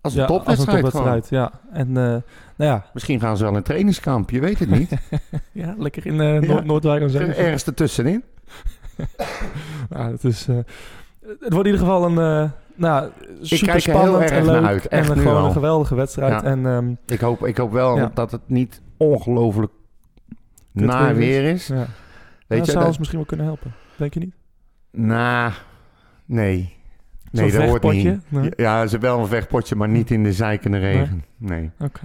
Als 0.00 0.14
een 0.14 0.20
ja, 0.20 0.26
topwedstrijd. 0.26 0.84
als 0.84 0.94
een 0.94 1.00
gewoon. 1.00 1.04
topwedstrijd. 1.04 1.28
Ja, 1.28 1.50
en 1.72 2.22
nou 2.62 2.74
ja, 2.74 2.84
Misschien 2.92 3.20
gaan 3.20 3.36
ze 3.36 3.44
wel 3.44 3.56
een 3.56 3.62
trainingskamp, 3.62 4.30
je 4.30 4.40
weet 4.40 4.58
het 4.58 4.70
niet. 4.70 4.90
ja, 5.52 5.74
lekker 5.78 6.06
in 6.06 6.20
eh 6.20 6.48
Noord 6.48 6.64
Noordwijk 6.64 7.02
aan 7.02 7.10
Zee. 7.10 7.26
Ergens 7.34 7.64
ertussenin. 7.64 8.24
Het, 9.94 10.24
is, 10.24 10.48
eh, 10.48 10.56
het 11.40 11.52
wordt 11.52 11.68
in 11.68 11.72
ieder 11.74 11.78
geval 11.78 12.04
een 12.04 12.42
uh, 12.44 12.50
nou, 12.74 13.10
super 13.40 13.74
er 13.74 13.80
spannend 13.80 14.22
erg 14.22 14.30
en 14.30 14.44
naar 14.44 14.54
leuk. 14.60 14.64
uit, 14.64 14.88
En 14.88 15.10
een- 15.10 15.16
gewoon 15.18 15.36
al. 15.36 15.44
een 15.46 15.52
geweldige 15.52 15.94
wedstrijd. 15.94 16.32
Ja. 16.32 16.42
En 16.44 16.66
ehm, 16.66 16.92
Ik 17.06 17.20
hoop, 17.20 17.46
ik 17.46 17.56
hoop 17.56 17.72
wel 17.72 17.96
Ja. 17.96 18.10
dat 18.14 18.30
het 18.30 18.40
niet 18.46 18.80
ongelooflijk 18.96 19.72
naar 20.72 21.14
weer 21.14 21.44
is. 21.44 21.66
ja. 21.66 21.74
Weet 21.76 21.86
dat 22.46 22.58
je, 22.58 22.64
zou 22.64 22.78
dat- 22.78 22.86
ons 22.86 22.98
misschien 22.98 23.18
wel 23.18 23.28
kunnen 23.28 23.46
helpen. 23.46 23.72
Denk 23.96 24.14
je 24.14 24.20
niet? 24.20 24.34
Nou, 24.90 25.52
nee. 26.26 26.76
Nee, 27.30 27.50
Zo'n 27.50 27.60
dat 27.60 27.68
hoort 27.68 27.82
niet. 27.82 28.20
Nee? 28.28 28.50
Ja, 28.56 28.86
ze 28.86 28.98
wel 28.98 29.18
een 29.20 29.26
vechtpotje, 29.26 29.74
maar 29.76 29.88
niet 29.88 30.10
in 30.10 30.22
de 30.24 30.32
zeikende 30.32 30.78
regen. 30.78 31.24
Nee. 31.36 31.70
Oké. 31.78 32.00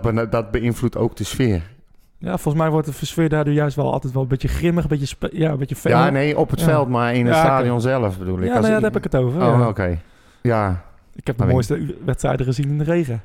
Dat, 0.00 0.14
be- 0.14 0.28
dat 0.28 0.50
beïnvloedt 0.50 0.96
ook 0.96 1.16
de 1.16 1.24
sfeer. 1.24 1.70
Ja, 2.18 2.30
volgens 2.38 2.62
mij 2.62 2.70
wordt 2.72 2.98
de 3.00 3.06
sfeer 3.06 3.28
daardoor 3.28 3.54
juist 3.54 3.76
wel 3.76 3.92
altijd 3.92 4.12
wel 4.12 4.22
een 4.22 4.28
beetje 4.28 4.48
grimmig, 4.48 4.82
een 4.82 4.88
beetje, 4.98 5.16
ja, 5.32 5.50
een 5.50 5.58
beetje 5.58 5.76
fel. 5.76 5.90
Ja, 5.90 6.10
nee, 6.10 6.38
op 6.38 6.50
het 6.50 6.60
Ja. 6.60 6.66
veld, 6.66 6.88
maar 6.88 7.14
in 7.14 7.26
het 7.26 7.34
Ja, 7.34 7.40
stadion 7.42 7.80
zelf 7.80 8.18
bedoel 8.18 8.38
ik. 8.38 8.44
Ja, 8.44 8.50
Als 8.56 8.60
nou 8.60 8.72
daar 8.72 8.82
heb 8.82 8.96
ik 8.96 9.12
het 9.12 9.14
over. 9.22 9.42
Oh, 9.42 9.66
oké. 9.68 9.98
Ja, 10.42 10.84
Ik 11.14 11.26
heb 11.26 11.38
de 11.38 11.44
mooiste 11.44 11.96
wedstrijden 12.04 12.46
gezien 12.46 12.68
in 12.68 12.78
de 12.78 12.84
regen. 12.84 13.22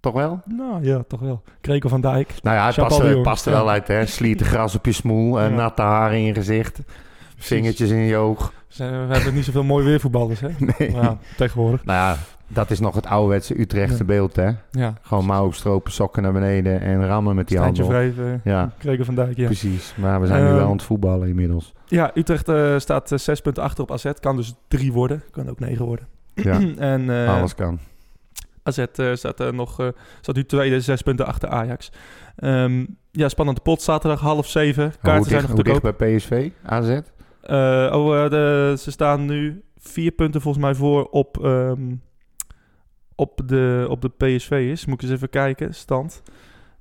toch 0.00 0.12
wel? 0.14 0.40
Nou 0.44 0.84
ja, 0.84 1.02
toch 1.08 1.20
wel. 1.20 1.42
Krekel 1.60 1.88
van 1.88 2.00
Dijk. 2.00 2.34
Nou 2.42 2.56
ja, 2.56 2.66
het 2.66 2.76
past, 2.76 2.98
er, 3.00 3.20
past 3.20 3.46
er 3.46 3.52
wel 3.52 3.70
uit, 3.70 3.88
hè. 3.88 4.06
Slieten 4.06 4.46
gras 4.46 4.74
op 4.74 4.84
je 4.84 4.92
smoel, 4.92 5.40
Ja. 5.40 5.48
natte 5.48 5.82
haren 5.82 6.16
in 6.18 6.24
je 6.24 6.34
gezicht, 6.34 6.80
vingertjes 7.36 7.90
in 7.90 7.98
je 7.98 8.16
oog. 8.16 8.52
We, 8.76 8.84
hebben 8.84 9.34
niet 9.34 9.44
zoveel 9.44 9.64
mooi 9.64 9.84
weervoetballers, 9.84 10.40
hè? 10.40 10.48
Nee. 10.78 10.90
Maar 10.90 11.16
tegenwoordig. 11.36 11.84
Nou 11.84 11.98
ja, 11.98 12.16
dat 12.48 12.70
is 12.70 12.80
nog 12.80 12.94
het 12.94 13.06
ouderwetse 13.06 13.60
Utrechtse 13.60 14.04
beeld, 14.04 14.36
hè. 14.36 14.50
Ja. 14.70 14.94
Gewoon 15.02 15.26
mouw 15.26 15.46
opstropen, 15.46 15.92
sokken 15.92 16.22
naar 16.22 16.32
beneden 16.32 16.80
en 16.80 17.06
rammen 17.06 17.34
met 17.34 17.48
die 17.48 17.58
handen. 17.58 17.84
Vreven, 17.86 18.40
Ja. 18.44 18.72
Krekel 18.78 19.04
van 19.04 19.14
Dijk, 19.14 19.36
ja. 19.36 19.44
Precies, 19.46 19.94
maar 19.96 20.20
we 20.20 20.26
zijn 20.26 20.42
nu 20.42 20.48
Ehm, 20.48 20.56
wel 20.56 20.66
aan 20.66 20.72
het 20.72 20.82
voetballen 20.82 21.28
inmiddels. 21.28 21.72
Ja, 21.86 22.10
Utrecht 22.14 22.48
eh, 22.48 22.78
staat 22.78 23.12
eh, 23.12 23.18
zes 23.18 23.40
punten 23.40 23.62
achter 23.62 23.82
op 23.82 23.92
AZ. 23.92 24.12
Kan 24.20 24.36
dus 24.36 24.54
drie 24.68 24.92
worden. 24.92 25.22
Kan 25.30 25.48
ook 25.50 25.60
negen 25.60 25.84
worden. 25.84 26.06
Ja, 26.34 26.60
en 26.94 27.10
eh, 27.10 27.36
alles 27.36 27.54
kan. 27.54 27.78
AZ 28.62 28.78
eh, 28.78 29.14
staat, 29.14 29.40
er 29.40 29.54
nog, 29.54 29.92
staat 30.20 30.34
nu 30.34 30.44
tweede, 30.44 30.80
zes 30.80 31.02
punten 31.02 31.26
achter 31.26 31.48
Ajax. 31.48 31.92
Ehm, 32.36 32.84
ja, 33.10 33.28
spannende 33.28 33.60
pot. 33.60 33.82
Zaterdag 33.82 34.20
half 34.20 34.46
zeven. 34.46 34.90
Kaarten 34.90 35.16
hoe 35.16 35.24
zijn 35.28 35.40
dicht, 35.40 35.52
nog 35.54 35.64
te 35.64 35.70
koop. 35.80 35.96
bij 35.98 36.16
PSV, 36.16 36.50
AZ? 36.64 36.88
Oh, 37.94 38.30
de, 38.30 38.74
ze 38.78 38.90
staan 38.90 39.24
nu 39.26 39.62
vier 39.78 40.10
punten 40.10 40.40
volgens 40.40 40.64
mij 40.64 40.74
voor 40.74 41.04
op, 41.04 41.44
ehm, 41.44 41.80
op, 43.18 43.40
de, 43.44 43.86
op 43.88 44.02
de 44.02 44.08
PSV 44.08 44.50
is. 44.50 44.86
Moet 44.86 44.94
ik 44.94 45.02
eens 45.02 45.16
even 45.16 45.30
kijken, 45.30 45.74
stand. 45.74 46.22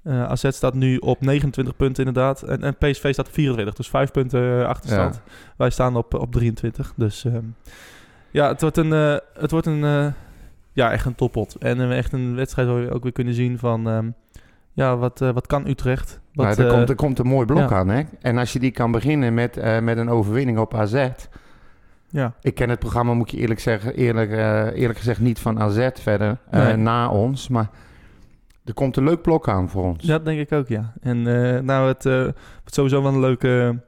Eh 0.04 0.24
AZ 0.24 0.48
staat 0.50 0.74
nu 0.74 0.98
op 0.98 1.22
29 1.22 1.76
punten 1.76 2.06
inderdaad. 2.06 2.42
En, 2.42 2.64
en 2.64 2.78
PSV 2.78 3.14
staat 3.14 3.28
op 3.28 3.34
24, 3.34 3.76
dus 3.76 3.90
vijf 3.90 4.12
punten 4.12 4.60
eh, 4.60 4.68
achterstand. 4.68 5.22
Wij 5.58 5.70
staan 5.70 5.96
op, 5.96 6.14
op 6.14 6.32
23. 6.32 6.94
Dus 6.96 7.26
ehm, 7.26 7.44
ja, 8.32 8.48
het 8.48 8.62
wordt 8.62 8.78
een, 8.78 8.94
eh, 8.94 9.18
het 9.34 9.52
wordt 9.52 9.68
een 9.68 10.14
ja, 10.74 10.92
echt 10.92 11.06
een 11.06 11.16
toppot. 11.16 11.56
En 11.56 11.92
echt 11.92 12.14
een 12.14 12.36
wedstrijd 12.36 12.68
waar 12.68 12.86
we 12.86 12.92
ook 12.92 13.04
weer 13.04 13.12
kunnen 13.12 13.34
zien 13.34 13.58
van... 13.58 13.90
ehm, 13.90 14.10
ja, 14.74 14.98
wat, 14.98 15.20
wat 15.20 15.48
kan 15.48 15.68
Utrecht? 15.68 16.20
Wat, 16.34 16.46
Maar 16.46 16.66
er, 16.66 16.72
komt, 16.72 16.90
er 16.90 16.96
komt 16.96 17.20
een 17.20 17.28
mooi 17.28 17.46
blok 17.46 17.70
ja. 17.70 17.76
aan, 17.76 17.90
hè? 17.90 18.04
En 18.22 18.38
als 18.38 18.54
je 18.54 18.60
die 18.60 18.72
kan 18.72 18.92
beginnen 18.92 19.34
met, 19.34 19.82
met 19.82 19.98
een 19.98 20.10
overwinning 20.10 20.58
op 20.58 20.74
AZ... 20.74 21.10
ja, 22.10 22.34
Ik 22.42 22.56
ken 22.56 22.70
het 22.70 22.80
programma, 22.80 23.14
moet 23.14 23.32
je 23.32 23.38
eerlijk 23.38 23.60
zeggen, 23.60 23.94
eerlijk, 23.96 24.32
eh, 24.32 24.66
eerlijk 24.66 24.98
gezegd 25.00 25.20
niet 25.20 25.40
van 25.40 25.60
AZ 25.60 25.90
verder, 25.94 26.38
eh, 26.50 26.64
Nee. 26.64 26.76
na 26.76 27.10
ons. 27.10 27.48
Maar 27.48 27.70
er 28.66 28.74
komt 28.74 28.98
een 28.98 29.04
leuk 29.04 29.22
blok 29.22 29.48
aan 29.50 29.70
voor 29.70 29.84
ons. 29.84 30.04
dat 30.04 30.26
denk 30.26 30.40
ik 30.40 30.52
ook, 30.52 30.68
ja. 30.68 30.94
En 31.02 31.18
eh, 31.18 31.62
nou, 31.62 31.88
het 31.88 32.04
wordt 32.04 32.74
sowieso 32.74 33.02
wel 33.04 33.14
een 33.14 33.20
leuke... 33.20 33.80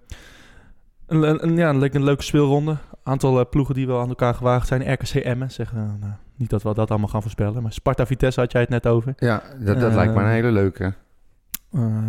Een, 1.07 1.43
een, 1.43 1.55
ja, 1.57 1.69
een, 1.69 1.95
een 1.95 2.03
leuke 2.03 2.23
speelronde. 2.23 2.75
Aantal 3.03 3.49
ploegen 3.49 3.75
die 3.75 3.87
wel 3.87 3.99
aan 3.99 4.09
elkaar 4.09 4.33
gewaagd 4.33 4.67
zijn. 4.67 4.93
RKC 4.93 5.09
Emmen, 5.15 5.51
zeg, 5.51 5.73
eh, 5.73 5.77
nou, 5.77 6.13
niet 6.35 6.49
dat 6.49 6.63
we 6.63 6.73
dat 6.73 6.89
allemaal 6.89 7.07
gaan 7.09 7.21
voorspellen. 7.21 7.61
Maar 7.63 7.73
Sparta 7.73 8.05
Vitesse 8.05 8.39
had 8.39 8.51
jij 8.51 8.61
het 8.61 8.69
net 8.69 8.87
over. 8.87 9.13
Ja, 9.17 9.41
dat, 9.59 9.79
dat 9.79 9.93
lijkt 9.93 10.13
me 10.13 10.21
een 10.21 10.27
hele 10.29 10.51
leuke. 10.51 10.93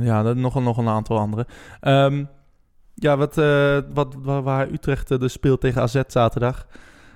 Ja, 0.01 0.23
dat- 0.23 0.37
nog, 0.37 0.55
een- 0.55 0.63
nog 0.63 0.77
een 0.79 0.89
aantal 0.89 1.19
andere. 1.19 1.47
Ehm, 1.81 2.25
ja, 3.01 3.17
wat, 3.17 3.39
eh, 3.39 3.79
wat, 3.95 4.15
waar, 4.21 4.69
Utrecht 4.71 5.11
eh, 5.11 5.19
dus 5.19 5.33
speelt 5.33 5.61
tegen 5.61 5.83
AZ 5.83 6.01
zaterdag... 6.07 6.67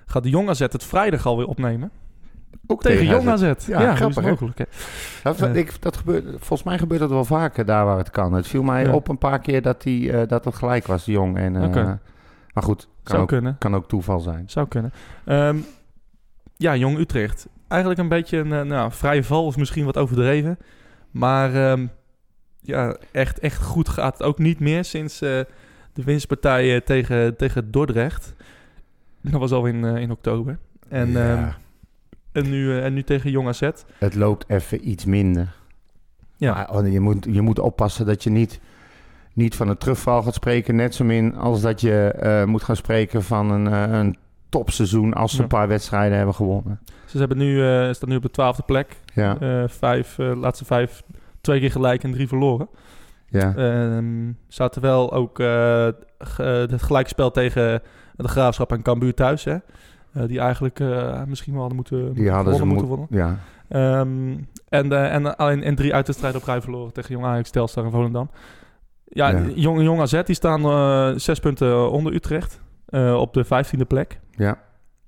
gaat 0.06 0.22
de 0.22 0.30
Jong 0.30 0.48
AZ 0.48 0.58
het 0.58 0.84
vrijdag 0.84 1.26
alweer 1.26 1.46
opnemen. 1.46 1.90
Ook 2.66 2.82
Tegen, 2.82 3.06
Jong 3.06 3.28
AZ. 3.28 3.42
AZ. 3.42 3.66
Ja, 3.66 3.80
Ja, 3.80 3.94
grappig, 3.94 4.22
is 4.24 4.28
mogelijk, 4.30 4.58
hè? 4.58 4.64
Dat, 5.22 5.40
Eh. 5.40 5.54
ik, 5.56 5.82
dat 5.82 5.96
gebeurt, 5.96 6.24
volgens 6.28 6.62
mij 6.62 6.78
gebeurt 6.78 7.00
dat 7.00 7.10
wel 7.10 7.24
vaker 7.24 7.64
daar 7.64 7.84
waar 7.84 7.98
het 7.98 8.10
kan. 8.10 8.32
Het 8.32 8.46
viel 8.46 8.62
mij 8.62 8.84
Ja. 8.84 8.92
op 8.92 9.08
een 9.08 9.18
paar 9.18 9.38
keer 9.38 9.62
dat, 9.62 9.82
die, 9.82 10.26
dat 10.26 10.44
het 10.44 10.54
gelijk 10.54 10.86
was, 10.86 11.04
de 11.04 11.12
jong. 11.12 11.36
En. 11.38 11.52
Maar 12.54 12.62
goed, 12.62 12.80
kan 12.82 12.88
Zou 13.04 13.22
ook, 13.22 13.28
kunnen. 13.28 13.56
kan 13.58 13.74
ook 13.74 13.88
toeval 13.88 14.20
zijn. 14.20 14.44
Zou 14.46 14.68
kunnen. 14.68 14.92
Ehm, 15.24 15.56
ja, 16.56 16.76
Jong 16.76 16.98
Utrecht. 16.98 17.48
Eigenlijk 17.68 18.00
een 18.00 18.08
beetje 18.08 18.38
een 18.38 18.66
nou, 18.66 18.92
vrije 18.92 19.24
val 19.24 19.48
is 19.48 19.56
misschien 19.56 19.84
wat 19.84 19.96
overdreven. 19.98 20.58
Maar 21.10 21.54
ehm, 21.54 21.86
ja, 22.60 22.96
echt, 23.12 23.38
echt 23.38 23.62
goed 23.62 23.88
gaat 23.88 24.18
het 24.18 24.26
ook 24.26 24.38
niet 24.38 24.60
meer 24.60 24.84
sinds 24.84 25.22
de 25.94 26.02
winstpartij 26.04 26.74
eh, 26.74 26.80
tegen, 26.80 27.36
tegen 27.36 27.70
Dordrecht. 27.70 28.34
Dat 29.20 29.40
was 29.40 29.50
al 29.52 29.66
in, 29.66 29.84
eh, 29.84 29.96
in 29.96 30.10
oktober. 30.10 30.58
En, 30.88 31.10
Ja, 31.10 31.36
ehm, 31.36 31.48
en, 32.32 32.50
nu, 32.50 32.70
eh, 32.78 32.84
en 32.84 32.94
nu 32.94 33.02
tegen 33.02 33.30
Jong 33.30 33.48
AZ. 33.48 33.70
het 33.98 34.14
loopt 34.14 34.44
even 34.48 34.88
iets 34.88 35.04
minder. 35.04 35.54
Ja. 36.36 36.54
Maar, 36.54 36.70
oh, 36.76 36.92
je, 36.92 37.00
moet, 37.00 37.26
je 37.30 37.40
moet 37.40 37.58
oppassen 37.58 38.06
dat 38.06 38.22
je 38.22 38.30
niet, 38.30 38.60
niet 39.32 39.56
van 39.56 39.68
een 39.68 39.76
terugval 39.76 40.22
gaat 40.22 40.34
spreken. 40.34 40.76
Net 40.76 40.94
zo 40.94 41.04
min 41.04 41.36
als 41.36 41.60
dat 41.60 41.80
je 41.80 42.44
moet 42.46 42.62
gaan 42.62 42.76
spreken 42.76 43.22
van 43.22 43.50
een, 43.50 43.66
een 43.94 44.16
topseizoen 44.48 45.12
als 45.12 45.30
ze 45.30 45.36
Ja. 45.36 45.42
een 45.42 45.48
paar 45.48 45.68
wedstrijden 45.68 46.16
hebben 46.16 46.34
gewonnen. 46.34 46.80
Ze 47.06 47.18
hebben 47.18 47.36
nu, 47.38 47.54
staan 47.94 48.08
nu 48.08 48.16
op 48.16 48.22
de 48.22 48.30
twaalfde 48.30 48.62
plek. 48.62 49.00
Ja, 49.14 49.36
vijf, 49.68 50.16
laatste 50.18 50.64
vijf, 50.64 51.02
twee 51.40 51.60
keer 51.60 51.70
gelijk 51.70 52.02
en 52.02 52.12
drie 52.12 52.28
verloren. 52.28 52.68
Ja. 53.40 53.54
Ehm 53.56 54.32
zaten 54.48 54.82
wel 54.82 55.12
ook 55.12 55.36
ge- 56.18 56.66
het 56.70 56.82
gelijkspel 56.82 57.30
tegen 57.30 57.82
de 58.16 58.28
Graafschap 58.28 58.72
en 58.72 58.82
Cambuur 58.82 59.14
thuis. 59.14 59.44
Hè? 59.44 59.56
Eh, 60.12 60.22
die 60.26 60.38
eigenlijk 60.40 60.78
misschien 61.26 61.52
wel 61.52 61.60
hadden 61.60 61.76
moeten, 61.78 62.14
die 62.14 62.30
hadden 62.30 62.54
ze 62.54 62.64
moeten 62.64 62.86
worden. 62.86 63.06
ja. 63.10 63.36
Ehm, 63.68 64.36
en, 64.68 64.92
en, 65.10 65.36
alleen 65.36 65.62
en 65.62 65.74
drie 65.74 65.94
uitwedstrijden 65.94 66.40
op 66.40 66.46
rij 66.46 66.60
verloren 66.60 66.92
tegen 66.92 67.10
Jong 67.14 67.24
Ajax, 67.26 67.50
Telstar 67.50 67.84
en 67.84 67.90
Volendam. 67.90 68.30
Ja, 69.04 69.28
Ja. 69.28 69.40
Jong, 69.54 69.82
Jong 69.82 70.00
AZ 70.00 70.22
die 70.22 70.34
staan 70.34 71.20
zes 71.20 71.38
punten 71.40 71.90
onder 71.90 72.12
Utrecht 72.14 72.60
op 73.16 73.34
de 73.34 73.44
vijftiende 73.44 73.84
plek. 73.84 74.20
ja, 74.30 74.58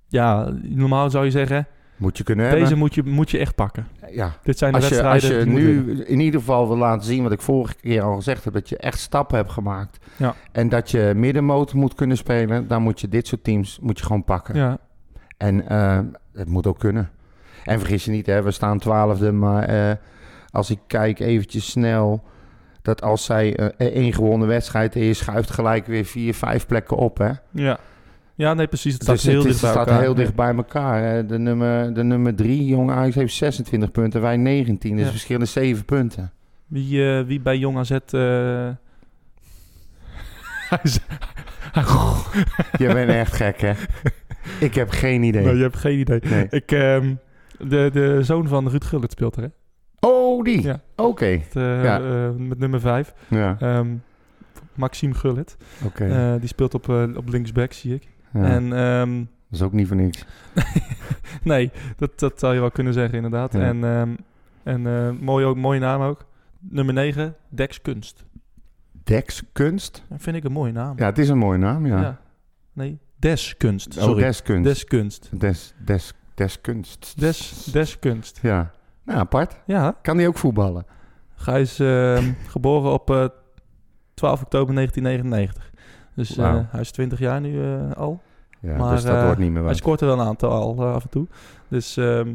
Ja, 0.09 0.53
normaal 0.63 1.11
zou 1.11 1.25
je 1.25 1.31
zeggen, 1.31 1.67
moet 1.97 2.19
je 2.19 2.25
kunnen 2.25 2.45
hebben. 2.45 2.63
deze 2.65 2.77
moet 2.77 2.95
je, 2.95 3.03
moet 3.03 3.31
je 3.31 3.39
echt 3.39 3.55
pakken. 3.55 3.87
ja. 4.11 4.33
Dit 4.43 4.59
zijn 4.59 4.73
de 4.73 4.79
Als 4.79 4.89
je, 4.89 4.95
wedstrijden 4.95 5.31
als 5.31 5.47
je 5.47 5.53
winnen. 5.53 5.87
nu 5.97 6.03
in 6.05 6.21
ieder 6.21 6.41
geval 6.41 6.69
wil 6.69 6.77
laten 6.77 7.07
zien 7.07 7.23
wat 7.23 7.33
ik 7.33 7.41
vorige 7.41 7.75
keer 7.75 8.03
al 8.03 8.15
gezegd 8.15 8.45
heb, 8.45 8.53
dat 8.53 8.69
je 8.69 8.77
echt 8.77 8.99
stappen 8.99 9.37
hebt 9.37 9.51
gemaakt. 9.51 9.99
Ja. 10.17 10.35
En 10.53 10.69
dat 10.69 10.91
je 10.91 11.13
middenmoot 11.17 11.73
moet 11.73 11.95
kunnen 11.95 12.17
spelen, 12.17 12.69
dan 12.69 12.83
moet 12.83 13.01
je 13.01 13.09
dit 13.09 13.27
soort 13.27 13.45
teams 13.45 13.79
moet 13.83 13.99
je 13.99 14.05
gewoon 14.05 14.25
pakken. 14.25 14.55
Ja, 14.55 14.79
En 15.37 15.69
eh, 15.69 15.99
het 16.33 16.49
moet 16.49 16.67
ook 16.67 16.79
kunnen. 16.79 17.11
En 17.65 17.79
vergis 17.79 18.05
je 18.05 18.11
niet, 18.11 18.27
hè, 18.27 18.43
we 18.43 18.51
staan 18.51 18.79
twaalfde, 18.79 19.33
maar 19.33 19.63
eh, 19.65 19.97
als 20.51 20.71
ik 20.71 20.79
kijk 20.87 21.19
eventjes 21.21 21.71
snel... 21.71 22.25
dat 22.83 23.03
als 23.03 23.25
zij 23.25 23.57
eh, 23.57 23.87
één 23.95 24.13
gewonnen 24.13 24.49
wedstrijd 24.49 24.97
is... 24.97 25.19
schuift 25.19 25.51
gelijk 25.51 25.87
weer 25.87 26.05
vier, 26.05 26.35
vijf 26.35 26.67
plekken 26.67 26.97
op, 26.97 27.19
hè? 27.19 27.31
Ja. 27.51 27.79
Ja, 28.37 28.55
nee, 28.55 28.67
precies. 28.67 28.93
Het 28.93 29.03
staat 29.03 29.15
Dus 29.15 29.25
heel 29.25 29.35
het, 29.39 29.47
dicht 29.47 29.61
bij 29.61 29.71
staat 29.71 29.87
elkaar. 29.87 30.03
heel 30.03 30.15
dicht 30.15 30.35
bij 30.35 30.55
elkaar. 30.55 31.03
Hè. 31.03 31.27
De, 31.27 31.39
nummer, 31.39 31.95
de 31.95 32.03
nummer 32.05 32.35
drie, 32.35 32.67
Jong 32.67 32.91
Ajax, 32.91 33.15
heeft 33.15 33.35
26 33.35 33.91
punten. 33.91 34.21
Wij 34.21 34.37
19. 34.37 34.97
Dus 34.97 35.05
Ja. 35.05 35.11
verschillen 35.11 35.49
7 35.49 35.85
punten. 35.85 36.33
Wie, 36.67 37.17
eh, 37.17 37.25
wie 37.27 37.41
bij 37.41 37.59
Jong 37.59 37.77
AZ... 37.79 37.91
eh, 37.91 37.99
hij 40.71 40.79
is- 40.83 40.99
Je 42.79 42.87
bent 42.93 43.11
echt 43.11 43.33
gek, 43.37 43.61
hè? 43.61 43.73
Ik 44.61 44.75
heb 44.75 44.91
geen 44.91 45.23
idee. 45.23 45.45
Nee, 45.45 45.57
je 45.57 45.63
hebt 45.63 45.77
geen 45.77 45.99
idee. 45.99 46.21
Nee. 46.25 46.47
Ik, 46.51 46.73
ehm, 46.73 47.15
de, 47.59 47.91
de 47.93 48.19
zoon 48.23 48.49
van 48.49 48.69
Ruud 48.69 48.85
Gullit 48.85 49.11
speelt 49.13 49.37
er, 49.37 49.43
hè? 49.43 49.49
Oh, 50.01 50.45
die? 50.45 50.63
Ja. 50.63 50.81
Oké. 50.97 51.25
Het, 51.25 51.57
eh, 51.57 51.83
Ja. 51.85 52.01
eh, 52.01 52.31
met 52.39 52.59
nummer 52.59 52.81
5. 52.81 53.13
Ja, 53.29 53.85
Maxime 54.75 55.15
Gullit. 55.15 55.57
oké. 55.85 56.05
Eh, 56.05 56.35
die 56.41 56.49
speelt 56.49 56.75
op, 56.75 56.89
eh, 56.89 57.03
op 57.17 57.29
linksback, 57.29 57.73
zie 57.73 57.95
ik. 57.95 58.09
Ja, 58.33 58.43
En 58.45 58.73
ehm, 58.73 59.19
Dat 59.19 59.61
is 59.61 59.63
ook 59.63 59.73
niet 59.73 59.87
voor 59.87 59.97
niks. 59.97 60.25
nee, 61.43 61.71
dat, 61.97 62.19
dat 62.19 62.39
zou 62.39 62.55
je 62.55 62.61
wel 62.61 62.71
kunnen 62.71 62.93
zeggen, 62.93 63.15
inderdaad. 63.15 63.53
Ja. 63.53 63.61
En, 63.61 63.85
ehm, 63.85 64.15
en 64.63 64.87
eh, 64.87 65.11
mooie, 65.21 65.47
ook, 65.47 65.57
mooie 65.57 65.81
naam 65.81 66.01
ook. 66.03 66.25
Nummer 66.61 66.95
9, 66.95 67.35
Dex 67.49 67.83
Kunst. 67.83 68.25
Dex 69.05 69.43
Kunst? 69.53 70.03
Dat 70.09 70.23
vind 70.23 70.37
ik 70.37 70.45
een 70.45 70.53
mooie 70.53 70.73
naam. 70.73 70.99
Ja, 70.99 71.05
het 71.07 71.19
is 71.19 71.29
een 71.29 71.39
mooie 71.39 71.59
naam, 71.59 71.87
ja. 71.87 72.01
Ja. 72.01 72.19
Nee, 72.73 72.99
Des 73.17 73.57
Kunst. 73.57 73.97
Oh, 73.97 74.03
Sorry. 74.03 74.23
Des 74.23 74.43
Kunst. 74.43 74.65
Des 74.65 74.85
Kunst. 74.85 75.31
Des, 75.41 75.75
des, 75.85 76.13
des 76.35 76.61
Kunst. 76.61 77.21
Des, 77.21 77.65
Des 77.73 77.99
Kunst. 77.99 78.39
Ja. 78.43 78.71
Nou, 79.05 79.19
apart. 79.19 79.57
Ja, 79.67 79.97
Kan 80.03 80.17
die 80.17 80.29
ook 80.29 80.39
voetballen? 80.39 80.87
hij 81.45 81.61
is 81.61 81.79
ehm, 81.81 82.33
geboren 82.55 82.93
op 82.93 83.11
eh, 83.11 83.25
12 84.15 84.43
oktober 84.43 84.75
1999. 84.75 85.71
Dus 86.17 86.37
eh, 86.37 86.57
hij 86.69 86.81
is 86.81 86.91
20 86.91 87.19
jaar 87.19 87.41
nu 87.41 87.63
eh, 87.63 87.93
al. 87.97 88.21
Ja, 88.61 88.77
Maar, 88.77 88.95
dus 88.95 89.05
dat 89.05 89.17
eh, 89.17 89.25
wordt 89.25 89.39
niet 89.39 89.51
meer 89.51 89.65
Hij 89.65 89.75
scoort 89.75 90.01
er 90.01 90.07
wel 90.07 90.21
een 90.21 90.27
aantal 90.27 90.51
al 90.51 90.87
af 90.87 91.03
en 91.03 91.11
toe. 91.11 91.27
Dus 91.69 91.97
ehm, 91.97 92.33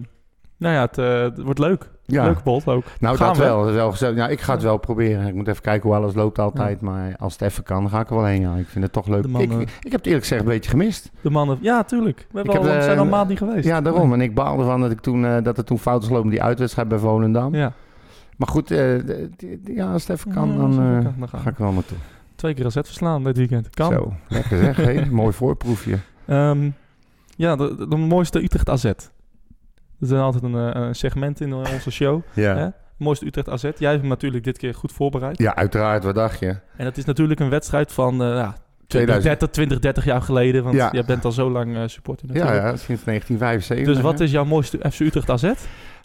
nou 0.58 0.74
ja, 0.74 0.82
het, 0.82 0.96
het 1.36 1.42
wordt 1.42 1.60
leuk. 1.60 1.90
Ja. 2.06 2.24
Leuke 2.24 2.44
bolt 2.44 2.68
ook. 2.68 2.84
Nou, 3.00 3.18
Gaan 3.18 3.28
dat 3.28 3.38
we. 3.38 3.72
wel. 3.72 3.92
gezellig. 3.92 4.30
Ik 4.30 4.42
ga 4.42 4.54
het 4.54 4.62
wel 4.62 4.78
proberen. 4.78 5.28
Ik 5.28 5.34
moet 5.34 5.48
even 5.48 5.62
kijken 5.62 5.90
hoe 5.90 5.98
alles 5.98 6.14
loopt 6.14 6.40
altijd. 6.40 6.82
Maar 6.82 7.16
als 7.20 7.34
het 7.34 7.42
even 7.42 7.64
kan, 7.64 7.82
dan 7.82 7.90
ga 7.90 8.00
ik 8.00 8.10
er 8.10 8.16
wel 8.16 8.26
heen. 8.26 8.42
Ja. 8.42 8.56
Ik 8.56 8.68
vind 8.68 8.84
het 8.84 8.94
toch 8.94 9.08
leuk. 9.08 9.26
Ik, 9.26 9.52
ik 9.52 9.92
heb 9.92 9.92
het 9.92 10.06
eerlijk 10.06 10.22
gezegd 10.24 10.42
een 10.42 10.48
beetje 10.48 10.70
gemist. 10.70 11.12
De 11.22 11.30
mannen, 11.30 11.58
ja, 11.62 11.84
tuurlijk. 11.84 12.28
We 12.32 12.38
hebben 12.38 12.54
heb, 12.54 12.76
al, 12.76 12.82
zijn 12.82 13.00
al 13.00 13.06
maand 13.06 13.30
niet 13.30 13.38
geweest. 13.38 13.66
Ja, 13.66 13.82
daarom. 13.82 14.14
En 14.14 14.22
ik 14.22 14.36
baalde 14.36 14.64
van 14.64 14.82
dat, 14.82 14.92
ik 14.92 15.00
toen, 15.00 15.22
dat 15.44 15.58
het 15.58 15.66
toen 15.66 15.80
fout 15.80 16.02
is 16.02 16.08
gelopen 16.08 16.30
die 16.30 16.44
uitwedstrijd 16.44 16.88
bij 16.88 16.98
Volendam. 16.98 17.56
Ja. 17.56 17.74
Maar 18.38 18.48
goed, 18.48 18.70
ja, 19.64 19.92
als 19.92 20.08
het 20.08 20.18
even 20.18 20.34
kan, 20.34 20.50
Ja, 20.50 20.58
dan, 20.58 20.72
even 20.72 21.30
kan, 21.30 21.40
ga 21.40 21.50
ik 21.50 21.58
er 21.58 21.64
wel 21.64 21.72
naartoe. 21.72 21.98
Twee 22.42 22.54
keer 22.54 22.66
AZ 22.66 22.74
verslaan 22.74 23.24
dit 23.24 23.38
weekend. 23.38 23.70
Kan. 23.70 23.92
Zo, 23.92 24.14
lekker 24.28 24.58
zeg. 24.58 25.10
Mooi 25.22 25.34
voorproefje. 25.34 25.98
Ehm, 26.28 26.70
ja, 27.36 27.56
de, 27.56 27.88
de, 27.90 27.96
mooiste 27.96 28.44
Utrecht 28.44 28.70
AZ. 28.70 28.84
Dat 28.84 28.96
is 30.00 30.12
altijd 30.12 30.44
een, 30.44 30.56
eh, 30.74 30.82
een 30.82 30.96
segment 30.96 31.42
in 31.42 31.54
onze 31.54 31.92
show. 31.92 32.22
Ja. 32.34 32.56
Hè? 32.56 32.68
Mooiste 32.98 33.26
Utrecht 33.26 33.50
AZ. 33.50 33.62
Jij 33.62 33.90
hebt 33.90 34.00
hem 34.02 34.10
natuurlijk 34.10 34.44
dit 34.44 34.58
keer 34.58 34.74
goed 34.74 34.92
voorbereid. 34.92 35.38
ja, 35.38 35.56
uiteraard. 35.56 36.04
Wat 36.04 36.16
dacht 36.16 36.40
je? 36.40 36.56
En 36.78 36.84
dat 36.86 36.98
is 36.98 37.06
natuurlijk 37.06 37.40
een 37.40 37.50
wedstrijd 37.50 37.92
van 37.92 38.14
eh 38.14 38.28
ja, 38.28 38.56
20, 38.88 38.88
2000. 38.88 39.24
30, 39.24 39.50
20, 39.50 39.80
30 39.80 40.06
jaar 40.06 40.22
geleden. 40.22 40.64
Want 40.64 40.76
Ja. 40.76 40.90
jij 40.92 41.06
bent 41.06 41.26
al 41.26 41.32
zo 41.32 41.52
lang 41.52 41.76
eh, 41.76 41.84
supporter 41.86 42.28
Ja, 42.28 42.34
natuurlijk. 42.34 42.64
ja, 42.64 42.78
sinds 42.78 43.04
1975. 43.04 43.86
Dus 43.94 44.04
wat 44.04 44.20
hè? 44.20 44.26
is 44.26 44.32
jouw 44.32 44.46
mooiste 44.46 44.80
FC 44.92 45.00
Utrecht 45.00 45.30
AZ? 45.30 45.52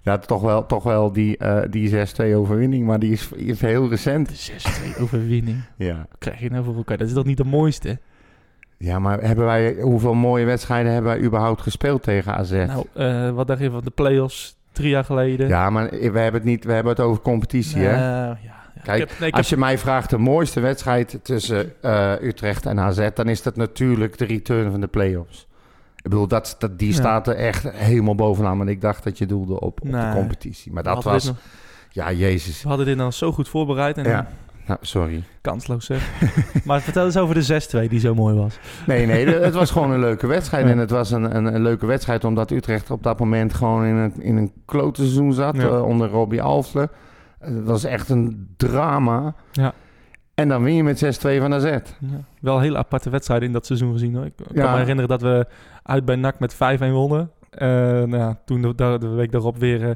Ja, 0.07 0.19
toch 0.19 0.43
wel, 0.43 0.67
toch 0.67 0.83
wel 0.83 1.13
die, 1.13 1.37
eh, 1.37 1.63
die 1.71 1.89
6-2 1.89 2.35
overwinning, 2.37 2.87
maar 2.87 2.99
die 2.99 3.13
is, 3.13 3.29
is 3.33 3.61
heel 3.61 3.89
recent. 3.89 4.29
De 4.29 4.35
6-2 4.97 5.01
overwinning. 5.03 5.57
Ja. 5.77 6.07
Krijg 6.19 6.41
je 6.41 6.51
nou 6.51 6.65
voor 6.65 6.77
elkaar? 6.77 6.97
Dat 6.99 7.07
is 7.07 7.13
toch 7.13 7.25
niet 7.25 7.37
de 7.37 7.45
mooiste? 7.45 7.99
ja, 8.79 8.99
maar 8.99 9.21
hebben 9.21 9.45
wij, 9.45 9.77
hoeveel 9.81 10.15
mooie 10.15 10.45
wedstrijden 10.45 10.93
hebben 10.93 11.11
wij 11.17 11.23
überhaupt 11.27 11.61
gespeeld 11.61 12.03
tegen 12.03 12.35
AZ? 12.35 12.51
Nou, 12.51 12.87
eh, 12.95 13.31
wat 13.31 13.47
dacht 13.47 13.61
je 13.61 13.71
van 13.71 13.85
de 13.85 13.91
play-offs 13.91 14.57
drie 14.73 14.89
jaar 14.91 15.05
geleden? 15.05 15.49
ja, 15.49 15.71
maar 15.71 15.89
we 15.91 15.99
hebben 15.99 16.33
het 16.33 16.45
niet, 16.45 16.65
we 16.65 16.73
hebben 16.73 16.93
het 16.93 17.01
over 17.05 17.23
competitie, 17.23 17.81
hè? 17.83 17.91
Nou, 17.97 18.01
ja, 18.01 18.39
ja. 18.75 18.83
Kijk, 18.83 18.99
heb- 18.99 19.11
nee, 19.21 19.33
Als 19.33 19.51
heb- 19.51 19.59
je 19.59 19.65
mij 19.65 19.79
vraagt 19.79 20.11
de 20.11 20.19
mooiste 20.19 20.61
wedstrijd 20.61 21.19
tussen 21.23 21.73
eh, 21.83 22.13
Utrecht 22.23 22.67
en 22.67 22.81
AZ, 22.81 23.09
dan 23.15 23.29
is 23.29 23.43
dat 23.43 23.57
natuurlijk 23.57 24.19
de 24.19 24.25
return 24.25 24.71
van 24.71 24.81
de 24.81 24.87
play-offs. 24.87 25.46
Ik 26.07 26.13
bedoel, 26.13 26.29
dat, 26.29 26.57
dat, 26.59 26.79
die 26.79 26.89
Ja. 26.89 26.95
staat 26.95 27.27
er 27.29 27.35
echt 27.37 27.71
helemaal 27.71 28.15
bovenaan. 28.15 28.57
Maar 28.57 28.69
ik 28.69 28.81
dacht 28.81 29.05
dat 29.05 29.19
je 29.19 29.27
doelde 29.27 29.61
op, 29.61 29.81
op 29.83 29.91
de 29.93 30.11
competitie. 30.15 30.73
Maar 30.73 30.83
dat 30.83 31.05
was, 31.05 31.25
nog- 31.25 31.37
ja, 31.91 32.13
jezus. 32.13 32.63
we 32.63 32.69
hadden 32.69 32.87
dit 32.87 32.99
dan 32.99 33.13
zo 33.13 33.33
goed 33.33 33.49
voorbereid 33.49 33.97
en 33.99 34.05
Ja. 34.05 34.17
dan 34.17 34.25
Nou, 34.67 34.79
sorry. 34.83 35.23
kansloos 35.41 35.85
zeg. 35.87 36.11
maar 36.65 36.81
vertel 36.81 37.05
eens 37.05 37.17
over 37.17 37.35
de 37.35 37.87
6-2 37.87 37.89
die 37.89 38.01
zo 38.01 38.15
mooi 38.15 38.35
was. 38.35 38.59
Nee, 38.87 39.07
nee, 39.07 39.27
het 39.27 39.55
was 39.55 39.71
gewoon 39.71 39.91
een 39.91 40.01
leuke 40.01 40.27
wedstrijd. 40.27 40.65
Ja. 40.65 40.71
En 40.71 40.79
het 40.79 40.91
was 40.91 41.11
een, 41.11 41.37
een, 41.37 41.55
een 41.55 41.63
leuke 41.63 41.87
wedstrijd 41.87 42.25
omdat 42.25 42.51
Utrecht 42.51 42.91
op 42.91 43.03
dat 43.03 43.19
moment 43.19 43.55
gewoon 43.55 43.85
in 43.85 43.95
een, 43.95 44.13
in 44.23 44.37
een 44.37 44.53
klote 44.65 45.01
seizoen 45.01 45.33
zat. 45.33 45.57
Ja. 45.57 45.63
eh, 45.63 45.83
onder 45.85 46.09
Robbie 46.09 46.43
Alfle. 46.43 46.89
Het 47.39 47.65
was 47.65 47.85
echt 47.85 48.09
een 48.09 48.49
drama. 48.57 49.35
Ja. 49.53 49.73
En 50.37 50.49
dan 50.49 50.63
win 50.63 50.75
je 50.75 50.83
met 50.83 51.05
6-2 51.05 51.41
van 51.41 51.55
AZ. 51.55 51.65
Ja. 51.65 51.81
Wel 52.41 52.61
hele 52.61 52.77
aparte 52.79 53.11
wedstrijden 53.11 53.47
in 53.47 53.53
dat 53.53 53.67
seizoen 53.67 53.93
gezien 53.93 54.15
hoor. 54.15 54.25
Ik 54.25 54.33
kan 54.37 54.47
Ja. 54.65 54.71
me 54.73 54.79
herinneren 54.79 55.09
dat 55.09 55.21
we 55.23 55.47
uit 55.83 56.05
bij 56.05 56.17
NAC 56.17 56.39
met 56.39 56.55
5-1 56.55 56.93
wonnen. 56.93 57.31
Eh, 57.51 57.69
nou 57.69 58.17
ja, 58.17 58.39
toen 58.45 58.63
de, 58.63 58.75
de, 58.75 58.97
de 59.01 59.09
week 59.09 59.33
daarop 59.33 59.57
weer 59.59 59.83
eh, 59.89 59.95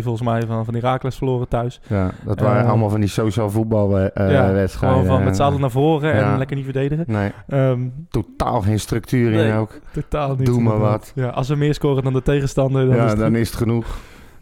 4-2 0.00 0.02
volgens 0.02 0.22
mij 0.22 0.42
van, 0.46 0.64
van 0.64 0.74
Heracles 0.74 1.16
verloren 1.16 1.48
thuis. 1.48 1.80
Ja, 1.86 2.10
dat 2.24 2.40
waren 2.40 2.62
Eh, 2.62 2.68
allemaal 2.68 2.88
van 2.90 3.00
die 3.00 3.08
social 3.08 3.50
voetbalwedstrijden. 3.50 4.56
ja, 4.60 4.66
gewoon 4.66 5.04
van 5.04 5.24
met 5.24 5.36
z'n 5.36 5.42
allen 5.42 5.60
naar 5.60 5.70
voren 5.70 6.12
en 6.12 6.38
lekker 6.38 6.56
niet 6.56 6.64
verdedigen. 6.64 7.04
Nee, 7.08 7.30
Ehm, 7.48 7.80
totaal 8.10 8.60
geen 8.60 8.80
structuur 8.80 9.30
in 9.32 9.36
Nee. 9.36 9.52
ook. 9.54 9.78
totaal 9.92 10.34
niet. 10.36 10.46
Doe 10.46 10.60
maar 10.60 10.78
wat. 10.78 11.12
Ja, 11.14 11.28
als 11.28 11.48
we 11.48 11.54
meer 11.56 11.74
scoren 11.74 12.02
dan 12.04 12.12
de 12.12 12.22
tegenstander, 12.22 12.86
dan 12.86 12.96
is 13.04 13.10
het 13.10 13.20
dan 13.20 13.34
is 13.36 13.48
het 13.48 13.56
genoeg. 13.58 13.86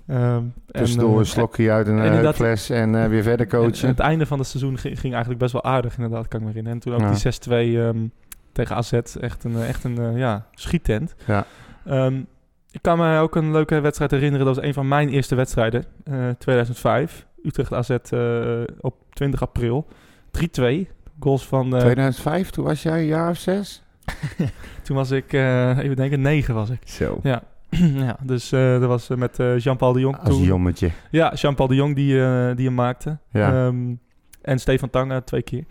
Ehm, 0.07 0.43
Tussendoor 0.67 1.09
en, 1.09 1.15
eh, 1.15 1.21
een 1.21 1.27
slokje 1.27 1.71
uit 1.71 1.87
een 1.87 1.99
en 1.99 2.25
eh, 2.27 2.33
fles 2.33 2.71
en 2.71 3.03
eh, 3.03 3.09
weer 3.09 3.23
verder 3.23 3.47
En, 3.47 3.53
en 3.53 3.65
coachen. 3.65 3.89
het 3.89 3.99
einde 3.99 4.27
van 4.27 4.39
het 4.39 4.47
seizoen 4.49 4.79
ging, 4.79 4.99
ging 5.01 5.13
eigenlijk 5.13 5.43
best 5.43 5.53
wel 5.53 5.65
aardig, 5.65 5.97
inderdaad, 5.97 6.29
kan 6.29 6.41
ik 6.41 6.47
me 6.47 6.53
herinneren. 6.53 6.79
En 6.79 6.85
toen 6.85 6.95
ook 6.95 7.01
Ja. 7.01 7.11
die 7.11 7.19
6-2 7.19 7.79
ehm, 7.81 8.07
tegen 8.53 8.77
AZ, 8.77 8.93
echt 8.93 9.45
een, 9.45 9.63
echt 9.63 9.85
een 9.85 10.17
ja, 10.17 10.47
schiettent. 10.55 11.15
Ja. 11.27 11.45
Ehm, 11.87 12.21
ik 12.71 12.83
kan 12.83 12.99
me 12.99 13.19
ook 13.19 13.37
een 13.37 13.53
leuke 13.53 13.81
wedstrijd 13.81 14.11
herinneren. 14.11 14.47
Dat 14.47 14.57
was 14.57 14.65
een 14.65 14.75
van 14.75 14.89
mijn 14.89 15.09
eerste 15.09 15.35
wedstrijden, 15.35 15.85
eh 16.05 16.29
2005. 16.39 17.27
Utrecht 17.43 17.73
AZ 17.73 17.91
op 18.81 18.95
20 19.13 19.43
april. 19.43 19.87
3-2. 20.31 20.89
Goals 21.21 21.47
van... 21.47 21.75
eh, 21.75 21.81
2005, 21.81 22.51
toen 22.51 22.65
was 22.65 22.83
jij 22.83 22.99
een 22.99 23.07
jaar 23.07 23.31
of 23.31 23.37
zes? 23.37 23.83
toen 24.85 24.97
was 24.97 25.11
ik, 25.11 25.33
even 25.33 25.97
denken, 25.97 26.21
9 26.21 26.55
was 26.55 26.71
ik. 26.71 26.79
Zo. 26.85 27.19
Ja, 27.23 27.43
ja 28.07 28.17
dus 28.23 28.53
eh, 28.53 28.71
dat 28.81 28.89
was 28.89 29.11
eh, 29.11 29.17
met 29.17 29.39
eh, 29.39 29.59
Jean-Paul 29.59 29.93
de 29.93 30.01
Jong 30.01 30.17
Als 30.19 30.29
toen. 30.29 30.43
jommetje. 30.43 30.91
Ja, 31.11 31.33
Jean-Paul 31.35 31.69
de 31.69 31.75
Jong 31.75 31.95
die, 31.95 32.15
die 32.55 32.67
hem 32.67 32.75
maakte. 32.75 33.19
Ja. 33.31 33.67
Ehm, 33.67 33.95
en 34.43 34.59
Stefan 34.59 34.91
Tange 34.91 35.25
twee 35.25 35.43
keer. 35.43 35.65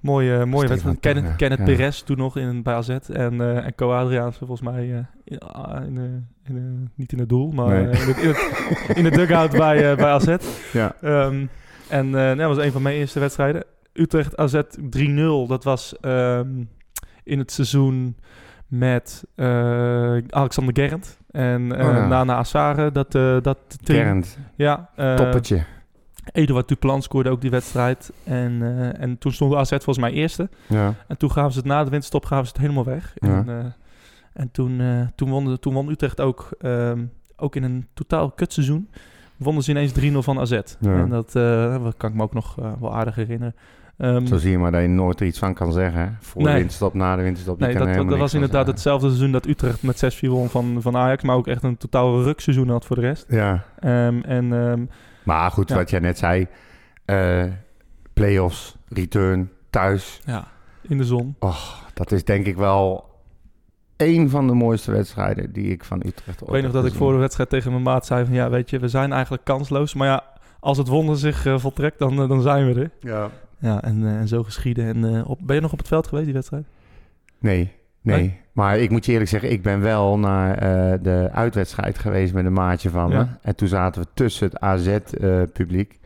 Mooie, 0.00 0.44
mooie 0.46 0.68
wedstrijd. 0.68 1.00
Kenneth, 1.00 1.36
Kenneth 1.36 1.58
ja. 1.58 1.64
Perez 1.64 2.00
toen 2.00 2.16
nog 2.16 2.36
in, 2.36 2.62
bij 2.62 2.74
AZ. 2.74 2.88
En, 2.88 3.40
eh 3.40 3.64
en 3.64 3.74
Co 3.74 3.92
Adriaanse 3.92 4.38
volgens 4.38 4.60
mij 4.60 5.06
in, 5.24 5.38
ah, 5.38 5.84
in, 5.86 6.26
in, 6.44 6.90
niet 6.94 7.12
in 7.12 7.18
het 7.18 7.28
doel, 7.28 7.50
maar 7.50 7.82
Nee. 7.82 7.82
in, 7.84 8.08
het, 8.08 8.96
in, 8.96 9.04
de 9.04 9.10
dugout 9.10 9.50
bij, 9.66 9.96
bij 9.96 10.10
AZ. 10.10 10.36
Ja. 10.72 10.94
Ehm, 11.00 11.46
en 11.88 12.10
dat 12.36 12.48
was 12.48 12.58
een 12.58 12.72
van 12.72 12.82
mijn 12.82 12.96
eerste 12.96 13.20
wedstrijden. 13.20 13.64
Utrecht 13.92 14.36
AZ 14.36 14.60
3-0. 14.80 15.46
Dat 15.48 15.64
was 15.64 15.96
ehm, 16.00 16.48
in 17.24 17.38
het 17.38 17.52
seizoen 17.52 18.16
met 18.66 19.24
eh, 19.34 20.16
Alexander 20.28 20.74
Gerrand. 20.74 21.18
En 21.30 21.76
eh 21.78 21.86
Oh 21.88 21.94
ja. 21.94 22.06
Nana 22.06 22.36
Assare. 22.36 22.92
Dat, 22.92 23.14
eh 23.14 23.36
dat 23.42 23.58
team. 23.82 24.02
Gernd. 24.04 24.38
Ja, 24.54 24.90
eh, 24.96 25.14
Toppetje. 25.14 25.64
Eduard 26.32 26.68
Duplan 26.68 27.02
scoorde 27.02 27.30
ook 27.30 27.40
die 27.40 27.50
wedstrijd. 27.50 28.12
En, 28.24 28.62
eh, 28.62 29.02
en 29.02 29.18
toen 29.18 29.32
stond 29.32 29.54
AZ 29.54 29.68
volgens 29.68 29.98
mij 29.98 30.12
eerste. 30.12 30.48
Ja. 30.66 30.94
En 31.08 31.16
toen 31.16 31.30
gaven 31.30 31.52
ze 31.52 31.58
het 31.58 31.66
na 31.66 31.84
de 31.84 31.90
winterstop 31.90 32.24
gaven 32.24 32.46
ze 32.46 32.52
het 32.52 32.60
helemaal 32.60 32.84
weg. 32.84 33.12
Ja. 33.14 33.28
En, 33.28 33.48
eh, 33.48 33.64
en 34.32 34.50
toen, 34.50 34.80
eh, 34.80 35.00
toen, 35.14 35.30
won, 35.30 35.58
toen 35.58 35.74
won 35.74 35.88
Utrecht 35.88 36.20
ook, 36.20 36.48
ehm, 36.60 37.04
ook 37.36 37.56
in 37.56 37.62
een 37.62 37.86
totaal 37.94 38.30
kutseizoen. 38.30 38.88
Wonnen 39.36 39.62
ze 39.62 39.70
ineens 39.70 39.92
3-0 39.92 40.22
van 40.22 40.38
AZ. 40.38 40.50
Ja. 40.50 40.98
En 40.98 41.08
dat 41.08 41.34
eh, 41.36 41.86
kan 41.96 42.10
ik 42.10 42.16
me 42.16 42.22
ook 42.22 42.34
nog 42.34 42.58
eh, 42.58 42.72
wel 42.80 42.94
aardig 42.94 43.14
herinneren. 43.14 43.54
Ehm, 43.98 44.26
Zo 44.26 44.36
zie 44.36 44.50
je 44.50 44.58
maar 44.58 44.70
dat 44.72 44.80
je 44.80 44.88
nooit 44.88 45.20
er 45.20 45.26
iets 45.26 45.38
van 45.38 45.54
kan 45.54 45.72
zeggen. 45.72 46.16
Voor 46.20 46.42
Nee. 46.42 46.52
de 46.52 46.58
winterstop, 46.58 46.94
na 46.94 47.16
de 47.16 47.22
winterstop. 47.22 47.58
nee, 47.58 47.68
dat, 47.72 47.78
dat, 47.82 47.88
helemaal 47.88 48.18
was 48.18 48.34
inderdaad 48.34 48.56
zeggen. 48.56 48.74
hetzelfde 48.74 49.06
seizoen 49.06 49.32
dat 49.32 49.46
Utrecht 49.46 49.82
met 49.82 49.96
6-4 50.24 50.28
won 50.30 50.48
van, 50.48 50.76
van 50.82 50.96
Ajax. 50.96 51.22
Maar 51.22 51.36
ook 51.36 51.46
echt 51.46 51.62
een 51.62 51.76
totaal 51.76 52.22
rukseizoen 52.22 52.68
had 52.68 52.84
voor 52.84 52.96
de 52.96 53.02
rest. 53.02 53.26
Ja. 53.28 53.64
Ehm, 53.78 54.20
en 54.20 54.52
ehm, 54.52 54.84
Maar 55.22 55.50
goed, 55.50 55.68
Ja. 55.68 55.74
wat 55.76 55.90
jij 55.90 56.00
net 56.00 56.18
zei. 56.18 56.46
eh 57.04 57.44
playoffs, 58.12 58.76
return, 58.88 59.50
thuis. 59.70 60.20
ja, 60.24 60.44
in 60.82 60.98
de 60.98 61.04
zon. 61.04 61.36
Dat 61.94 62.12
is 62.12 62.24
denk 62.24 62.46
ik 62.46 62.56
wel 62.56 63.04
één 63.96 64.30
van 64.30 64.46
de 64.46 64.52
mooiste 64.54 64.90
wedstrijden 64.92 65.52
die 65.52 65.70
ik 65.70 65.84
van 65.84 66.02
Utrecht 66.06 66.40
Ik 66.40 66.48
weet 66.48 66.62
nog 66.62 66.72
dat 66.72 66.84
ik 66.86 66.92
voor 66.92 67.12
de 67.12 67.18
wedstrijd 67.18 67.48
tegen 67.48 67.70
mijn 67.70 67.82
maat 67.82 68.06
zei 68.06 68.24
van... 68.24 68.34
ja, 68.34 68.50
weet 68.50 68.70
je, 68.70 68.78
we 68.78 68.88
zijn 68.88 69.12
eigenlijk 69.12 69.44
kansloos. 69.44 69.94
Maar 69.94 70.06
ja, 70.08 70.24
als 70.60 70.78
het 70.78 70.88
wonder 70.88 71.16
zich 71.16 71.46
eh, 71.46 71.58
voltrekt, 71.58 71.98
dan, 71.98 72.22
eh, 72.22 72.28
dan 72.28 72.42
zijn 72.42 72.72
we 72.74 72.80
er. 72.80 72.90
Ja. 73.00 73.30
Ja, 73.58 73.82
en, 73.82 74.06
eh, 74.06 74.18
en 74.18 74.28
zo 74.28 74.42
geschieden. 74.42 74.84
En, 74.86 75.14
eh, 75.16 75.28
op, 75.30 75.38
ben 75.42 75.56
je 75.56 75.62
nog 75.62 75.72
op 75.72 75.78
het 75.78 75.88
veld 75.88 76.06
geweest, 76.06 76.24
die 76.24 76.34
wedstrijd? 76.34 76.64
Nee, 77.38 77.72
nee, 78.00 78.16
Nee? 78.16 78.40
Maar 78.52 78.78
ik 78.78 78.90
moet 78.90 79.06
je 79.06 79.12
eerlijk 79.12 79.30
zeggen, 79.30 79.50
ik 79.50 79.62
ben 79.62 79.80
wel 79.80 80.18
naar 80.18 80.58
eh, 80.58 80.98
de 81.02 81.28
uitwedstrijd 81.32 81.98
geweest 81.98 82.32
met 82.34 82.44
een 82.44 82.52
maatje 82.52 82.90
van 82.90 83.08
me. 83.08 83.26
En 83.42 83.56
toen 83.56 83.68
zaten 83.68 84.02
we 84.02 84.08
tussen 84.14 84.46
het 84.46 84.60
AZ-publiek. 84.60 85.98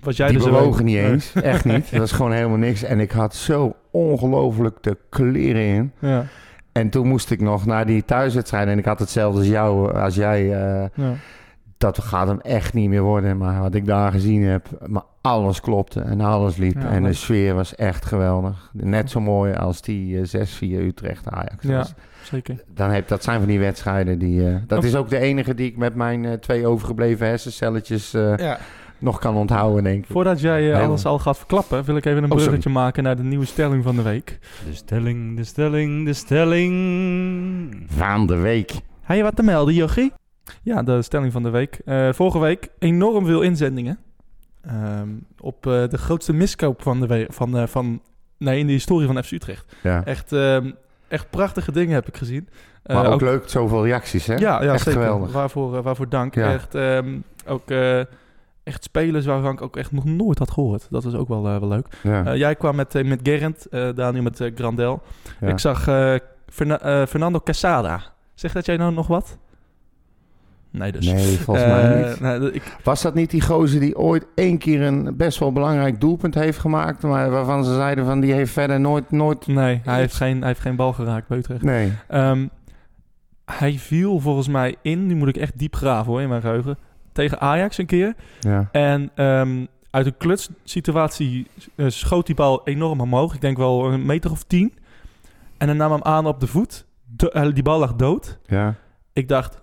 Was 0.00 0.16
jij 0.16 0.28
Die 0.28 0.40
zo 0.40 0.50
bewogen 0.50 0.84
niet 0.84 0.94
Nee. 0.96 1.10
eens, 1.12 1.32
echt 1.32 1.64
niet. 1.64 1.90
Dat 1.90 2.00
was 2.00 2.12
gewoon 2.12 2.32
helemaal 2.32 2.56
niks. 2.56 2.82
En 2.82 3.00
ik 3.00 3.10
had 3.10 3.34
zo 3.34 3.76
ongelooflijk 3.90 4.82
de 4.82 4.96
kleren 5.08 5.62
in. 5.62 5.92
Ja, 5.98 6.24
En 6.72 6.90
toen 6.90 7.06
moest 7.08 7.30
ik 7.30 7.40
nog 7.40 7.66
naar 7.66 7.86
die 7.86 8.04
thuiswedstrijd. 8.04 8.68
En 8.68 8.78
ik 8.78 8.84
had 8.84 8.98
hetzelfde 8.98 9.38
als 9.38 9.48
jou, 9.48 9.94
als 9.94 10.14
jij. 10.14 10.44
ja. 10.46 10.90
dat 11.78 11.98
gaat 12.02 12.26
hem 12.28 12.40
echt 12.40 12.74
niet 12.74 12.88
meer 12.88 13.02
worden. 13.02 13.36
Maar 13.36 13.60
wat 13.60 13.74
ik 13.74 13.86
daar 13.86 14.12
gezien 14.12 14.42
heb, 14.42 14.68
maar 14.86 15.02
alles 15.30 15.60
klopte 15.60 16.00
en 16.00 16.20
alles 16.20 16.56
liep. 16.56 16.74
Ja, 16.80 16.88
en 16.88 17.02
de 17.02 17.12
sfeer 17.12 17.54
was 17.54 17.74
echt 17.74 18.04
geweldig. 18.04 18.70
Net 18.72 19.10
zo 19.10 19.20
mooi 19.20 19.54
als 19.54 19.80
die 19.82 20.20
eh, 20.20 20.46
6-4 20.46 20.60
Utrecht 20.60 21.28
Ajax. 21.30 21.54
Ja. 21.60 21.76
was. 21.76 21.94
zeker. 22.22 22.64
Dan 22.74 22.90
heb, 22.90 23.08
dat 23.08 23.22
zijn 23.24 23.38
van 23.38 23.48
die 23.48 23.58
wedstrijden 23.58 24.18
die... 24.18 24.48
eh, 24.48 24.56
dat 24.66 24.84
is 24.84 24.94
ook 24.94 25.08
de 25.08 25.18
enige 25.18 25.54
die 25.54 25.66
ik 25.70 25.76
met 25.76 25.94
mijn 25.94 26.24
eh, 26.24 26.32
twee 26.32 26.66
overgebleven 26.66 27.26
hersencelletjes 27.26 28.14
eh, 28.14 28.36
Ja. 28.36 28.58
nog 28.98 29.18
kan 29.18 29.34
onthouden, 29.36 29.84
denk 29.84 30.04
ik. 30.04 30.10
Voordat 30.10 30.40
jij 30.40 30.74
alles 30.82 31.04
al 31.04 31.18
gaat 31.18 31.36
verklappen, 31.38 31.84
wil 31.84 31.96
ik 31.96 32.04
even 32.04 32.16
een 32.18 32.24
Oh, 32.24 32.30
sorry. 32.30 32.44
bruggetje 32.44 32.70
maken 32.70 33.02
naar 33.02 33.16
de 33.16 33.22
nieuwe 33.22 33.44
stelling 33.46 33.82
van 33.84 33.96
de 33.96 34.02
week. 34.02 34.38
De 34.68 34.74
stelling, 34.74 35.36
de 35.36 35.44
stelling, 35.44 36.04
de 36.04 36.12
stelling. 36.12 37.84
Van 37.86 38.26
de 38.26 38.36
week. 38.36 38.72
Heb 39.02 39.16
je 39.16 39.22
wat 39.22 39.36
te 39.36 39.42
melden, 39.42 39.74
Jochie? 39.74 40.12
Ja, 40.62 40.82
de 40.82 41.02
stelling 41.02 41.32
van 41.32 41.42
de 41.42 41.50
week. 41.50 41.78
Eh, 41.84 42.08
vorige 42.12 42.38
week 42.38 42.68
enorm 42.78 43.26
veel 43.26 43.40
inzendingen. 43.42 43.98
Ehm, 44.66 45.08
op 45.40 45.66
eh, 45.66 45.88
de 45.88 45.98
grootste 45.98 46.32
miskoop 46.32 46.82
van 46.82 47.00
de. 47.00 47.26
Van, 47.30 47.56
eh, 47.56 47.66
van, 47.66 48.00
nee, 48.38 48.58
in 48.58 48.66
de 48.66 48.72
historie 48.72 49.06
van 49.06 49.22
FC 49.22 49.30
Utrecht. 49.30 49.74
Ja. 49.82 50.04
Echt, 50.04 50.32
ehm, 50.32 50.70
echt 51.08 51.30
prachtige 51.30 51.72
dingen 51.72 51.94
heb 51.94 52.08
ik 52.08 52.16
gezien. 52.16 52.48
Eh, 52.82 52.96
Maar 52.96 53.12
ook, 53.12 53.20
leuk, 53.20 53.48
zoveel 53.48 53.84
reacties, 53.84 54.26
hè? 54.26 54.34
Ja, 54.34 54.62
ja 54.62 54.72
Echt 54.72 54.82
zeker. 54.82 55.00
geweldig. 55.00 55.32
Waarvoor, 55.32 55.82
waarvoor 55.82 56.08
dank. 56.08 56.34
Ja. 56.34 56.52
Echt, 56.52 56.74
ehm, 56.74 57.18
ook 57.46 57.70
echt 58.62 58.84
spelers 58.84 59.26
waarvan 59.26 59.52
ik 59.52 59.62
ook 59.62 59.76
echt 59.76 59.92
nog 59.92 60.04
nooit 60.04 60.38
had 60.38 60.50
gehoord. 60.50 60.86
Dat 60.90 61.04
is 61.04 61.14
ook 61.14 61.28
wel, 61.28 61.42
wel 61.42 61.68
leuk. 61.68 61.86
Ja. 62.02 62.34
Jij 62.36 62.54
kwam 62.54 62.76
met, 62.76 63.04
met 63.04 63.20
Gerrand, 63.22 63.66
Daniel 63.96 64.22
met 64.22 64.50
Grandel. 64.54 65.02
Ik 65.40 65.58
zag 65.58 65.82
Ferna- 66.46 67.06
Fernando 67.06 67.40
Casada. 67.40 68.02
Zegt 68.34 68.54
dat 68.54 68.66
jij 68.66 68.76
nou 68.76 68.92
nog 68.92 69.06
wat? 69.06 69.38
Nee, 70.78 70.92
dus. 70.92 71.06
Nee, 71.12 71.38
volgens 71.38 71.66
Eh, 71.66 71.72
mij 71.72 72.08
niet. 72.08 72.20
nee, 72.20 72.52
ik, 72.52 72.62
Was 72.84 73.02
dat 73.02 73.14
niet 73.14 73.30
die 73.30 73.40
gozer 73.40 73.80
die 73.80 73.98
ooit 73.98 74.26
één 74.34 74.58
keer 74.58 74.82
een 74.82 75.16
best 75.16 75.38
wel 75.38 75.52
belangrijk 75.52 76.00
doelpunt 76.00 76.34
heeft 76.34 76.58
gemaakt, 76.58 77.02
maar 77.02 77.30
waarvan 77.30 77.64
ze 77.64 77.74
zeiden 77.74 78.04
van 78.04 78.20
die 78.20 78.32
heeft 78.32 78.52
verder 78.52 78.80
nooit, 78.80 79.10
nooit... 79.10 79.46
nee, 79.46 79.80
hij 79.84 79.98
heeft, 79.98 80.14
geen, 80.14 80.38
hij 80.38 80.46
heeft 80.48 80.60
geen 80.60 80.76
bal 80.76 80.92
geraakt 80.92 81.28
bij 81.28 81.38
Utrecht. 81.38 81.62
Nee. 81.62 81.92
Ehm, 82.08 82.46
hij 83.44 83.72
viel 83.72 84.20
volgens 84.20 84.48
mij 84.48 84.74
in, 84.82 85.06
nu 85.06 85.14
moet 85.14 85.28
ik 85.28 85.36
echt 85.36 85.58
diep 85.58 85.74
graven 85.76 86.12
hoor, 86.12 86.20
in 86.22 86.28
mijn 86.28 86.40
geheugen, 86.40 86.78
tegen 87.12 87.40
Ajax 87.40 87.78
een 87.78 87.86
keer. 87.86 88.14
Ja. 88.40 88.68
En 88.72 89.10
ehm, 89.14 89.64
uit 89.90 90.06
een 90.06 90.16
klutssituatie 90.16 91.46
eh, 91.74 91.86
schoot 91.88 92.26
die 92.26 92.34
bal 92.34 92.60
enorm 92.64 93.00
omhoog. 93.00 93.34
Ik 93.34 93.40
denk 93.40 93.56
wel 93.56 93.92
een 93.92 94.06
meter 94.06 94.30
of 94.30 94.42
tien. 94.42 94.72
En 95.58 95.66
dan 95.66 95.76
nam 95.76 95.92
hem 95.92 96.02
aan 96.02 96.26
op 96.26 96.40
de 96.40 96.46
voet. 96.46 96.84
Do- 97.06 97.26
eh, 97.28 97.46
die 97.54 97.62
bal 97.62 97.78
lag 97.78 97.94
dood. 97.94 98.38
Ja. 98.46 98.74
Ik 99.12 99.28
dacht, 99.28 99.62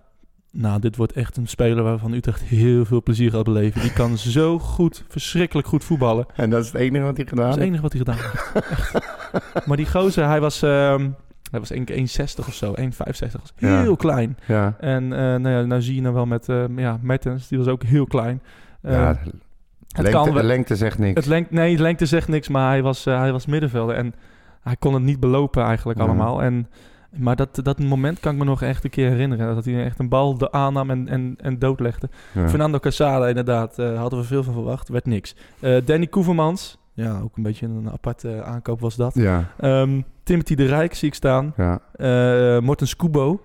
nou, 0.55 0.79
dit 0.79 0.95
wordt 0.95 1.13
echt 1.13 1.37
een 1.37 1.47
speler 1.47 1.83
waarvan 1.83 2.13
Utrecht 2.13 2.41
heel 2.41 2.85
veel 2.85 3.03
plezier 3.03 3.31
gaat 3.31 3.43
beleven. 3.43 3.81
Die 3.81 3.93
kan 3.93 4.17
zo 4.37 4.59
goed, 4.59 5.03
verschrikkelijk 5.07 5.67
goed 5.67 5.83
voetballen. 5.83 6.25
En 6.35 6.49
dat 6.49 6.61
is 6.63 6.71
het 6.71 6.81
enige 6.81 7.03
wat 7.03 7.17
hij 7.17 7.25
gedaan 7.25 7.49
Dat 7.49 7.57
is 7.57 7.63
het 7.63 7.71
heeft. 7.73 7.81
enige 7.81 7.81
wat 7.81 7.91
hij 7.93 8.01
gedaan 8.01 8.61
heeft. 8.61 8.69
Echt. 8.71 9.11
Maar 9.67 9.77
die 9.77 9.89
gozer, 9.89 10.27
hij 10.27 10.39
was, 10.41 10.61
ehm 10.61 11.09
hij 11.51 11.59
was 11.59 11.73
1,60 11.73 12.47
of 12.47 12.53
zo, 12.53 12.73
1,65. 12.79 12.85
was 12.95 13.53
Ja. 13.57 13.81
Heel 13.81 13.95
klein. 13.95 14.37
Ja. 14.47 14.75
En 14.79 15.03
eh 15.13 15.19
nou, 15.19 15.49
ja, 15.49 15.61
nou 15.61 15.81
zie 15.81 15.95
je 15.95 16.01
nou 16.01 16.13
wel 16.13 16.25
met 16.25 16.49
eh, 16.49 16.63
ja, 16.75 16.99
Mertens, 17.01 17.47
die 17.47 17.57
was 17.57 17.67
ook 17.67 17.83
heel 17.83 18.05
klein. 18.05 18.41
Ja. 18.81 19.07
het 19.07 19.17
Lengte, 19.95 20.11
kan 20.11 20.33
wel- 20.33 20.43
lengte 20.43 20.75
zegt 20.75 20.97
niks. 20.97 21.15
het 21.15 21.25
lengte, 21.25 21.53
nee, 21.53 21.75
de 21.75 21.81
lengte 21.81 22.05
zegt 22.05 22.27
niks, 22.27 22.47
maar 22.47 22.69
hij 22.69 22.81
was, 22.81 23.05
eh, 23.05 23.19
hij 23.19 23.31
was 23.31 23.45
middenvelder. 23.45 23.95
En 23.95 24.13
hij 24.61 24.75
kon 24.79 24.93
het 24.93 25.03
niet 25.03 25.19
belopen 25.19 25.63
eigenlijk 25.63 25.99
allemaal. 25.99 26.41
En, 26.43 26.67
maar 27.15 27.35
dat, 27.35 27.59
dat 27.63 27.79
moment 27.79 28.19
kan 28.19 28.31
ik 28.33 28.39
me 28.39 28.45
nog 28.45 28.61
echt 28.61 28.83
een 28.83 28.89
keer 28.89 29.09
herinneren. 29.09 29.55
Dat 29.55 29.65
hij 29.65 29.83
echt 29.85 29.99
een 29.99 30.09
bal 30.09 30.37
de 30.37 30.51
aannam 30.51 30.89
en, 30.89 31.07
en, 31.07 31.35
en 31.41 31.59
doodlegde. 31.59 32.09
Ja. 32.33 32.49
Fernando 32.49 32.79
Casada 32.79 33.27
inderdaad, 33.27 33.79
eh, 33.79 33.97
hadden 33.99 34.19
we 34.19 34.25
veel 34.25 34.43
van 34.43 34.53
verwacht. 34.53 34.89
Werd 34.89 35.05
niks. 35.05 35.35
Eh, 35.59 35.75
Danny 35.85 36.07
Koevermans, 36.07 36.77
ja, 36.93 37.19
ook 37.23 37.37
een 37.37 37.43
beetje 37.43 37.65
een 37.65 37.89
aparte 37.91 38.43
aankoop 38.43 38.79
was 38.79 38.95
dat. 38.95 39.13
Ja, 39.15 39.49
Ehm, 39.59 40.01
Timothy 40.23 40.55
de 40.55 40.65
Rijk 40.65 40.93
zie 40.93 41.07
ik 41.07 41.13
staan. 41.13 41.53
ja. 41.57 41.79
Eh 41.95 42.59
Morten 42.61 42.87
Scubo. 42.87 43.41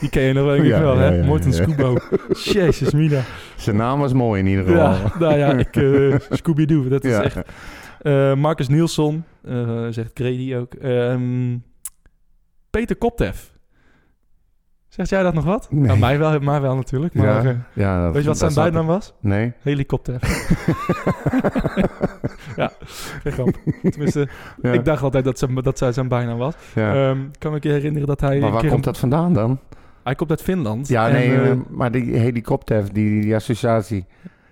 Die 0.00 0.08
ken 0.10 0.22
je 0.22 0.32
nog 0.32 0.44
wel, 0.44 0.54
Ja, 0.62 0.80
wel 0.80 0.94
ja, 0.94 1.00
hè? 1.00 1.08
ja, 1.16 1.24
Morten. 1.24 1.52
Scubo. 1.52 1.96
Jezus, 2.32 2.92
Mina. 2.92 3.20
Zijn 3.56 3.76
naam 3.76 3.98
was 4.00 4.12
mooi 4.12 4.40
in 4.40 4.46
ieder 4.46 4.64
geval. 4.64 4.92
Ja, 4.92 5.12
nou 5.18 5.38
ja, 5.38 5.52
ik, 5.52 5.76
eh 5.76 6.14
Scooby-Doo, 6.38 6.88
dat 6.88 7.04
is 7.04 7.16
echt... 7.18 7.38
Marcus 8.36 8.68
Nielsen, 8.68 9.24
zegt 9.90 10.10
Grady 10.14 10.54
ook. 10.54 10.74
Ehm, 10.74 11.56
Peter 12.74 12.96
Koptev. 12.96 13.40
Zegt 14.88 15.08
jij 15.08 15.22
dat 15.22 15.34
nog 15.34 15.44
wat? 15.44 15.66
Nee. 15.70 15.82
Nou, 15.86 15.98
mij 15.98 16.18
wel, 16.18 16.38
mij 16.40 16.60
wel 16.60 16.76
natuurlijk. 16.76 17.14
Maar, 17.14 17.26
Ja, 17.26 17.50
eh, 17.50 17.56
ja, 17.72 18.02
dat- 18.04 18.12
weet 18.12 18.22
je 18.22 18.28
wat 18.28 18.38
zijn 18.38 18.54
bijnaam 18.54 18.86
was? 18.86 19.14
Nee. 19.20 19.52
Helikopter. 19.62 20.14
ja, 22.56 22.72
geen 23.22 23.32
grap. 23.32 23.48
Tenminste, 23.82 24.28
Ja. 24.62 24.72
ik 24.72 24.84
dacht 24.84 25.02
altijd 25.02 25.24
dat, 25.24 25.38
ze, 25.38 25.62
dat 25.62 25.78
zij 25.78 25.92
zijn 25.92 26.08
bijnaam 26.08 26.38
was. 26.38 26.54
Ja. 26.74 27.08
Ehm, 27.10 27.20
ik 27.20 27.38
kan 27.38 27.50
me 27.50 27.56
een 27.56 27.62
keer 27.62 27.72
herinneren 27.72 28.06
dat 28.08 28.20
hij... 28.20 28.38
maar 28.38 28.50
waar 28.50 28.66
komt 28.66 28.84
dat 28.84 28.98
vandaan 28.98 29.32
dan? 29.32 29.60
Hij 30.04 30.14
komt 30.14 30.30
uit 30.30 30.42
Finland. 30.42 30.88
Ja, 30.88 31.06
En, 31.08 31.12
nee, 31.12 31.40
eh, 31.40 31.56
maar 31.70 31.90
die 31.90 32.16
helikopter, 32.16 32.92
die, 32.92 33.20
die 33.20 33.34
associatie. 33.34 34.06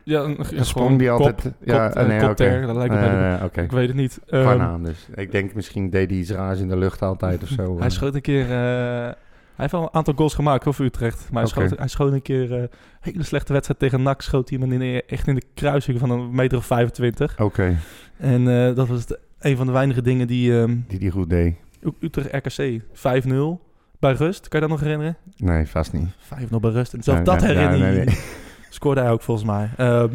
Ja, 0.04 0.20
een- 0.20 0.38
ja, 0.50 0.62
sprong 0.62 0.98
die 0.98 1.08
kop, 1.08 1.18
altijd... 1.18 1.54
ja, 1.64 1.88
kop, 1.88 1.96
eh, 1.96 2.06
nee, 2.06 2.66
dat 2.66 2.76
lijkt 2.76 2.94
me. 2.94 3.62
Ik 3.62 3.70
weet 3.70 3.88
het 3.88 3.96
niet. 3.96 4.20
Naam 4.30 4.84
dus. 4.84 5.08
Ik 5.14 5.32
denk 5.32 5.54
misschien 5.54 5.90
deed 5.90 6.10
hij 6.10 6.18
iets 6.18 6.30
raars 6.30 6.60
in 6.60 6.68
de 6.68 6.76
lucht 6.76 7.02
altijd 7.02 7.42
of 7.42 7.48
zo. 7.48 7.74
Hij 7.78 7.86
eh. 7.86 7.92
schoot 7.92 8.14
een 8.14 8.20
keer... 8.20 8.42
eh, 8.42 9.10
hij 9.52 9.70
heeft 9.70 9.72
wel 9.72 9.82
een 9.82 9.94
aantal 9.98 10.14
goals 10.14 10.34
gemaakt 10.34 10.64
voor 10.64 10.84
Utrecht. 10.84 11.28
Maar 11.30 11.42
hij, 11.42 11.50
schoot, 11.50 11.78
hij 11.78 11.88
schoot 11.88 12.12
een 12.12 12.22
keer... 12.22 12.52
een 12.52 12.68
hele 13.00 13.22
slechte 13.22 13.52
wedstrijd 13.52 13.80
tegen 13.80 14.02
NAC. 14.02 14.22
Schoot 14.22 14.48
hij 14.50 14.58
hem 14.58 14.72
in, 14.82 15.02
echt 15.06 15.26
in 15.26 15.34
de 15.34 15.42
kruising 15.54 15.98
van 15.98 16.10
een 16.10 16.34
meter 16.34 16.58
of 16.58 16.66
25. 16.66 17.40
Oké, 17.40 17.76
En 18.16 18.48
eh, 18.48 18.74
dat 18.74 18.88
was 18.88 19.00
het, 19.00 19.18
een 19.38 19.56
van 19.56 19.66
de 19.66 19.72
weinige 19.72 20.02
dingen 20.02 20.26
die... 20.26 20.60
ehm, 20.60 20.76
die 20.88 20.98
die 20.98 21.10
goed 21.10 21.30
deed. 21.30 21.54
Utrecht 22.00 22.34
RKC 22.34 22.80
5-0 22.94 23.70
bij 23.98 24.12
rust. 24.12 24.48
Kan 24.48 24.60
je 24.60 24.66
dat 24.66 24.68
nog 24.68 24.80
herinneren? 24.80 25.16
Nee, 25.36 25.66
vast 25.66 25.92
niet. 25.92 26.08
5-0 26.08 26.56
bij 26.60 26.70
rust. 26.70 26.94
En 26.94 27.02
zelfs 27.02 27.22
dat 27.24 27.40
herinner 27.40 27.76
je 27.76 27.84
ja, 27.84 27.90
nee, 27.90 27.98
je. 27.98 28.04
nee. 28.04 28.18
Scoorde 28.72 29.00
hij 29.00 29.10
ook 29.10 29.22
volgens 29.22 29.46
mij. 29.46 29.70
Ehm, 29.76 30.08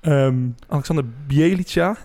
ehm, 0.00 0.36
Alexander 0.68 1.04
Bielica, 1.26 1.96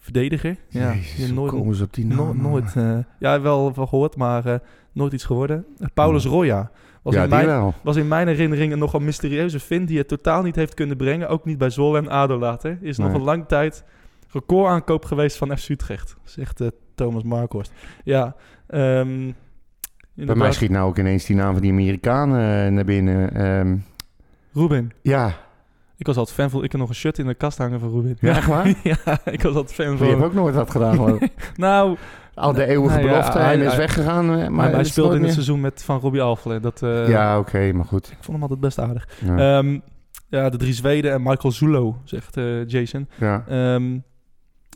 verdediger. 0.00 0.56
Ja, 0.68 0.94
Jezus, 0.94 1.30
nooit, 1.30 1.50
komen 1.52 1.74
ze 1.74 1.84
op 1.84 1.94
die 1.94 2.06
no- 2.06 2.32
nooit 2.32 2.76
eh, 2.76 2.98
ja, 3.18 3.40
wel 3.40 3.74
van 3.74 3.88
gehoord, 3.88 4.16
maar 4.16 4.46
eh, 4.46 4.58
nooit 4.92 5.12
iets 5.12 5.24
geworden. 5.24 5.64
Uh, 5.78 5.86
Paulus 5.94 6.24
Roya 6.24 6.70
was, 7.02 7.14
ja, 7.14 7.22
in 7.22 7.28
mijn, 7.28 7.72
was 7.82 7.96
in 7.96 8.08
mijn 8.08 8.26
herinnering 8.26 8.72
een 8.72 8.78
nogal 8.78 9.00
mysterieuze 9.00 9.60
vind 9.60 9.88
die 9.88 9.98
het 9.98 10.08
totaal 10.08 10.42
niet 10.42 10.56
heeft 10.56 10.74
kunnen 10.74 10.96
brengen. 10.96 11.28
Ook 11.28 11.44
niet 11.44 11.58
bij 11.58 11.70
Zwolle 11.70 11.98
en 11.98 12.08
ADO 12.08 12.38
later. 12.38 12.78
Is 12.80 12.98
nog 12.98 13.12
een 13.14 13.22
lang 13.22 13.44
tijd 13.48 13.84
recordaankoop 14.30 15.04
geweest 15.04 15.36
van 15.36 15.58
FC 15.58 15.68
Utrecht. 15.68 16.16
Zegt 16.24 16.60
eh, 16.60 16.68
Thomas 16.94 17.22
Markhorst. 17.22 17.72
Ja, 18.04 18.36
ehm, 18.66 19.30
Bij 20.14 20.34
mij 20.34 20.52
schiet 20.52 20.70
nou 20.70 20.88
ook 20.88 20.98
ineens 20.98 21.24
die 21.24 21.36
naam 21.36 21.52
van 21.52 21.62
die 21.62 21.70
Amerikanen 21.70 22.74
naar 22.74 22.84
binnen. 22.84 23.34
Ehm, 23.34 23.76
Ruben. 24.52 24.90
ja, 25.02 25.34
Ik 25.96 26.06
was 26.06 26.16
altijd 26.16 26.36
fan 26.36 26.50
van... 26.50 26.64
Ik 26.64 26.72
heb 26.72 26.80
nog 26.80 26.88
een 26.90 26.94
shirt 26.94 27.18
in 27.18 27.26
de 27.26 27.34
kast 27.34 27.58
hangen 27.58 27.80
van 27.80 27.90
Ruben. 27.90 28.16
Ja, 28.20 28.36
echt 28.36 28.46
waar? 28.46 28.66
ja, 28.82 28.96
ik 29.24 29.42
was 29.42 29.54
altijd 29.54 29.74
fan 29.74 29.86
die 29.96 29.98
hebben 29.98 30.16
van... 30.18 30.24
ook 30.26 30.34
nooit 30.34 30.54
wat 30.54 30.70
gedaan. 30.70 31.14
ik. 31.20 31.32
Nou, 31.56 31.96
Al 32.34 32.52
de 32.52 32.66
eeuwige 32.66 32.94
Nou 32.94 33.06
ja, 33.06 33.12
belofte 33.12 33.38
hij- 33.38 33.54
en 33.54 33.66
is 33.66 33.76
weggegaan. 33.76 34.24
eh, 34.30 34.36
Maar 34.36 34.50
maar 34.52 34.72
hij 34.72 34.84
speelde 34.84 35.16
in 35.16 35.22
het 35.22 35.32
seizoen 35.32 35.60
met 35.60 35.82
Van 35.84 35.98
Robbie 36.00 36.22
Alfle. 36.22 36.60
Dat, 36.60 36.82
eh, 36.82 37.08
Ja, 37.08 37.38
oké, 37.38 37.72
maar 37.72 37.84
goed. 37.84 38.06
Ik 38.10 38.16
vond 38.20 38.26
hem 38.32 38.42
altijd 38.42 38.60
best 38.60 38.78
aardig. 38.78 39.08
Ja, 39.24 39.58
Ehm, 39.58 39.78
ja, 40.28 40.48
de 40.50 40.56
drie 40.56 40.72
Zweden 40.74 41.12
en 41.12 41.22
Michael 41.22 41.52
Zulo, 41.52 41.96
zegt 42.04 42.36
eh, 42.36 42.66
Jason. 42.66 43.08
ja. 43.18 43.44
Ehm, 43.48 43.98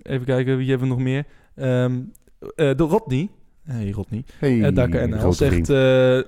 even 0.02 0.26
kijken, 0.26 0.56
wie 0.56 0.70
hebben 0.70 0.88
we 0.88 0.94
nog 0.94 1.02
meer? 1.02 1.24
Ehm, 1.54 1.92
eh, 2.40 2.70
de 2.76 2.82
Rodney. 2.82 3.30
Hey, 3.64 3.90
Rodney. 3.90 4.24
Hey, 4.38 4.52
Uh, 4.56 4.74
Dakker 4.74 5.08
NL 5.08 5.18
grote 5.18 5.36
zegt 5.36 5.68
eh 5.70 6.18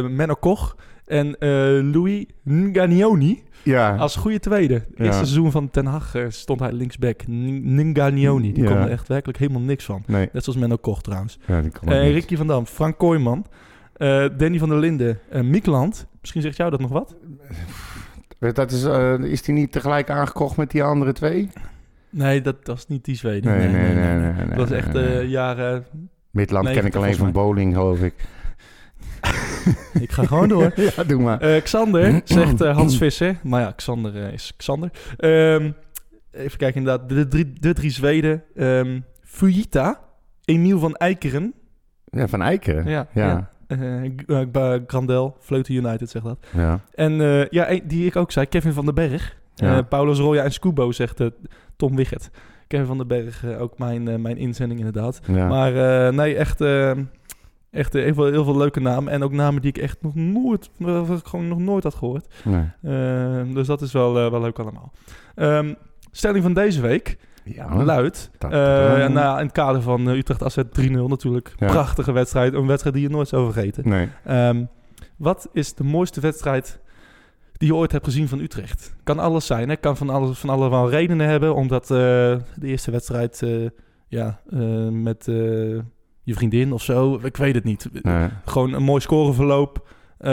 eh 0.00 0.06
Menno 0.08 0.34
Koch 0.34 0.76
en 1.08 1.38
eh, 1.38 1.48
Louis 1.92 2.24
Nganioni 2.44 3.42
ja, 3.62 3.96
als 3.96 4.16
goede 4.16 4.38
tweede. 4.40 4.74
Ja. 4.74 5.04
eerste 5.04 5.24
seizoen 5.24 5.50
van 5.50 5.70
Ten 5.70 5.86
Hag 5.86 6.14
eh, 6.14 6.24
stond 6.28 6.60
hij 6.60 6.72
linksback. 6.72 7.22
N- 7.30 7.90
Nganioni. 7.90 8.52
Die 8.52 8.62
Ja. 8.62 8.68
kon 8.68 8.78
er 8.78 8.90
echt 8.90 9.08
werkelijk 9.08 9.38
helemaal 9.38 9.60
niks 9.62 9.84
van. 9.84 10.02
nee. 10.06 10.28
Net 10.32 10.44
zoals 10.44 10.58
Menno 10.58 10.76
Koch 10.76 11.02
trouwens. 11.02 11.38
Ja, 11.46 11.62
Eh. 11.84 12.12
Ricky 12.12 12.36
van 12.36 12.46
Dam, 12.46 12.66
Frank 12.66 12.98
Kooijman, 12.98 13.46
Danny 14.36 14.58
van 14.58 14.68
der 14.68 14.78
Linden, 14.78 15.18
uh, 15.34 15.40
Mikland. 15.42 16.06
Misschien 16.20 16.42
zegt 16.42 16.56
jou 16.56 16.70
dat 16.70 16.80
nog 16.80 16.90
wat? 16.90 17.16
Dat 18.38 18.70
is, 18.72 18.84
is 19.30 19.42
die 19.42 19.54
niet 19.54 19.72
tegelijk 19.72 20.10
aangekocht 20.10 20.56
met 20.56 20.70
die 20.70 20.82
andere 20.82 21.12
twee? 21.12 21.48
Nee, 22.10 22.40
dat 22.40 22.56
was 22.64 22.86
niet 22.86 23.04
die 23.04 23.14
Zweden. 23.16 23.56
Nee, 23.58 23.68
nee, 23.68 23.94
nee. 23.94 24.14
nee, 24.14 24.32
nee, 24.32 24.46
Dat 24.48 24.56
was 24.56 24.70
echt 24.70 24.92
jaren... 25.28 25.84
Midland 26.30 26.66
ken 26.66 26.76
ik 26.76 26.82
90 26.82 27.00
alleen 27.02 27.14
van 27.16 27.32
bowling, 27.32 27.74
geloof 27.74 28.00
ik. 28.00 28.14
Ik 30.00 30.12
ga 30.12 30.24
gewoon 30.24 30.48
door. 30.48 30.72
ja, 30.96 31.04
doe 31.04 31.22
maar. 31.22 31.40
Eh, 31.40 31.62
Xander, 31.62 32.20
zegt 32.24 32.60
eh, 32.60 32.76
Hans 32.76 32.96
Visser. 32.96 33.38
Maar 33.42 33.60
ja, 33.60 33.70
Xander 33.70 34.24
eh, 34.24 34.32
is 34.32 34.52
Xander. 34.56 34.90
Ehm, 35.16 35.70
even 36.30 36.58
kijken, 36.58 36.80
inderdaad. 36.80 37.08
De 37.08 37.28
drie, 37.28 37.52
de 37.60 37.72
drie 37.72 37.90
Zweden. 37.90 38.42
ehm 38.56 39.00
Fujita, 39.22 40.00
Emiel 40.44 40.78
van 40.78 40.94
Eikeren. 40.96 41.54
Ja, 42.04 42.28
van 42.28 42.42
Eikeren. 42.42 42.88
Ja, 42.88 43.06
Ja. 43.14 43.50
Grandel, 44.86 45.36
Vleuten 45.40 45.74
United 45.74 46.10
zegt 46.10 46.24
dat. 46.24 46.38
Ja. 46.54 46.80
En 46.94 47.12
ja, 47.50 47.80
die 47.84 48.06
ik 48.06 48.16
ook 48.16 48.32
zei, 48.32 48.46
Kevin 48.46 48.72
van 48.72 48.84
den 48.84 48.94
Berg. 48.94 49.36
Ja. 49.54 49.82
Paulus 49.82 50.18
Roya 50.18 50.42
en 50.44 50.52
Scubo, 50.52 50.92
zegt 50.92 51.20
Tom 51.76 51.96
Wiggert. 51.96 52.30
Kevin 52.66 52.86
van 52.86 52.98
den 52.98 53.06
Berg, 53.06 53.44
ook 53.58 53.78
mijn, 53.78 54.22
mijn 54.22 54.36
inzending 54.36 54.78
inderdaad. 54.80 55.20
Ja. 55.26 55.48
Maar 55.48 55.72
nee, 56.14 56.36
echt, 56.36 56.60
eh, 56.60 56.92
echt 57.70 57.94
eh, 57.94 58.02
heel, 58.02 58.14
veel, 58.14 58.24
heel 58.26 58.44
veel 58.44 58.56
leuke 58.56 58.80
namen. 58.80 59.12
En 59.12 59.22
ook 59.22 59.32
namen 59.32 59.60
die 59.62 59.70
ik 59.70 59.78
echt 59.78 60.02
nog 60.02 60.14
nooit, 60.14 60.70
eh, 60.78 61.10
gewoon 61.24 61.48
nog 61.48 61.58
nooit 61.58 61.82
had 61.84 61.94
gehoord. 61.94 62.26
Nee. 62.44 62.64
Eh, 62.82 63.54
dus 63.54 63.66
dat 63.66 63.80
is 63.80 63.92
wel, 63.92 64.18
eh, 64.18 64.30
wel 64.30 64.40
leuk 64.40 64.58
allemaal. 64.58 64.92
Ehm, 65.34 65.74
stelling 66.10 66.42
van 66.42 66.52
deze 66.54 66.80
week 66.80 67.18
Ja. 67.44 67.68
ta- 68.38 68.48
nou, 69.08 69.38
in 69.38 69.44
het 69.44 69.52
kader 69.52 69.82
van 69.82 70.06
Utrecht 70.06 70.42
AZ 70.42 70.58
3-0 70.72 71.08
natuurlijk. 71.08 71.52
Ja. 71.56 71.66
Prachtige 71.66 72.12
wedstrijd, 72.12 72.54
een 72.54 72.66
wedstrijd 72.66 72.94
die 72.94 73.04
je 73.04 73.10
nooit 73.10 73.28
zou 73.28 73.52
vergeten. 73.52 73.88
Nee. 73.88 74.08
Ehm, 74.24 74.64
wat 75.16 75.48
is 75.52 75.74
de 75.74 75.84
mooiste 75.84 76.20
wedstrijd 76.20 76.80
die 77.52 77.68
je 77.68 77.74
ooit 77.74 77.92
hebt 77.92 78.04
gezien 78.04 78.28
van 78.28 78.40
Utrecht? 78.40 78.94
Kan 79.02 79.18
alles 79.18 79.46
zijn, 79.46 79.68
hè? 79.68 79.76
Kan 79.76 79.96
van, 79.96 80.10
alles, 80.10 80.38
van 80.38 80.50
allemaal 80.50 80.90
redenen 80.90 81.28
hebben. 81.28 81.54
Omdat 81.54 81.86
de 81.86 82.40
eerste 82.62 82.90
wedstrijd 82.90 83.42
ja, 84.08 84.40
met 84.90 85.28
je 86.28 86.34
vriendin 86.34 86.72
of 86.72 86.82
zo, 86.82 87.18
ik 87.22 87.36
weet 87.36 87.54
het 87.54 87.64
niet. 87.64 87.88
nee. 88.02 88.28
Gewoon 88.44 88.72
een 88.72 88.82
mooi 88.82 89.00
scoreverloop. 89.00 89.88
Eh, 90.18 90.30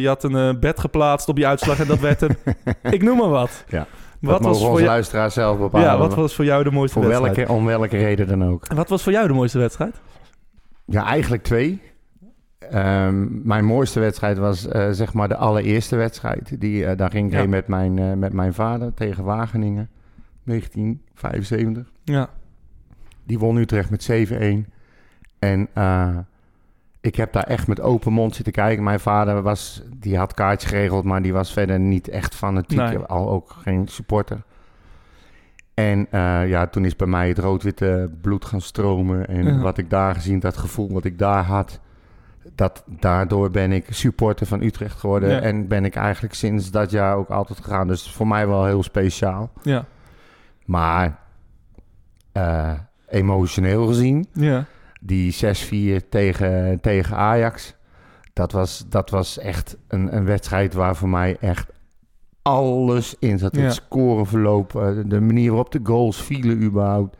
je 0.00 0.04
had 0.06 0.24
een 0.24 0.36
eh, 0.36 0.60
bed 0.60 0.80
geplaatst 0.80 1.28
op 1.28 1.38
je 1.38 1.46
uitslag 1.46 1.80
en 1.80 1.86
dat 1.86 1.98
werd 1.98 2.20
hem. 2.20 2.30
ik 2.96 3.02
noem 3.02 3.16
maar 3.18 3.28
wat. 3.28 3.64
Ja. 3.68 3.86
Wat 4.20 4.32
dat 4.32 4.42
was, 4.46 4.58
voor 4.58 4.68
onze 4.68 4.82
jou, 4.82 4.92
luisteraars 4.92 5.34
zelf 5.34 5.58
bepalen. 5.58 5.86
ja, 5.86 5.98
wat 5.98 6.14
was 6.14 6.34
voor 6.34 6.44
jou 6.44 6.64
de 6.64 6.70
mooiste 6.70 6.98
Voor 6.98 7.08
wedstrijd? 7.08 7.36
welke, 7.36 7.52
om 7.52 7.64
welke 7.64 7.96
reden 7.96 8.26
dan 8.26 8.44
ook. 8.44 8.66
Wat 8.74 8.88
was 8.88 9.02
voor 9.02 9.12
jou 9.12 9.26
de 9.26 9.32
mooiste 9.34 9.58
wedstrijd? 9.58 10.00
Ja, 10.84 11.04
eigenlijk 11.04 11.42
twee. 11.42 11.80
Ehm, 12.58 13.46
mijn 13.46 13.64
mooiste 13.64 14.00
wedstrijd 14.00 14.38
was 14.38 14.68
eh, 14.68 14.88
zeg 14.90 15.12
maar 15.12 15.28
de 15.28 15.36
allereerste 15.36 15.96
wedstrijd. 15.96 16.60
Die, 16.60 16.94
daar 16.94 17.10
ging 17.10 17.32
ik 17.32 17.38
Ja. 17.40 17.46
met 17.46 17.68
mijn, 17.68 18.18
met 18.18 18.32
mijn 18.32 18.54
vader 18.54 18.94
tegen 18.94 19.24
Wageningen. 19.24 19.88
1975. 20.44 21.92
Ja, 22.04 22.28
Die 23.24 23.38
won 23.38 23.56
Utrecht 23.56 23.90
met 23.90 24.02
7-1. 24.02 24.74
En 25.50 25.68
eh, 25.72 26.16
ik 27.00 27.14
heb 27.16 27.32
daar 27.32 27.42
echt 27.46 27.66
met 27.66 27.80
open 27.80 28.12
mond 28.12 28.34
zitten 28.34 28.52
kijken. 28.52 28.84
Mijn 28.84 29.00
vader 29.00 29.42
was, 29.42 29.82
die 29.96 30.16
had 30.18 30.34
kaartjes 30.34 30.70
geregeld, 30.70 31.04
maar 31.04 31.22
die 31.22 31.32
was 31.32 31.52
verder 31.52 31.78
niet 31.80 32.08
echt 32.08 32.34
fanatiek. 32.34 32.78
Nee. 32.78 32.98
Al 32.98 33.30
ook 33.30 33.56
geen 33.62 33.88
supporter. 33.88 34.42
En 35.74 36.06
eh, 36.10 36.48
ja, 36.48 36.66
toen 36.66 36.84
is 36.84 36.96
bij 36.96 37.06
mij 37.06 37.28
het 37.28 37.38
rood-witte 37.38 38.10
bloed 38.20 38.44
gaan 38.44 38.60
stromen. 38.60 39.26
En 39.28 39.44
Ja. 39.44 39.58
wat 39.58 39.78
ik 39.78 39.90
daar 39.90 40.14
gezien, 40.14 40.38
dat 40.40 40.56
gevoel 40.56 40.92
wat 40.92 41.04
ik 41.04 41.18
daar 41.18 41.44
had. 41.44 41.80
Dat, 42.54 42.84
daardoor 42.86 43.50
ben 43.50 43.72
ik 43.72 43.86
supporter 43.90 44.46
van 44.46 44.62
Utrecht 44.62 44.98
geworden. 45.00 45.30
Ja. 45.30 45.40
En 45.40 45.68
ben 45.68 45.84
ik 45.84 45.94
eigenlijk 45.94 46.34
sinds 46.34 46.70
dat 46.70 46.90
jaar 46.90 47.16
ook 47.16 47.28
altijd 47.28 47.60
gegaan. 47.60 47.86
Dus 47.86 48.10
voor 48.10 48.26
mij 48.26 48.46
wel 48.48 48.64
heel 48.64 48.82
speciaal. 48.82 49.50
ja, 49.62 49.84
Maar 50.64 51.18
eh, 52.32 52.72
emotioneel 53.08 53.86
gezien 53.86 54.26
ja. 54.32 54.64
Die 55.06 55.34
6-4 56.02 56.08
tegen, 56.08 56.80
tegen 56.80 57.16
Ajax. 57.16 57.74
Dat 58.32 58.52
was, 58.52 58.84
dat 58.88 59.10
was 59.10 59.38
echt 59.38 59.76
een, 59.88 60.16
een 60.16 60.24
wedstrijd 60.24 60.74
waar 60.74 60.96
voor 60.96 61.08
mij 61.08 61.36
echt 61.40 61.66
alles 62.42 63.14
in 63.18 63.38
zat. 63.38 63.56
Ja. 63.56 63.62
Het 63.62 63.74
scoreverloop, 63.74 64.76
eh, 64.76 64.88
de 65.06 65.20
manier 65.20 65.48
waarop 65.48 65.72
de 65.72 65.80
goals 65.82 66.22
vielen 66.22 66.62
überhaupt. 66.62 67.16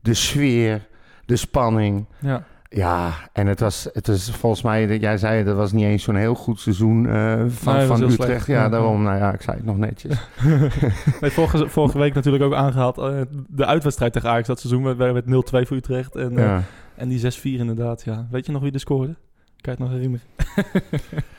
De 0.00 0.14
sfeer, 0.14 0.86
de 1.26 1.36
spanning. 1.36 2.06
ja. 2.18 2.44
Ja, 2.74 3.12
en 3.32 3.46
het 3.46 3.60
was, 3.60 3.88
het 3.92 4.06
was 4.06 4.30
volgens 4.30 4.62
mij, 4.62 4.98
jij 4.98 5.18
zei 5.18 5.36
het, 5.36 5.46
dat 5.46 5.56
was 5.56 5.72
niet 5.72 5.84
eens 5.84 6.02
zo'n 6.02 6.14
heel 6.14 6.34
goed 6.34 6.60
seizoen 6.60 7.06
eh, 7.08 7.42
van, 7.48 7.74
Nee, 7.76 7.86
van 7.86 8.02
Utrecht. 8.02 8.22
slecht. 8.22 8.46
Ja, 8.46 8.68
daarom, 8.68 9.02
nou 9.02 9.16
ja, 9.18 9.32
ik 9.32 9.42
zei 9.42 9.56
het 9.56 9.66
nog 9.66 9.76
netjes. 9.76 10.18
Nee, 11.20 11.30
vorige, 11.30 11.68
vorige 11.68 11.98
week 11.98 12.14
natuurlijk 12.14 12.44
ook 12.44 12.54
aangehaald. 12.54 12.98
eh, 12.98 13.20
de 13.48 13.66
uitwedstrijd 13.66 14.12
tegen 14.12 14.28
Ajax 14.30 14.46
dat 14.46 14.60
seizoen 14.60 14.82
werd, 14.96 15.12
werd 15.12 15.24
0-2 15.26 15.66
voor 15.66 15.76
Utrecht. 15.76 16.16
En, 16.16 16.32
Ja. 16.32 16.62
En 16.96 17.08
die 17.08 17.20
6-4 17.20 17.42
inderdaad, 17.42 18.02
ja. 18.04 18.26
Weet 18.30 18.46
je 18.46 18.52
nog 18.52 18.62
wie 18.62 18.72
er 18.72 18.80
scoorde? 18.80 19.14
Kan 19.60 19.76
je 19.76 19.78
het 19.78 19.78
nog 19.78 19.90
herinneren? 19.90 20.26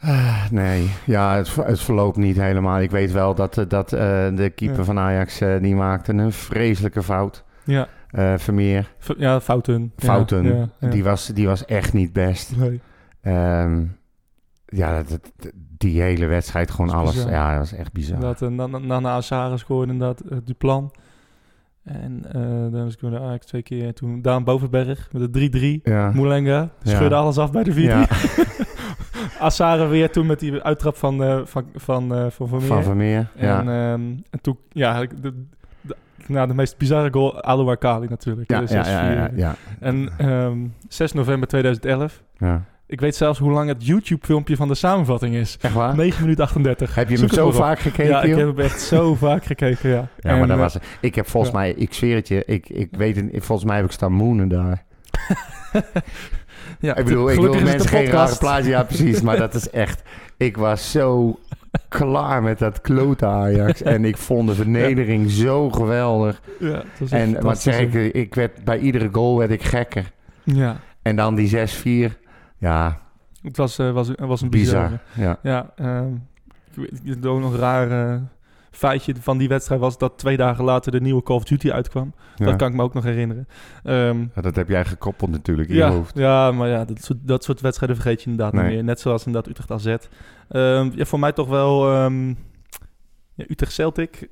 Ah, 0.00 0.50
Nee, 0.50 0.90
ja, 1.06 1.36
het, 1.36 1.48
ver- 1.48 1.66
het 1.66 1.80
verloopt 1.80 2.16
niet 2.16 2.36
helemaal. 2.36 2.80
Ik 2.80 2.90
weet 2.90 3.12
wel 3.12 3.34
dat, 3.34 3.58
eh, 3.58 3.64
dat 3.68 3.92
eh, 3.92 4.00
de 4.36 4.50
keeper 4.54 4.78
Ja. 4.78 4.84
van 4.84 4.98
Ajax, 4.98 5.40
eh, 5.40 5.60
die 5.60 5.74
maakte 5.74 6.12
een 6.12 6.32
vreselijke 6.32 7.02
fout. 7.02 7.44
Ja, 7.64 7.88
Vermeer, 8.38 8.92
ja 9.18 9.40
Fouten. 9.40 9.92
Fouten, 9.96 10.44
ja, 10.44 10.68
ja. 10.80 10.88
Die, 10.88 11.04
was, 11.04 11.26
die 11.26 11.46
was 11.46 11.64
echt 11.64 11.92
niet 11.92 12.12
best. 12.12 12.56
Nee. 12.56 12.80
Ehm, 13.20 13.84
ja, 14.66 14.96
dat, 15.02 15.08
dat- 15.08 15.52
die 15.78 16.00
hele 16.02 16.26
wedstrijd, 16.26 16.70
gewoon 16.70 16.86
Dat 16.86 16.96
alles. 16.96 17.14
bizar. 17.14 17.30
Ja, 17.30 17.50
dat 17.50 17.58
was 17.58 17.72
echt 17.78 17.92
bizar. 17.92 18.14
Inderdaad, 18.14 18.42
eh, 18.42 18.48
Na- 18.48 18.66
Na- 18.66 18.78
Nana 18.78 19.10
Azara 19.14 19.56
scoorde 19.56 19.92
inderdaad 19.92 20.22
uh, 20.32 20.38
Duplan. 20.44 20.90
En 21.84 22.22
eh 22.32 22.72
dan 22.72 22.90
scoorde 22.90 23.18
Ajax 23.20 23.46
twee 23.46 23.62
keer. 23.62 23.94
Toen 23.94 24.22
Daan 24.22 24.44
Bovenberg 24.44 25.08
met 25.12 25.32
de 25.32 25.78
3-3. 25.80 25.80
Ja. 25.82 26.10
Moulenga 26.14 26.68
scheurde 26.82 27.14
Ja. 27.14 27.20
alles 27.20 27.38
af 27.38 27.52
bij 27.52 27.62
de 27.62 27.72
4-3. 27.72 27.76
Ja, 27.76 28.06
Azara 29.46 29.88
weer 29.88 30.10
toen 30.10 30.26
met 30.26 30.40
die 30.40 30.62
uittrap 30.62 30.96
van, 30.96 31.22
eh 31.24 31.40
van, 31.44 31.64
van, 31.74 32.14
eh, 32.14 32.26
van 32.30 32.48
Vermeer. 32.48 32.66
van 32.68 32.82
Vermeer. 32.82 33.30
Ja. 33.36 33.60
En, 33.60 33.68
ehm, 33.68 34.00
en 34.30 34.40
toen, 34.40 34.58
ja, 34.72 35.00
de, 35.00 35.08
de, 35.20 35.34
de, 35.80 35.96
nou, 36.26 36.48
de 36.48 36.54
meest 36.54 36.78
bizarre 36.78 37.08
goal, 37.12 37.42
Alouar 37.42 37.76
Kali 37.76 38.06
natuurlijk. 38.08 38.50
Ja, 38.50 38.60
ja, 38.60 38.66
6-4. 38.66 38.90
ja, 38.90 39.10
ja, 39.12 39.30
ja, 39.34 39.54
En 39.80 40.08
ehm 40.18 40.58
6 40.88 41.12
november 41.12 41.48
2011. 41.48 42.22
ja. 42.38 42.64
Ik 42.86 43.00
weet 43.00 43.16
zelfs 43.16 43.38
hoe 43.38 43.50
lang 43.50 43.68
het 43.68 43.86
YouTube-filmpje 43.86 44.56
van 44.56 44.68
de 44.68 44.74
samenvatting 44.74 45.34
is. 45.34 45.58
Echt 45.60 45.74
waar? 45.74 45.96
9 45.96 46.20
minuten 46.20 46.44
38. 46.44 46.94
Heb 46.94 47.08
je 47.08 47.18
hem 47.18 47.28
zo 47.28 47.46
op. 47.46 47.54
vaak 47.54 47.78
gekeken, 47.78 48.06
Ja, 48.06 48.22
ik 48.22 48.36
heb 48.36 48.46
hem 48.46 48.58
echt 48.58 48.80
zo 48.80 49.14
vaak 49.24 49.44
gekeken, 49.44 49.90
ja. 49.90 50.08
Ja, 50.20 50.30
En, 50.30 50.38
maar 50.38 50.46
dat 50.46 50.56
eh, 50.56 50.62
was... 50.62 50.76
Ik 51.00 51.14
heb 51.14 51.28
volgens 51.28 51.52
ja. 51.52 51.58
mij... 51.58 51.72
Ik 51.72 51.92
zweer 51.92 52.16
het 52.16 52.28
je, 52.28 52.44
ik, 52.44 52.68
ik 52.68 52.88
weet. 52.90 53.24
Volgens 53.32 53.64
mij 53.64 53.76
heb 53.76 53.84
ik 53.84 53.90
staan 53.90 54.12
moenen 54.12 54.48
daar. 54.48 54.84
ja, 56.80 56.96
Ik 56.96 57.04
bedoel, 57.04 57.30
ik 57.30 57.40
wil 57.40 57.52
mensen 57.52 57.80
een 57.80 57.88
geen 57.88 58.06
rare 58.06 58.36
plaatje. 58.36 58.70
Ja, 58.70 58.82
precies. 58.82 59.20
Maar 59.20 59.36
dat 59.36 59.54
is 59.54 59.70
echt... 59.70 60.02
Ik 60.36 60.56
was 60.56 60.90
zo 60.90 61.38
klaar 61.88 62.42
met 62.42 62.58
dat 62.58 62.80
klote 62.80 63.26
Ajax. 63.26 63.82
En 63.82 64.04
ik 64.04 64.16
vond 64.16 64.48
de 64.48 64.54
vernedering 64.54 65.30
zo 65.30 65.70
geweldig. 65.70 66.40
Ja, 66.60 66.82
En 67.10 67.42
wat 67.42 67.62
zeg 67.62 67.80
ik, 67.80 68.14
ik 68.14 68.34
werd, 68.34 68.64
bij 68.64 68.78
iedere 68.78 69.08
goal 69.12 69.38
werd 69.38 69.50
ik 69.50 69.62
gekker. 69.62 70.10
Ja, 70.42 70.76
En 71.02 71.16
dan 71.16 71.34
die 71.34 71.68
6-4. 72.10 72.23
Ja, 72.64 73.00
het 73.42 73.56
was, 73.56 73.78
eh, 73.78 73.90
was, 73.90 74.10
was 74.16 74.40
een 74.40 74.50
bizar. 74.50 75.00
Ja. 75.14 75.38
Ja, 75.42 75.70
ehm 75.76 76.12
ik 76.76 77.00
weet 77.04 77.26
ook 77.26 77.40
nog 77.40 77.52
een 77.52 77.58
raar 77.58 77.90
eh, 78.14 78.20
feitje 78.70 79.14
van 79.20 79.38
die 79.38 79.48
wedstrijd 79.48 79.80
was 79.80 79.98
dat 79.98 80.18
twee 80.18 80.36
dagen 80.36 80.64
later 80.64 80.92
de 80.92 81.00
nieuwe 81.00 81.22
Call 81.22 81.36
of 81.36 81.44
Duty 81.44 81.70
uitkwam. 81.70 82.14
Ja. 82.36 82.44
Dat 82.44 82.56
kan 82.56 82.68
ik 82.68 82.74
me 82.74 82.82
ook 82.82 82.94
nog 82.94 83.04
herinneren. 83.04 83.48
Ehm, 83.82 84.20
Ja, 84.34 84.42
dat 84.42 84.56
heb 84.56 84.68
jij 84.68 84.84
gekoppeld 84.84 85.30
natuurlijk 85.30 85.68
in 85.68 85.74
ja, 85.74 85.86
je 85.86 85.92
hoofd. 85.92 86.18
ja, 86.18 86.52
maar 86.52 86.68
ja, 86.68 86.84
dat 86.84 87.02
soort, 87.04 87.18
dat 87.22 87.44
soort 87.44 87.60
wedstrijden 87.60 87.96
vergeet 87.96 88.22
je 88.22 88.30
inderdaad 88.30 88.52
Nee. 88.54 88.64
niet 88.64 88.74
meer. 88.74 88.84
Net 88.84 89.00
zoals 89.00 89.26
inderdaad 89.26 89.50
Utrecht 89.50 89.70
AZ. 89.70 89.86
Ehm, 90.48 90.90
ja, 90.94 91.04
voor 91.04 91.18
mij 91.18 91.32
toch 91.32 91.48
wel 91.48 91.90
ja, 93.34 93.44
Utrecht 93.48 93.72
Celtic. 93.72 94.28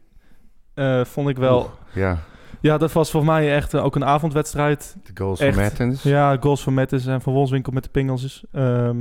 eh, 0.75 1.05
vond 1.05 1.29
ik 1.29 1.37
wel. 1.37 1.59
Oeh, 1.59 1.71
Ja, 1.95 2.19
Ja, 2.63 2.79
dat 2.79 2.93
was 2.93 3.11
voor 3.11 3.25
mij 3.25 3.55
echt 3.55 3.75
eh, 3.75 3.85
ook 3.85 3.97
een 3.97 4.05
avondwedstrijd. 4.05 4.97
de 5.05 5.11
goals 5.23 5.41
Echt. 5.41 5.55
van 5.55 5.63
Mertens. 5.63 6.03
Ja, 6.03 6.37
goals 6.41 6.63
van 6.63 6.75
Mettes 6.75 7.07
en 7.07 7.21
van 7.21 7.33
Wolfswinkel 7.33 7.73
met 7.73 7.83
de 7.85 7.91
pingels. 7.91 8.45
Ehm, 8.53 8.97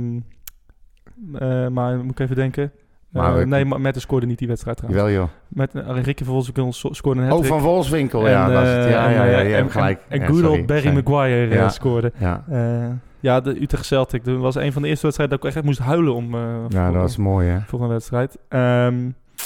eh, 1.34 1.68
maar 1.68 1.96
moet 1.98 2.10
ik 2.10 2.18
even 2.18 2.36
denken. 2.36 2.72
Maar 3.08 3.38
Eh, 3.40 3.46
nee, 3.46 3.64
maar 3.64 3.80
Mettes 3.80 4.02
scoorde 4.02 4.26
niet 4.26 4.38
die 4.38 4.48
wedstrijd 4.48 4.76
trouwens. 4.76 5.04
Jawel 5.04 5.20
joh. 5.22 5.30
Met 5.48 5.74
uh, 5.74 6.02
Ricky 6.02 6.24
van 6.24 6.32
Wolfswinkel 6.32 6.72
scoorde 6.72 7.20
een 7.20 7.32
Oh, 7.32 7.44
van 7.44 7.60
Wolfswinkel. 7.60 8.24
En, 8.24 8.30
ja, 8.30 8.50
het. 8.50 8.84
eh, 8.84 8.90
Ja, 8.90 9.06
en, 9.06 9.12
ja, 9.12 9.24
ja, 9.24 9.56
en- 9.56 9.70
gelijk. 9.70 10.00
En, 10.08 10.26
good 10.26 10.44
old 10.46 10.66
Barry 10.66 10.92
Maguire 10.92 11.54
Ja. 11.54 11.68
scoorde. 11.68 12.12
Ja, 12.18 12.44
ja, 13.20 13.40
de 13.40 13.62
Utrecht 13.62 13.84
Celtic. 13.84 14.24
Dat 14.24 14.36
was 14.38 14.54
een 14.54 14.72
van 14.72 14.82
de 14.82 14.88
eerste 14.88 15.02
wedstrijden 15.02 15.38
dat 15.38 15.48
ik 15.48 15.54
echt 15.56 15.64
moest 15.64 15.78
huilen 15.78 16.14
om, 16.14 16.36
ja, 16.36 16.68
voor, 16.68 16.92
dat 16.92 17.02
was 17.02 17.16
mooi 17.16 17.48
hè. 17.48 17.58
voor 17.66 17.82
een 17.82 17.88
wedstrijd. 17.88 18.38
Ehm, 18.48 18.94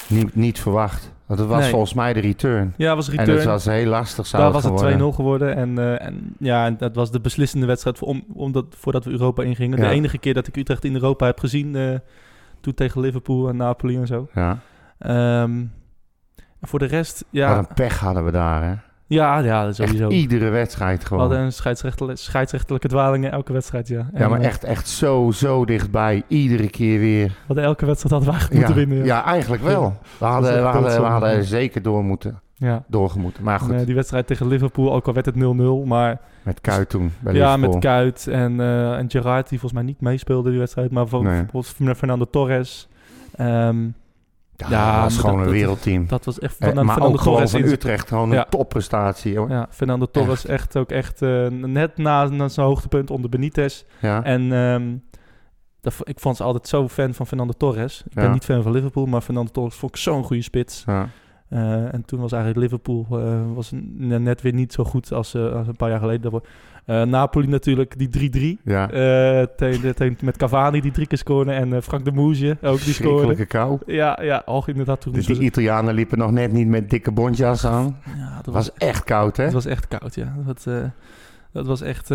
Niet, 0.09 0.35
niet 0.35 0.61
verwacht. 0.61 1.15
Want 1.27 1.41
het 1.41 1.49
was 1.49 1.61
Nee. 1.61 1.71
volgens 1.71 1.95
mij 1.95 2.13
de 2.13 2.21
return. 2.21 2.75
ja, 2.77 2.95
was 2.95 3.09
En 3.09 3.17
return. 3.17 3.37
het 3.39 3.47
was 3.47 3.65
heel 3.65 3.87
lastig 3.87 4.27
zou 4.27 4.43
Daar 4.43 4.53
het 4.53 4.63
was 4.63 4.71
het 4.73 4.81
geworden. 4.81 5.13
2-0 5.13 5.15
geworden. 5.15 5.57
En, 5.57 5.79
eh, 5.79 6.07
en 6.07 6.35
ja, 6.39 6.67
en 6.67 6.77
dat 6.79 6.95
was 6.95 7.11
de 7.11 7.21
beslissende 7.21 7.67
wedstrijd 7.67 7.99
voor, 7.99 8.09
om, 8.09 8.25
omdat, 8.35 8.65
voordat 8.79 9.05
we 9.05 9.11
Europa 9.11 9.43
ingingen. 9.43 9.79
Ja. 9.79 9.89
De 9.89 9.95
enige 9.95 10.19
keer 10.19 10.35
dat 10.35 10.47
ik 10.47 10.57
Utrecht 10.57 10.85
in 10.85 10.95
Europa 10.95 11.27
heb 11.27 11.39
gezien. 11.39 11.77
eh, 11.77 11.95
toen 12.61 12.75
tegen 12.75 13.01
Liverpool 13.01 13.49
en 13.49 13.57
Napoli 13.57 13.97
en 13.97 14.07
zo. 14.07 14.29
Ja. 14.35 14.59
Ehm, 14.99 15.65
en 16.61 16.69
voor 16.69 16.79
de 16.79 16.85
rest, 16.87 17.19
Wat 17.19 17.27
ja, 17.31 17.59
een 17.59 17.67
pech 17.75 17.99
hadden 17.99 18.25
we 18.25 18.31
daar, 18.31 18.63
hè? 18.63 18.75
Ja, 19.07 19.39
ja, 19.39 19.67
Echt 19.67 19.77
sowieso. 19.77 20.09
iedere 20.09 20.49
wedstrijd 20.49 21.01
We 21.01 21.07
gewoon. 21.07 21.21
hadden 21.23 21.41
een 21.41 21.53
scheidsrechtelijke, 21.53 22.23
scheidsrechtelijke 22.23 22.89
dwalingen 22.89 23.33
elke 23.33 23.53
wedstrijd, 23.53 23.89
ja. 23.89 24.11
Ja, 24.15 24.29
maar 24.29 24.41
eh, 24.41 24.47
echt, 24.47 24.65
echt 24.65 24.89
zo, 24.89 25.31
zo 25.31 25.65
dichtbij. 25.65 26.23
Iedere 26.29 26.69
keer 26.71 26.99
weer. 26.99 27.27
We 27.27 27.33
hadden 27.47 27.65
elke 27.65 27.87
wedstrijd 27.87 28.15
hadden 28.15 28.31
we 28.33 28.37
eigenlijk 28.39 28.69
Ja, 28.69 28.75
moeten 28.75 28.89
winnen. 28.89 29.07
ja, 29.07 29.25
eigenlijk 29.25 29.63
wel. 29.63 29.97
We 30.19 30.25
hadden, 30.25 30.53
we 30.55 30.59
hadden, 30.69 31.01
we 31.01 31.07
hadden 31.07 31.45
zeker 31.45 31.83
door 31.83 32.05
moeten, 32.05 32.41
ja. 32.55 32.85
doorgemoeten. 32.89 33.43
Maar 33.43 33.61
goed, 33.61 33.73
En, 33.75 33.85
die 33.85 33.95
wedstrijd 33.95 34.27
tegen 34.27 34.49
Liverpool, 34.49 34.93
ook 34.95 35.07
al 35.07 35.13
werd 35.13 35.27
het 35.27 35.35
0-0, 35.35 35.87
maar 35.87 36.21
met 36.43 36.61
Kuit 36.61 36.89
toen 36.89 37.13
bij 37.21 37.35
ja, 37.35 37.45
Liverpool. 37.55 37.73
met 37.75 37.83
Kuit 37.85 38.27
en, 38.27 38.61
eh, 38.61 38.99
en 38.99 39.11
Gerrard, 39.11 39.49
die 39.49 39.59
volgens 39.61 39.81
mij 39.81 39.91
niet 39.91 40.01
meespeelde 40.01 40.51
die 40.51 40.59
wedstrijd, 40.59 40.91
maar 40.91 41.07
Nee. 41.11 41.23
bijvoorbeeld 41.23 41.97
Fernando 41.97 42.25
Torres. 42.31 42.89
Ehm, 43.37 43.77
Ja, 44.57 44.67
Ja, 44.71 44.95
dat 44.95 45.03
was 45.03 45.19
gewoon 45.19 45.37
dat- 45.39 45.47
een 45.47 45.53
wereldteam. 45.53 46.07
dat 46.07 46.25
was 46.25 46.39
echt 46.39 46.53
Eh, 46.53 46.59
Fernando, 46.59 46.83
maar 46.85 46.95
Fernando 46.95 47.19
ook 47.19 47.25
Torres 47.25 47.51
van 47.51 47.61
in- 47.61 47.67
Utrecht 47.67 48.09
gewoon 48.09 48.31
Ja. 48.31 48.39
een 48.39 48.51
topprestatie. 48.51 49.39
Hoor. 49.39 49.49
Ja, 49.51 49.67
Fernando 49.71 50.07
Torres 50.11 50.47
echt 50.47 50.77
ook 50.77 50.91
echt 50.91 51.23
eh, 51.23 51.47
net 51.49 51.97
na, 51.97 52.25
na 52.29 52.49
zijn 52.49 52.67
hoogtepunt 52.67 53.11
onder 53.11 53.31
Benitez. 53.31 53.85
Ja. 54.01 54.23
En 54.25 54.53
ehm, 54.53 54.97
dat, 55.81 55.95
ik 56.03 56.21
vond 56.21 56.37
ze 56.37 56.43
altijd 56.43 56.69
zo 56.69 56.89
fan 56.89 57.15
van 57.15 57.27
Fernando 57.27 57.53
Torres. 57.57 58.03
Ik 58.09 58.15
ben 58.15 58.33
niet 58.33 58.45
fan 58.45 58.63
van 58.63 58.73
Liverpool, 58.73 59.07
maar 59.07 59.21
Fernando 59.21 59.51
Torres 59.51 59.75
vond 59.75 59.93
ik 59.95 60.01
zo'n 60.01 60.25
goede 60.25 60.43
spits. 60.43 60.85
Eh, 61.49 61.95
en 61.95 62.03
toen 62.05 62.21
was 62.21 62.33
eigenlijk 62.33 62.63
Liverpool 62.63 63.07
eh, 63.11 63.41
was 63.55 63.71
net 63.97 64.43
weer 64.43 64.53
niet 64.53 64.73
zo 64.73 64.85
goed 64.85 65.13
als, 65.13 65.35
eh, 65.35 65.53
als 65.53 65.67
een 65.67 65.77
paar 65.77 65.91
jaar 65.91 65.99
geleden. 66.01 66.43
Eh, 66.87 67.03
Napoli 67.03 67.47
natuurlijk, 67.47 67.99
die 67.99 68.57
3-3. 68.59 68.63
Ja. 68.65 68.91
Eh, 68.91 69.47
tegen, 69.57 69.95
tegen, 69.95 70.17
met 70.21 70.37
Cavani 70.37 70.81
die 70.81 70.93
drie 70.93 71.07
keer 71.07 71.19
scoorde 71.19 71.53
en 71.53 71.73
eh, 71.73 71.81
Frank 71.81 72.05
de 72.05 72.13
Moesje 72.13 72.57
ook 72.63 72.85
die 72.85 72.95
scoorde. 72.95 73.23
Schrikkelijke 73.23 73.47
kou. 73.47 73.79
Ja, 73.87 74.19
ja, 74.23 74.43
oh, 74.45 74.69
inderdaad. 74.69 75.01
Toen 75.01 75.13
Dus 75.13 75.27
die 75.27 75.41
Italianen 75.41 75.95
liepen 75.95 76.19
nog 76.19 76.31
net 76.31 76.53
niet 76.53 76.69
met 76.69 76.91
dikke 76.91 77.13
bontjas 77.13 77.67
aan. 77.67 77.97
ja, 78.17 78.41
dat 78.43 78.55
was 78.55 78.73
echt 78.73 79.05
koud, 79.05 79.37
hè? 79.37 79.45
Het 79.45 79.53
was 79.53 79.67
echt 79.67 79.89
koud, 79.89 80.15
ja. 80.15 80.35
Dat, 80.47 80.67
dat 81.53 81.67
was 81.67 81.81
echt... 81.81 82.11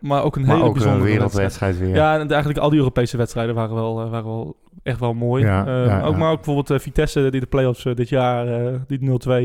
maar 0.00 0.22
ook 0.22 0.36
een 0.36 0.42
maar 0.42 0.50
hele 0.50 0.68
ook 0.68 0.74
een 0.74 0.80
bijzondere 0.80 1.10
wereldwedstrijd 1.10 1.78
weer. 1.78 1.94
Ja, 1.94 2.18
en 2.18 2.28
eigenlijk 2.28 2.58
al 2.58 2.70
die 2.70 2.78
Europese 2.78 3.16
wedstrijden 3.16 3.54
waren 3.54 3.74
wel, 3.74 3.94
waren 3.94 4.24
wel 4.24 4.56
echt 4.82 5.00
wel 5.00 5.14
mooi. 5.14 5.44
Ja, 5.44 5.64
ja, 5.66 6.02
ook, 6.02 6.12
ja. 6.12 6.18
Maar 6.18 6.30
ook 6.30 6.44
bijvoorbeeld 6.44 6.82
Vitesse, 6.82 7.30
die 7.30 7.40
de 7.40 7.46
play-offs 7.46 7.82
dit 7.82 8.08
jaar, 8.08 8.46
die 8.86 9.00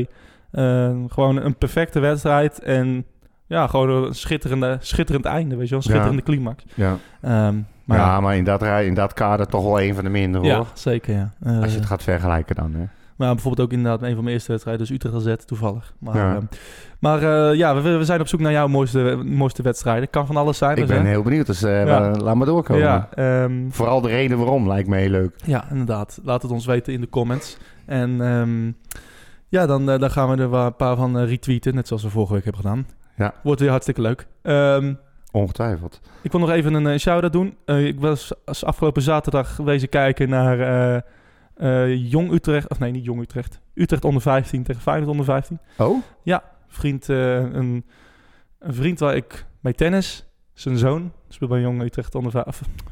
0-2. 0.06 0.08
Eh, 0.52 0.90
gewoon 1.08 1.36
een 1.36 1.56
perfecte 1.56 2.00
wedstrijd 2.00 2.62
en 2.62 3.04
ja, 3.52 3.66
gewoon 3.66 3.88
een 4.04 4.14
schitterende, 4.14 4.76
schitterend 4.80 5.24
einde, 5.24 5.56
weet 5.56 5.64
je 5.68 5.74
wel. 5.74 5.78
Een 5.78 5.90
schitterende 5.90 6.22
climax. 6.22 6.64
Ja. 6.74 6.96
Ehm, 7.20 7.54
maar 7.84 7.98
ja, 7.98 8.04
ja, 8.06 8.20
maar 8.20 8.36
in 8.36 8.44
dat, 8.44 8.62
rij- 8.62 8.86
in 8.86 8.94
dat 8.94 9.12
kader 9.12 9.46
toch 9.46 9.62
wel 9.64 9.80
een 9.80 9.94
van 9.94 10.04
de 10.04 10.10
mindere, 10.10 10.44
ja, 10.44 10.56
hoor. 10.56 10.66
zeker, 10.74 11.14
ja. 11.14 11.32
Eh, 11.42 11.60
Als 11.62 11.72
je 11.72 11.78
het 11.78 11.86
gaat 11.86 12.02
vergelijken 12.02 12.54
dan, 12.54 12.72
hè? 12.74 12.84
Maar 13.16 13.32
bijvoorbeeld 13.34 13.66
ook 13.68 13.72
inderdaad 13.76 14.02
een 14.02 14.14
van 14.14 14.22
mijn 14.22 14.34
eerste 14.34 14.50
wedstrijden, 14.50 14.86
dus 14.86 14.96
Utrecht 14.96 15.14
AZ 15.14 15.34
toevallig. 15.46 15.94
Maar 15.98 16.16
Ja. 16.16 16.32
ja, 16.32 16.40
maar, 16.98 17.22
eh, 17.50 17.56
ja 17.58 17.74
we, 17.82 17.96
we 17.96 18.04
zijn 18.04 18.20
op 18.20 18.28
zoek 18.28 18.40
naar 18.40 18.52
jouw 18.52 18.66
mooiste, 18.66 19.22
mooiste 19.24 19.62
wedstrijden. 19.62 20.10
Kan 20.10 20.26
van 20.26 20.36
alles 20.36 20.58
zijn. 20.58 20.70
Ik 20.76 20.86
dus, 20.86 20.86
ben 20.96 21.02
hè? 21.04 21.08
heel 21.08 21.22
benieuwd, 21.22 21.46
dus 21.46 21.62
eh, 21.62 21.86
Ja. 21.86 22.00
la- 22.00 22.10
laat 22.16 22.34
maar 22.34 22.46
doorkomen. 22.46 22.82
Ja, 22.82 23.08
ehm, 23.14 23.52
Vooral 23.70 24.00
de 24.00 24.08
reden 24.08 24.38
waarom 24.38 24.68
lijkt 24.68 24.88
me 24.88 24.96
heel 24.96 25.10
leuk. 25.10 25.34
ja, 25.44 25.64
inderdaad. 25.70 26.20
Laat 26.24 26.42
het 26.42 26.50
ons 26.50 26.66
weten 26.66 26.92
in 26.92 27.00
de 27.00 27.08
comments. 27.08 27.56
En 27.86 28.20
ehm, 28.20 28.72
ja, 29.48 29.66
dan, 29.66 29.90
eh, 29.90 29.98
dan 29.98 30.10
gaan 30.10 30.28
we 30.36 30.42
er 30.42 30.52
een 30.54 30.76
paar 30.76 30.96
van 30.96 31.18
eh, 31.18 31.28
retweeten, 31.28 31.74
net 31.74 31.86
zoals 31.86 32.02
we 32.02 32.08
vorige 32.10 32.32
week 32.32 32.44
hebben 32.44 32.62
gedaan. 32.62 32.86
Ja. 33.22 33.34
Wordt 33.42 33.60
weer 33.60 33.70
hartstikke 33.70 34.00
leuk. 34.00 34.26
Ehm, 34.42 34.94
Ongetwijfeld. 35.32 36.00
ik 36.22 36.30
wil 36.32 36.40
nog 36.40 36.50
even 36.50 36.74
een 36.74 36.86
eh, 36.86 36.98
shout-out 36.98 37.32
doen. 37.32 37.56
Eh, 37.64 37.86
ik 37.86 38.00
was 38.00 38.32
als 38.44 38.64
afgelopen 38.64 39.02
zaterdag 39.02 39.56
wezen 39.56 39.88
kijken 39.88 40.28
naar 40.28 40.58
eh, 41.54 42.10
Jong 42.10 42.32
Utrecht. 42.32 42.68
Of 42.68 42.78
nee, 42.78 42.90
niet 42.90 43.04
Jong 43.04 43.20
Utrecht. 43.20 43.60
Utrecht 43.74 44.04
onder 44.04 44.22
15 44.22 44.62
tegen 44.62 44.82
Feyenoord 44.82 45.10
onder 45.10 45.24
15. 45.24 45.58
Oh? 45.78 46.02
Vriend, 46.68 47.08
eh, 47.08 47.34
een, 47.34 47.84
een 48.58 48.74
vriend 48.74 48.98
waar 48.98 49.16
ik 49.16 49.46
bij 49.60 49.72
tennis, 49.72 50.26
zijn 50.52 50.76
zoon, 50.78 51.12
speelt 51.28 51.50
bij 51.50 51.60
Jong 51.60 51.82
Utrecht 51.82 52.14
onder, 52.14 52.44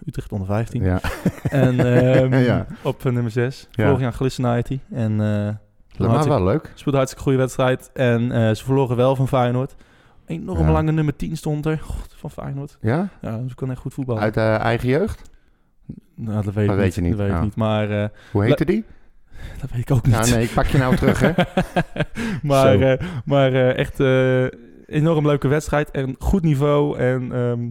Utrecht 0.07 0.33
onder 0.33 0.47
15. 0.47 0.83
Ja. 0.83 1.01
En 1.43 1.81
ehm, 2.05 2.35
Ja. 2.35 2.67
op 2.83 3.05
nummer 3.05 3.31
6. 3.31 3.69
Ja. 3.71 3.85
Vorig 3.87 4.01
jaar 4.01 4.13
glissenheid 4.13 4.69
hij. 4.69 4.81
En 4.91 5.11
eh 5.13 6.07
Maar 6.09 6.29
wel 6.29 6.45
leuk. 6.45 6.71
speelde 6.75 6.97
hartstikke 6.99 7.25
goede 7.25 7.39
wedstrijd. 7.39 7.91
En 7.93 8.57
ze 8.57 8.65
verloren 8.65 8.97
wel 8.97 9.17
van 9.17 9.29
Feyenoord. 9.29 9.75
Enorm 10.31 10.67
Ja. 10.67 10.73
lange 10.73 10.93
nummer 10.93 11.17
10 11.17 11.37
stond 11.37 11.67
er. 11.67 11.79
God, 11.79 12.15
van 12.17 12.31
Feyenoord. 12.31 12.79
Ja? 12.81 13.09
Ja, 13.21 13.37
dus 13.39 13.51
ik 13.51 13.57
kan 13.57 13.71
echt 13.71 13.81
goed 13.81 13.95
voetballen. 13.95 14.23
Uit 14.23 14.37
eh, 14.37 14.59
eigen 14.59 14.89
jeugd? 14.89 15.31
Nou, 16.15 16.45
dat 16.45 16.55
weet 16.55 16.67
Dat 16.67 16.77
ik 16.77 16.81
weet 16.81 16.85
niet. 16.85 16.95
je 16.95 17.01
niet, 17.01 17.11
Dat 17.17 17.27
weet 17.27 17.37
ik 17.37 17.43
niet. 17.43 17.57
Maar 17.57 17.91
eh, 18.03 18.09
Hoe 18.33 18.45
heette 18.45 18.65
die? 18.65 18.85
dat 19.61 19.71
weet 19.71 19.81
ik 19.81 19.91
ook 19.91 20.07
niet. 20.07 20.29
Ja, 20.29 20.35
nee, 20.35 20.45
ik 20.45 20.53
pak 20.55 20.67
je 20.67 20.79
nou 20.79 20.97
terug, 20.97 21.21
hè? 21.21 21.33
maar 22.43 22.81
eh, 22.81 23.07
maar 23.25 23.53
echt 23.55 24.01
enorm 24.87 25.27
leuke 25.27 25.49
wedstrijd. 25.49 25.91
En 25.91 26.15
goed 26.19 26.43
niveau. 26.43 26.99
En 26.99 27.33
ehm 27.33 27.71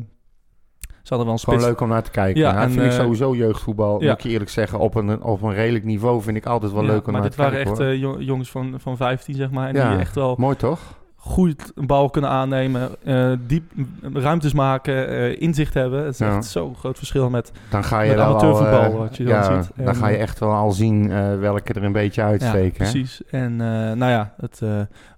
ze 1.03 1.15
hadden 1.15 1.25
wel 1.33 1.35
een 1.37 1.43
Gewoon 1.43 1.59
spits. 1.61 1.79
leuk 1.79 1.81
om 1.81 1.89
naar 1.95 2.03
te 2.03 2.11
kijken. 2.11 2.41
Ja, 2.41 2.61
en, 2.61 2.71
vind 2.71 2.85
ik 2.85 2.91
sowieso 2.91 3.35
jeugdvoetbal, 3.35 4.01
ja. 4.01 4.07
moet 4.09 4.17
ik 4.17 4.23
je 4.23 4.29
eerlijk 4.29 4.49
zeggen, 4.49 4.79
op 4.79 4.95
een, 4.95 5.21
op 5.23 5.41
een 5.41 5.53
redelijk 5.53 5.85
niveau 5.85 6.21
vind 6.21 6.37
ik 6.37 6.45
altijd 6.45 6.71
wel 6.71 6.81
Ja, 6.83 6.87
leuk 6.87 7.05
om 7.07 7.11
maar 7.11 7.21
naar 7.21 7.29
dit 7.29 7.31
te 7.31 7.37
waren 7.37 7.53
kijken. 7.53 7.71
echt 7.71 7.81
hoor. 7.81 7.91
eh, 7.91 7.99
jong- 7.99 8.25
jongens 8.25 8.51
van, 8.51 8.79
van 8.79 8.97
15, 8.97 9.35
zeg 9.35 9.51
maar. 9.51 9.67
En 9.69 9.75
Ja. 9.75 9.89
die 9.91 9.99
echt 9.99 10.15
wel 10.15 10.35
Mooi 10.37 10.55
toch? 10.55 10.79
Goed 11.21 11.71
een 11.75 11.87
bal 11.87 12.09
kunnen 12.09 12.29
aannemen. 12.29 12.89
eh, 13.03 13.31
diep 13.47 13.71
ruimtes 14.13 14.53
maken. 14.53 15.07
eh, 15.07 15.41
inzicht 15.41 15.73
hebben. 15.73 16.03
Het 16.03 16.13
is 16.13 16.19
Ja. 16.19 16.35
echt 16.35 16.45
zo'n 16.45 16.75
groot 16.75 16.97
verschil 16.97 17.29
met... 17.29 17.51
Dan 17.69 17.83
ga 17.83 18.01
je 18.01 18.07
Met 18.07 18.17
wel 18.17 18.25
al, 18.25 18.31
amateurvoetbal, 18.31 18.91
eh, 18.91 18.97
wat 18.97 19.17
je 19.17 19.23
dan 19.23 19.33
ja, 19.33 19.61
ziet. 19.61 19.71
Dan 19.75 19.87
En, 19.87 19.95
ga 19.95 20.07
je 20.07 20.17
echt 20.17 20.39
wel 20.39 20.51
al 20.51 20.71
zien 20.71 21.09
welke 21.39 21.73
er 21.73 21.83
een 21.83 21.91
beetje 21.91 22.21
uitsteken. 22.23 22.61
ja, 22.61 22.85
hè? 22.85 22.91
precies. 22.91 23.21
En 23.29 23.55
nou 23.97 24.05
ja, 24.11 24.33
het 24.37 24.61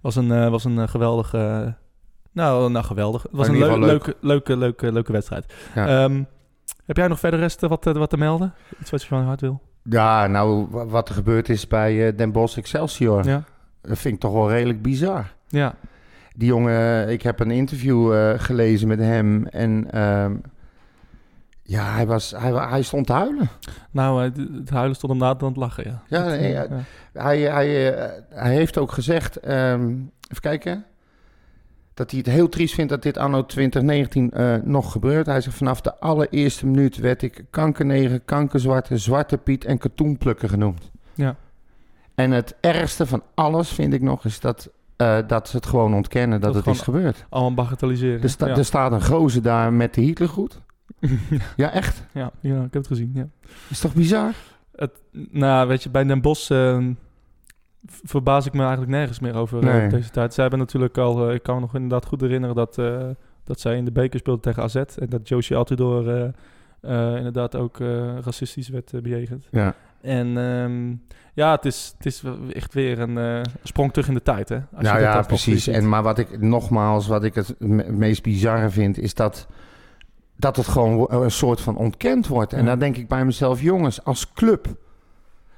was 0.01 0.15
een, 0.15 0.49
was 0.51 0.63
een 0.63 0.89
geweldige... 0.89 1.75
nou, 2.31 2.71
nou, 2.71 2.85
geweldig. 2.85 3.21
Het 3.23 3.31
was 3.31 3.47
een 3.47 3.57
leuk. 3.57 3.77
leuke, 3.77 4.15
leuke, 4.19 4.57
leuke, 4.57 4.91
leuke 4.91 5.11
wedstrijd. 5.11 5.53
Ja. 5.75 5.87
Ehm, 6.03 6.23
heb 6.85 6.97
jij 6.97 7.07
nog 7.07 7.19
verder 7.19 7.39
rest 7.39 7.63
eh, 7.63 7.69
wat, 7.69 7.83
wat 7.83 8.09
te 8.09 8.17
melden? 8.17 8.53
Iets 8.81 8.89
wat 8.91 9.01
je 9.01 9.07
van 9.07 9.23
hart 9.23 9.41
wil? 9.41 9.61
Ja, 9.83 10.27
nou, 10.27 10.67
wa- 10.69 10.85
wat 10.85 11.09
er 11.09 11.15
gebeurd 11.15 11.49
is 11.49 11.67
bij 11.67 12.15
Den 12.15 12.31
Bosch 12.31 12.57
Excelsior, 12.57 13.25
Ja. 13.25 13.43
dat 13.81 13.97
vind 13.99 14.13
ik 14.13 14.19
toch 14.19 14.33
wel 14.33 14.49
redelijk 14.49 14.81
bizar. 14.81 15.25
Ja. 15.47 15.73
Die 16.35 16.47
jongen, 16.47 17.09
ik 17.09 17.21
heb 17.21 17.39
een 17.39 17.51
interview 17.51 18.13
eh, 18.13 18.39
gelezen 18.39 18.87
met 18.87 18.99
hem 18.99 19.45
en 19.47 19.91
ehm, 19.91 20.35
ja, 21.63 21.93
hij, 21.93 22.07
was, 22.07 22.31
hij, 22.37 22.51
hij 22.51 22.81
stond 22.81 23.05
te 23.07 23.13
huilen. 23.13 23.49
Nou, 23.91 24.23
het 24.59 24.69
huilen 24.69 24.95
stond 24.95 25.11
hem 25.11 25.21
na 25.21 25.33
dan 25.33 25.49
het 25.49 25.57
lachen, 25.57 25.83
ja. 25.83 26.03
Ja, 26.07 26.25
nee, 26.25 26.51
ja. 26.51 26.67
Hij, 27.13 27.39
hij, 27.39 27.93
eh, 27.93 28.09
hij 28.29 28.53
heeft 28.53 28.77
ook 28.77 28.91
gezegd, 28.91 29.37
ehm, 29.37 29.89
even 30.29 30.41
kijken, 30.41 30.85
dat 31.93 32.11
hij 32.11 32.19
het 32.19 32.27
heel 32.27 32.49
triest 32.49 32.73
vindt 32.73 32.89
dat 32.91 33.03
dit 33.03 33.17
anno 33.17 33.45
2019 33.45 34.31
eh, 34.31 34.55
nog 34.63 34.91
gebeurt. 34.91 35.25
Hij 35.25 35.41
zegt 35.41 35.57
vanaf 35.57 35.81
de 35.81 35.99
allereerste 35.99 36.65
minuut 36.65 36.97
werd 36.97 37.21
ik 37.21 37.45
kankerneger, 37.49 38.19
kankerzwarte, 38.19 38.97
zwarte 38.97 39.37
piet 39.37 39.65
en 39.65 39.77
katoenplukker 39.77 40.49
genoemd. 40.49 40.91
Ja. 41.13 41.35
En 42.15 42.31
het 42.31 42.55
ergste 42.59 43.05
van 43.05 43.23
alles 43.33 43.69
vind 43.69 43.93
ik 43.93 44.01
nog 44.01 44.25
is 44.25 44.39
dat, 44.39 44.69
eh, 45.01 45.27
dat 45.27 45.49
ze 45.49 45.55
het 45.55 45.65
gewoon 45.65 45.93
ontkennen 45.93 46.41
dat, 46.41 46.53
Dat 46.53 46.65
het 46.65 46.75
is 46.75 46.81
gebeurd. 46.81 47.25
Allemaal 47.29 47.53
bagatelliseren. 47.53 48.21
Er, 48.21 48.29
sta- 48.29 48.47
ja. 48.47 48.55
er 48.57 48.65
staat 48.65 48.91
een 48.91 49.03
gozer 49.03 49.41
daar 49.41 49.73
met 49.73 49.93
de 49.93 50.01
Hitlergroet. 50.01 50.61
Ja, 51.55 51.71
echt. 51.71 52.03
ja, 52.11 52.31
ja, 52.39 52.55
ik 52.55 52.61
heb 52.61 52.73
het 52.73 52.87
gezien, 52.87 53.11
ja. 53.13 53.27
Is 53.69 53.79
toch 53.79 53.93
bizar? 53.93 54.31
Het, 54.75 54.91
nou, 55.31 55.67
weet 55.67 55.83
je, 55.83 55.89
bij 55.89 56.03
Den 56.03 56.21
Bosch 56.21 56.51
eh, 56.51 56.77
v- 57.85 57.99
verbaas 58.03 58.45
ik 58.45 58.53
me 58.53 58.59
eigenlijk 58.61 58.91
nergens 58.91 59.19
meer 59.19 59.35
over 59.35 59.57
eh, 59.67 59.73
Nee. 59.73 59.87
deze 59.89 60.09
tijd. 60.09 60.33
Zij 60.33 60.41
hebben 60.43 60.59
natuurlijk 60.61 60.97
al, 60.97 61.27
eh, 61.29 61.33
ik 61.35 61.43
kan 61.43 61.55
me 61.55 61.61
nog 61.61 61.75
inderdaad 61.75 62.05
goed 62.05 62.21
herinneren 62.21 62.55
dat, 62.55 62.75
dat 63.43 63.59
zij 63.59 63.77
in 63.77 63.85
de 63.85 63.91
beker 63.91 64.19
speelden 64.19 64.41
tegen 64.41 64.63
AZ. 64.63 64.75
En 64.75 65.09
dat 65.09 65.27
Josie 65.27 65.55
Altidore 65.55 66.33
eh, 66.81 67.15
inderdaad 67.15 67.55
ook 67.55 67.77
racistisch 68.23 68.69
werd 68.69 68.91
bejegend. 69.03 69.47
Ja. 69.51 69.75
En 70.01 70.37
ehm, 70.37 70.93
ja, 71.33 71.51
het 71.51 71.65
is, 71.65 71.93
het 71.97 72.05
is 72.05 72.23
echt 72.53 72.73
weer 72.73 72.99
een 72.99 73.17
eh, 73.17 73.41
sprong 73.63 73.91
terug 73.93 74.07
in 74.07 74.13
de 74.13 74.21
tijd, 74.21 74.49
hè? 74.49 74.55
Als 74.55 74.65
je 74.81 74.83
nou 74.87 74.99
ja, 75.01 75.21
precies. 75.21 75.67
En, 75.67 75.89
maar 75.89 76.03
wat 76.03 76.17
ik 76.17 76.41
nogmaals, 76.41 77.07
wat 77.07 77.23
ik 77.23 77.35
het 77.35 77.55
me- 77.59 77.91
meest 77.91 78.23
bizarre 78.23 78.69
vind, 78.69 78.97
is 78.97 79.13
dat, 79.13 79.47
dat 80.37 80.55
het 80.55 80.67
gewoon 80.67 80.95
wo- 80.95 81.07
een 81.09 81.31
soort 81.31 81.61
van 81.61 81.75
ontkend 81.77 82.27
wordt. 82.27 82.53
En 82.53 82.59
Ja. 82.59 82.65
dan 82.65 82.79
denk 82.79 82.97
ik 82.97 83.07
bij 83.07 83.25
mezelf, 83.25 83.61
jongens, 83.61 84.03
als 84.03 84.33
club, 84.33 84.67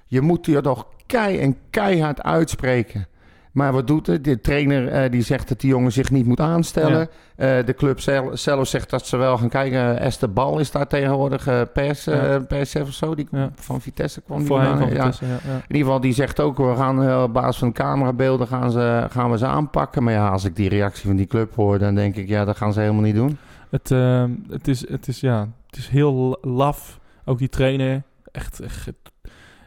je 0.08 0.22
moet 0.22 0.46
je 0.46 0.62
toch 0.62 0.88
kei 1.06 1.40
en 1.40 1.58
keihard 1.70 2.24
uitspreken. 2.24 3.08
Maar 3.54 3.72
wat 3.74 3.88
doet 3.88 4.08
het? 4.08 4.24
De 4.24 4.42
trainer 4.42 4.88
eh, 4.88 5.12
die 5.12 5.22
zegt 5.22 5.48
dat 5.50 5.60
die 5.60 5.70
jongen 5.70 5.92
zich 5.92 6.12
niet 6.12 6.26
moet 6.26 6.40
aanstellen. 6.40 7.10
Eh, 7.36 7.66
de 7.66 7.74
club 7.74 8.00
zel- 8.00 8.38
zelf 8.38 8.68
zegt 8.68 8.90
dat 8.90 9.08
ze 9.08 9.18
wel 9.18 9.38
gaan 9.38 9.50
kijken. 9.50 10.00
Esther 10.00 10.34
Bal 10.34 10.60
is 10.60 10.72
daar 10.72 10.88
tegenwoordig 10.88 11.48
eh, 11.48 11.62
pers, 11.74 12.04
Ja. 12.04 12.40
perschef 12.40 12.82
of 12.88 12.94
zo. 12.94 13.16
Die 13.16 13.28
Ja. 13.32 13.52
van 13.56 13.82
Vitesse 13.82 14.22
kwam 14.22 14.38
die. 14.38 14.48
Vitesse, 14.88 15.26
ja. 15.26 15.32
In 15.46 15.62
ieder 15.68 15.78
geval, 15.86 16.00
die 16.00 16.14
zegt 16.14 16.40
ook, 16.40 16.58
we 16.58 16.76
gaan 16.76 17.24
op 17.24 17.34
basis 17.34 17.58
van 17.58 17.68
de 17.68 17.74
camerabeelden 17.74 18.48
gaan, 18.48 18.72
ze, 18.72 19.08
gaan 19.10 19.32
we 19.32 19.38
ze 19.38 19.46
aanpakken. 19.46 20.04
Maar 20.04 20.14
ja, 20.14 20.30
als 20.30 20.44
ik 20.46 20.56
die 20.56 20.70
reactie 20.70 21.08
van 21.08 21.16
die 21.16 21.28
club 21.28 21.56
hoor, 21.56 21.80
dan 21.80 21.96
denk 21.96 22.16
ik, 22.16 22.28
ja, 22.28 22.46
dat 22.46 22.58
gaan 22.58 22.74
ze 22.74 22.80
helemaal 22.80 23.02
niet 23.02 23.16
doen. 23.16 23.38
Het, 23.70 23.92
ehm, 23.92 24.32
het, 24.50 24.68
is, 24.68 24.90
het, 24.90 25.08
is, 25.08 25.20
ja, 25.20 25.48
het 25.68 25.78
is 25.78 25.88
heel 25.88 26.38
laf. 26.42 27.00
Ook 27.26 27.38
die 27.38 27.50
trainer, 27.50 28.04
echt, 28.32 28.60
echt 28.60 28.90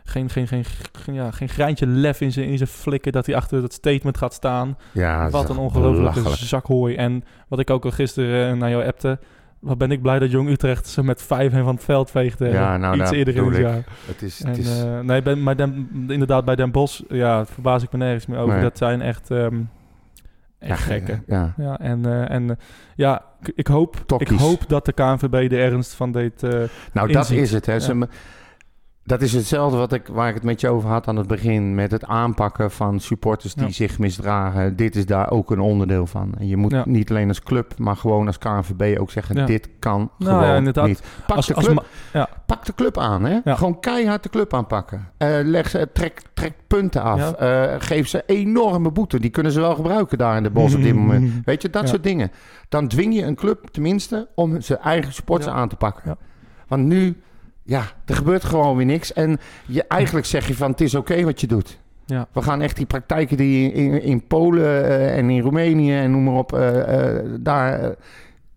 geen, 0.07 0.31
geen, 0.31 0.49
geen, 0.49 0.65
geen, 0.93 1.15
ja, 1.15 1.31
geen 1.31 1.49
greintje 1.49 1.87
lef 1.87 2.21
in 2.21 2.33
zijn 2.33 2.49
in 2.49 2.57
zijn 2.57 2.69
flikken 2.69 3.13
dat 3.13 3.27
hij 3.27 3.35
achter 3.35 3.61
dat 3.61 3.73
statement 3.73 4.19
gaat 4.19 4.33
staan. 4.33 4.79
Ja, 4.93 5.31
Wat 5.31 5.49
een 5.49 5.57
ongelofelijke 5.57 6.37
zakhooi. 6.37 6.95
En 6.95 7.25
wat 7.49 7.59
ik 7.59 7.71
ook 7.71 7.85
al 7.85 7.91
gisteren 7.91 8.51
eh, 8.51 8.59
naar 8.59 8.71
jou 8.71 8.87
appte. 8.87 9.19
Wat 9.59 9.79
ben 9.79 9.91
ik 9.91 10.03
blij 10.03 10.19
dat 10.19 10.31
Jong 10.31 10.49
Utrecht 10.49 10.87
ze 10.87 11.03
met 11.03 11.23
vijf 11.23 11.53
en 11.53 11.65
van 11.65 11.75
het 11.75 11.85
veld 11.85 12.11
veegde. 12.11 12.49
Ja, 12.49 12.77
nou, 12.77 13.01
iets 13.01 13.11
eerder 13.11 13.37
in 13.37 13.45
het 13.45 13.57
jaar. 13.57 13.85
Het 14.07 14.23
is, 14.23 14.43
En, 14.43 14.49
het 14.49 14.59
is, 14.59 14.83
eh, 14.83 15.01
nee, 15.01 15.23
ben, 15.23 15.43
maar 15.43 15.57
Den, 15.57 15.89
inderdaad, 16.09 16.45
bij 16.45 16.57
Den 16.57 16.71
Bos, 16.71 17.03
ja, 17.09 17.47
verbaas 17.47 17.83
ik 17.83 17.93
me 17.93 17.99
nergens 17.99 18.27
meer 18.27 18.39
over. 18.39 18.55
Nee. 18.55 18.63
Dat 18.63 18.79
zijn 18.79 19.03
echt, 19.03 19.31
ehm 19.31 19.57
echt 20.59 20.79
ja, 20.79 20.85
gekken. 20.85 21.23
Ja, 21.27 21.55
Ja, 21.57 21.79
en, 21.79 22.07
eh, 22.07 22.31
en 22.31 22.59
ja, 22.95 23.23
ik, 23.55 23.67
hoop, 23.67 23.97
ik 24.19 24.29
hoop 24.29 24.69
dat 24.69 24.85
de 24.85 24.93
KNVB 24.93 25.49
de 25.49 25.59
ernst 25.59 25.95
van 25.95 26.13
dit... 26.13 26.43
Nou, 26.93 27.13
dat 27.13 27.31
is 27.31 27.53
het. 27.53 27.67
Hè. 27.67 27.73
Ja. 27.73 27.79
Ze 27.79 28.09
dat 29.07 29.23
is 29.23 29.33
hetzelfde 29.33 29.77
wat 29.79 29.93
ik, 29.93 30.07
waar 30.07 30.29
ik 30.29 30.35
het 30.35 30.43
met 30.43 30.61
je 30.61 30.69
over 30.69 30.89
had 30.89 31.09
aan 31.09 31.17
het 31.17 31.27
begin. 31.27 31.75
Met 31.75 31.91
het 31.91 32.05
aanpakken 32.05 32.71
van 32.71 33.01
supporters 33.01 33.55
die 33.55 33.67
Ja. 33.67 33.73
zich 33.73 33.99
misdragen. 33.99 34.77
Dit 34.77 34.97
is 34.97 35.07
daar 35.07 35.31
ook 35.31 35.51
een 35.51 35.61
onderdeel 35.61 36.07
van. 36.07 36.35
En 36.39 36.47
je 36.49 36.57
moet 36.57 36.71
Ja. 36.71 36.83
niet 36.87 37.11
alleen 37.11 37.29
als 37.29 37.43
club, 37.43 37.79
maar 37.79 37.97
gewoon 37.97 38.27
als 38.27 38.39
KNVB 38.39 38.99
ook 38.99 39.11
zeggen: 39.11 39.37
Ja. 39.37 39.45
dit 39.47 39.69
kan 39.79 40.11
Nou 40.19 40.45
gewoon 40.45 40.87
niet. 40.89 41.03
Pak, 41.27 41.37
als, 41.37 41.47
de 41.47 41.55
club, 41.55 41.87
pak 42.47 42.65
de 42.65 42.75
club 42.75 42.99
aan. 42.99 43.25
Hè? 43.25 43.41
Gewoon 43.45 43.81
keihard 43.81 44.23
de 44.23 44.29
club 44.29 44.55
aanpakken. 44.55 45.09
Eh, 45.17 45.29
leg 45.43 45.69
ze, 45.69 45.89
trek, 45.93 46.23
trek 46.35 46.53
punten 46.67 47.03
af. 47.03 47.33
Eh, 47.33 47.75
geef 47.79 48.09
ze 48.09 48.23
enorme 48.27 48.91
boete. 48.91 49.21
Die 49.21 49.31
kunnen 49.31 49.53
ze 49.53 49.61
wel 49.61 49.75
gebruiken 49.75 50.19
daar 50.19 50.37
in 50.37 50.43
de 50.43 50.51
bos 50.51 50.75
op 50.75 50.83
dit 50.83 50.95
moment. 50.95 51.33
Weet 51.45 51.63
je, 51.63 51.71
dat 51.71 51.89
soort 51.89 52.03
dingen. 52.03 52.31
Dan 52.69 52.89
dwing 52.89 53.15
je 53.15 53.23
een 53.23 53.35
club 53.35 53.69
tenminste 53.71 54.29
om 54.35 54.61
zijn 54.61 54.79
eigen 54.79 55.13
supporters 55.13 55.53
aan 55.55 55.69
te 55.69 55.77
pakken. 55.77 56.03
Ja. 56.05 56.17
Want 56.69 56.85
nu, 56.85 57.21
ja, 57.67 57.83
er 58.05 58.15
gebeurt 58.15 58.45
gewoon 58.45 58.77
weer 58.77 58.87
niks. 58.87 59.13
En 59.13 59.39
je, 59.67 59.85
eigenlijk 59.89 60.27
zeg 60.27 60.49
je 60.49 60.55
van, 60.55 60.71
het 60.71 60.81
is 60.81 60.95
oké 60.95 61.25
wat 61.25 61.41
je 61.41 61.47
doet. 61.47 61.79
Ja. 62.07 62.29
We 62.33 62.43
gaan 62.43 62.61
echt 62.61 62.77
die 62.77 62.87
praktijken 62.87 63.37
die 63.37 63.73
in, 63.73 64.03
in 64.03 64.27
Polen 64.27 64.85
eh, 64.85 65.17
en 65.19 65.31
in 65.31 65.41
Roemenië 65.41 65.97
en 65.97 66.11
noem 66.11 66.25
maar 66.25 66.35
op, 66.35 66.53
eh, 66.53 67.17
eh, 67.19 67.25
daar... 67.41 67.95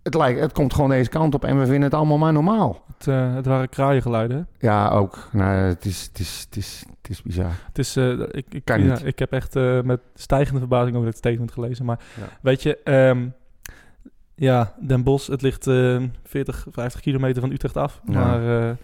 het, 0.04 0.14
lijkt, 0.14 0.40
het 0.40 0.52
komt 0.52 0.74
gewoon 0.74 0.90
deze 0.90 1.10
kant 1.10 1.34
op 1.34 1.46
en 1.46 1.60
we 1.60 1.64
vinden 1.66 1.84
het 1.84 1.94
allemaal 1.94 2.18
maar 2.18 2.34
normaal. 2.34 2.84
het, 2.98 3.06
het 3.36 3.46
waren 3.46 3.70
kraaiengeluiden. 3.70 4.48
Ja, 4.60 4.90
ook. 4.90 5.30
Nou, 5.32 5.56
het 5.56 5.86
is, 5.86 6.06
het 6.08 6.20
is, 6.20 6.46
het 6.50 6.58
is, 6.58 6.84
het 7.02 7.10
is 7.10 7.22
bizar. 7.22 7.52
Het 7.68 7.78
is, 7.78 7.98
ik, 8.32 8.46
ik, 8.50 8.66
Kan 8.66 8.84
ja, 8.84 8.92
niet. 8.94 9.06
ik 9.06 9.20
heb 9.20 9.32
echt 9.32 9.54
met 9.84 10.00
stijgende 10.16 10.60
verbazing 10.60 10.96
over 10.96 11.08
dit 11.08 11.18
statement 11.18 11.52
gelezen. 11.52 11.86
Maar 11.86 12.00
Ja. 12.20 12.28
weet 12.42 12.64
je, 12.64 12.78
ehm, 12.84 13.28
ja, 14.36 14.74
Den 14.88 15.04
Bosch, 15.04 15.30
het 15.30 15.42
ligt 15.42 15.68
eh 15.68 16.04
40, 16.24 16.68
50 16.72 17.02
kilometer 17.02 17.42
van 17.42 17.52
Utrecht 17.52 17.78
af. 17.78 18.02
Ja. 18.06 18.14
Maar 18.14 18.78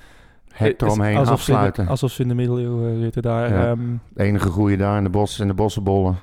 Hek 0.55 0.71
het 0.71 0.81
eromheen 0.81 1.17
alsof 1.17 1.41
ze 1.41 1.51
in 1.51 1.57
de- 1.57 1.63
afsluiten. 1.63 1.87
alsof 1.87 2.11
ze 2.11 2.21
in 2.21 2.27
de 2.27 2.33
middeleeuwen 2.33 3.01
zitten 3.01 3.21
daar. 3.21 3.49
Ja. 3.53 3.63
Ja, 3.65 3.75
De 4.13 4.23
enige 4.23 4.49
groeien 4.49 4.77
daar 4.77 4.97
in 4.97 5.03
de 5.03 5.09
bossen 5.09 5.41
en 5.41 5.47
de 5.47 5.53
bossenbollen. 5.53 6.15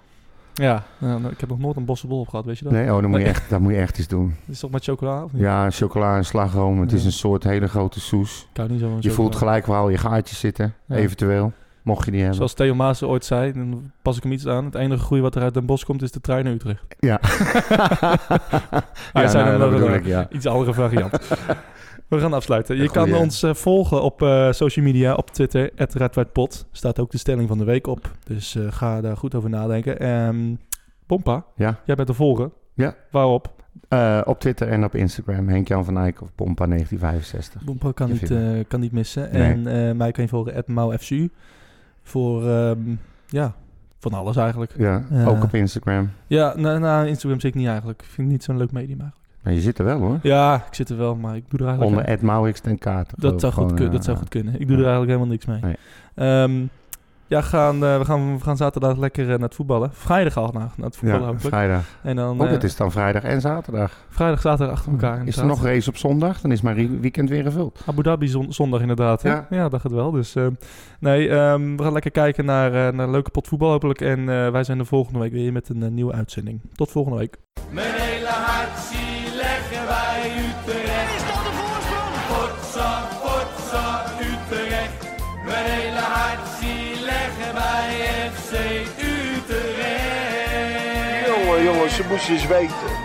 ja 0.55 0.83
nou, 0.99 1.21
nou, 1.21 1.33
ik 1.33 1.41
heb 1.41 1.49
nog 1.49 1.59
nooit 1.59 1.77
een 1.77 1.85
bossenbol 1.85 2.21
op 2.21 2.29
gehad, 2.29 2.45
weet 2.45 2.59
je 2.59 2.65
dat? 2.65 2.73
Nee, 2.73 2.95
oh, 2.95 3.01
dan 3.01 3.11
moet, 3.11 3.21
je 3.21 3.27
echt, 3.35 3.51
dat 3.51 3.61
moet 3.61 3.73
je 3.73 3.79
echt 3.79 3.99
eens 3.99 4.09
doen. 4.09 4.35
Is 4.47 4.59
toch 4.61 4.71
met 4.71 4.85
chocola? 4.85 5.25
Of 5.25 5.33
niet? 5.33 5.43
Ja, 5.43 5.71
chocola 5.71 6.17
en 6.17 6.25
slagroom. 6.25 6.81
Het 6.81 6.93
is 6.93 7.05
een 7.05 7.13
soort 7.13 7.45
hele 7.45 7.69
grote 7.69 8.01
soes. 8.01 8.49
Hou 8.55 8.69
niet 8.71 8.81
zo 8.81 8.87
Je 8.87 8.93
chocola. 8.95 9.15
voelt 9.15 9.37
gelijk 9.37 9.67
waar 9.67 9.81
al 9.81 9.89
je 9.89 9.99
gaatjes 9.99 10.39
zitten, 10.39 10.75
Ja. 10.87 10.95
eventueel. 10.97 11.53
Mocht 11.83 12.05
je 12.05 12.11
die 12.11 12.19
hebben. 12.21 12.37
Zoals 12.37 12.55
Theo 12.55 12.75
Maas 12.75 13.03
ooit 13.03 13.25
zei, 13.25 13.53
dan 13.53 13.91
pas 14.03 14.17
ik 14.17 14.23
hem 14.23 14.33
iets 14.33 14.47
aan. 14.47 14.65
Het 14.65 14.75
enige 14.75 15.03
groei 15.05 15.21
wat 15.23 15.35
er 15.35 15.43
uit 15.43 15.55
Den 15.55 15.67
Bosch 15.67 15.85
komt, 15.85 16.03
is 16.03 16.11
de 16.13 16.21
trein 16.21 16.45
naar 16.45 16.53
Utrecht. 16.53 16.83
Ja. 16.99 17.19
Hij 19.13 19.23
ja, 19.23 19.29
zei 19.29 19.59
nou, 19.59 19.81
dat 19.81 19.95
ik, 19.95 20.05
ja. 20.07 20.27
Iets 20.31 20.47
andere 20.47 20.75
variant. 20.75 21.19
We 22.13 22.21
gaan 22.21 22.33
afsluiten. 22.33 22.77
Je 22.77 22.91
kan 22.91 23.15
ons 23.15 23.43
eh, 23.43 23.55
volgen 23.55 24.03
op 24.03 24.23
eh, 24.23 24.53
social 24.53 24.85
media, 24.85 25.15
op 25.15 25.31
Twitter, 25.31 25.71
@redwhitepot. 25.77 26.67
Staat 26.73 26.99
ook 26.99 27.11
de 27.11 27.19
stelling 27.19 27.49
van 27.49 27.59
de 27.59 27.65
week 27.65 27.87
op. 27.87 28.11
Dus 28.25 28.55
eh, 28.55 28.73
ga 28.73 29.01
daar 29.01 29.17
goed 29.17 29.35
over 29.35 29.51
nadenken. 29.51 29.99
Ehm 29.99 30.55
Pompa, 31.07 31.45
Ja. 31.57 31.79
jij 31.85 31.95
bent 31.95 32.09
te 32.09 32.15
volgen. 32.15 32.53
Ja. 32.75 32.95
Waarop? 33.11 33.51
Op 34.25 34.41
Twitter 34.41 34.69
en 34.69 34.85
op 34.85 34.95
Instagram. 34.95 35.49
Henk-Jan 35.49 35.85
van 35.85 35.99
Eyck 35.99 36.23
of 36.23 36.35
Pompa 36.35 36.67
1965. 36.67 37.65
Pompa 37.65 37.93
kan 37.93 38.11
niet, 38.11 38.33
kan 38.69 38.81
niet 38.81 38.93
missen. 38.93 39.29
Nee. 39.33 39.67
En 39.67 39.97
mij 39.97 40.13
kan 40.13 40.25
je 40.25 40.31
volgen, 40.31 40.63
@mauFCU. 40.67 41.31
Voor, 42.03 42.49
ehm, 42.49 42.79
ja, 43.27 43.55
van 43.99 44.13
alles 44.13 44.37
eigenlijk. 44.37 44.75
Ja, 44.79 45.05
ook 45.27 45.43
op 45.43 45.55
Instagram. 45.55 46.11
Ja, 46.27 46.55
nou, 46.57 46.79
nou, 46.79 47.07
Instagram 47.07 47.41
zit 47.41 47.51
ik 47.51 47.61
niet 47.61 47.69
eigenlijk. 47.69 48.01
Ik 48.03 48.07
vind 48.09 48.17
het 48.17 48.27
niet 48.37 48.45
zo'n 48.45 48.57
leuk 48.57 48.73
medium 48.73 49.01
eigenlijk. 49.01 49.22
Maar 49.43 49.53
je 49.53 49.61
zit 49.61 49.79
er 49.79 49.85
wel 49.85 49.99
hoor. 49.99 50.19
Ja, 50.23 50.55
ik 50.69 50.75
zit 50.75 50.89
er 50.89 50.97
wel, 50.97 51.15
maar 51.17 51.37
ik 51.37 51.45
doe 51.49 51.59
er 51.61 51.67
eigenlijk... 51.67 51.97
Onder 51.97 52.13
Ed 52.15 52.23
Mauwix 52.23 52.61
en 52.61 52.79
Kaarten. 52.79 53.21
Dat 53.21 53.41
zou, 53.41 53.53
goed 53.53 53.75
kun- 53.75 53.91
dat 53.93 54.05
zou 54.05 54.17
goed 54.17 54.29
kunnen. 54.29 54.55
Ik 54.61 54.67
doe 54.69 54.77
er 54.77 54.83
eigenlijk 54.83 55.11
helemaal 55.13 55.31
niks 55.31 55.47
mee. 55.47 55.61
Nee. 55.61 55.77
Ehm, 56.15 56.67
ja, 57.27 57.41
gaan, 57.41 57.85
eh, 57.85 57.99
we, 57.99 58.05
gaan, 58.05 58.37
we 58.37 58.43
gaan 58.45 58.57
zaterdag 58.57 58.97
lekker 58.97 59.23
eh, 59.25 59.29
naar 59.31 59.39
het 59.41 59.55
voetballen. 59.55 59.91
Vrijdag 59.93 60.37
al 60.37 60.51
naar, 60.53 60.71
naar 60.77 60.87
het 60.87 60.97
voetballen 60.97 61.21
Ja, 61.27 61.27
hopelijk. 61.33 61.55
vrijdag. 61.55 61.85
En 62.03 62.17
dan 62.17 62.41
Oh, 62.41 62.47
eh, 62.47 62.53
het 62.53 62.65
is 62.65 62.77
dan 62.77 62.91
vrijdag 62.93 63.23
en 63.23 63.41
zaterdag. 63.41 64.05
vrijdag, 64.09 64.41
zaterdag 64.41 64.75
achter 64.77 64.93
elkaar. 64.93 65.27
Is 65.27 65.37
er 65.37 65.47
nog 65.47 65.63
race 65.65 65.89
op 65.89 65.97
zondag? 65.97 66.41
Dan 66.41 66.53
is 66.53 66.61
mijn 66.61 67.01
weekend 67.01 67.29
weer 67.29 67.43
gevuld. 67.43 67.83
Abu 67.87 68.03
Dhabi 68.03 68.29
zon- 68.29 68.53
zondag 68.53 68.81
inderdaad. 68.81 69.23
hè? 69.23 69.29
Ja. 69.31 69.47
Ja, 69.51 69.69
dat 69.69 69.81
gaat 69.81 69.93
wel. 69.93 70.11
Dus 70.11 70.35
eh, 70.35 70.47
nee, 71.01 71.29
ehm, 71.29 71.77
we 71.77 71.83
gaan 71.83 71.93
lekker 71.93 72.11
kijken 72.11 72.45
naar, 72.45 72.67
eh, 72.67 72.93
naar 72.95 73.05
een 73.07 73.11
leuke 73.11 73.31
pot 73.31 73.49
voetbal 73.49 73.71
hopelijk. 73.71 74.01
En 74.01 74.19
eh, 74.19 74.51
wij 74.51 74.65
zijn 74.65 74.79
de 74.79 74.85
volgende 74.85 75.19
week 75.19 75.33
weer 75.33 75.53
met 75.53 75.69
een 75.69 75.83
eh, 75.83 75.89
nieuwe 75.91 76.13
uitzending. 76.13 76.61
Tot 76.75 76.91
volgende 76.91 77.19
week. 77.19 77.37
Mijn 77.71 77.93
hele 77.95 78.27
hart 78.29 78.79
Ze 92.03 92.09
moesten 92.09 92.35
eens 92.35 92.47
weten. 92.47 93.02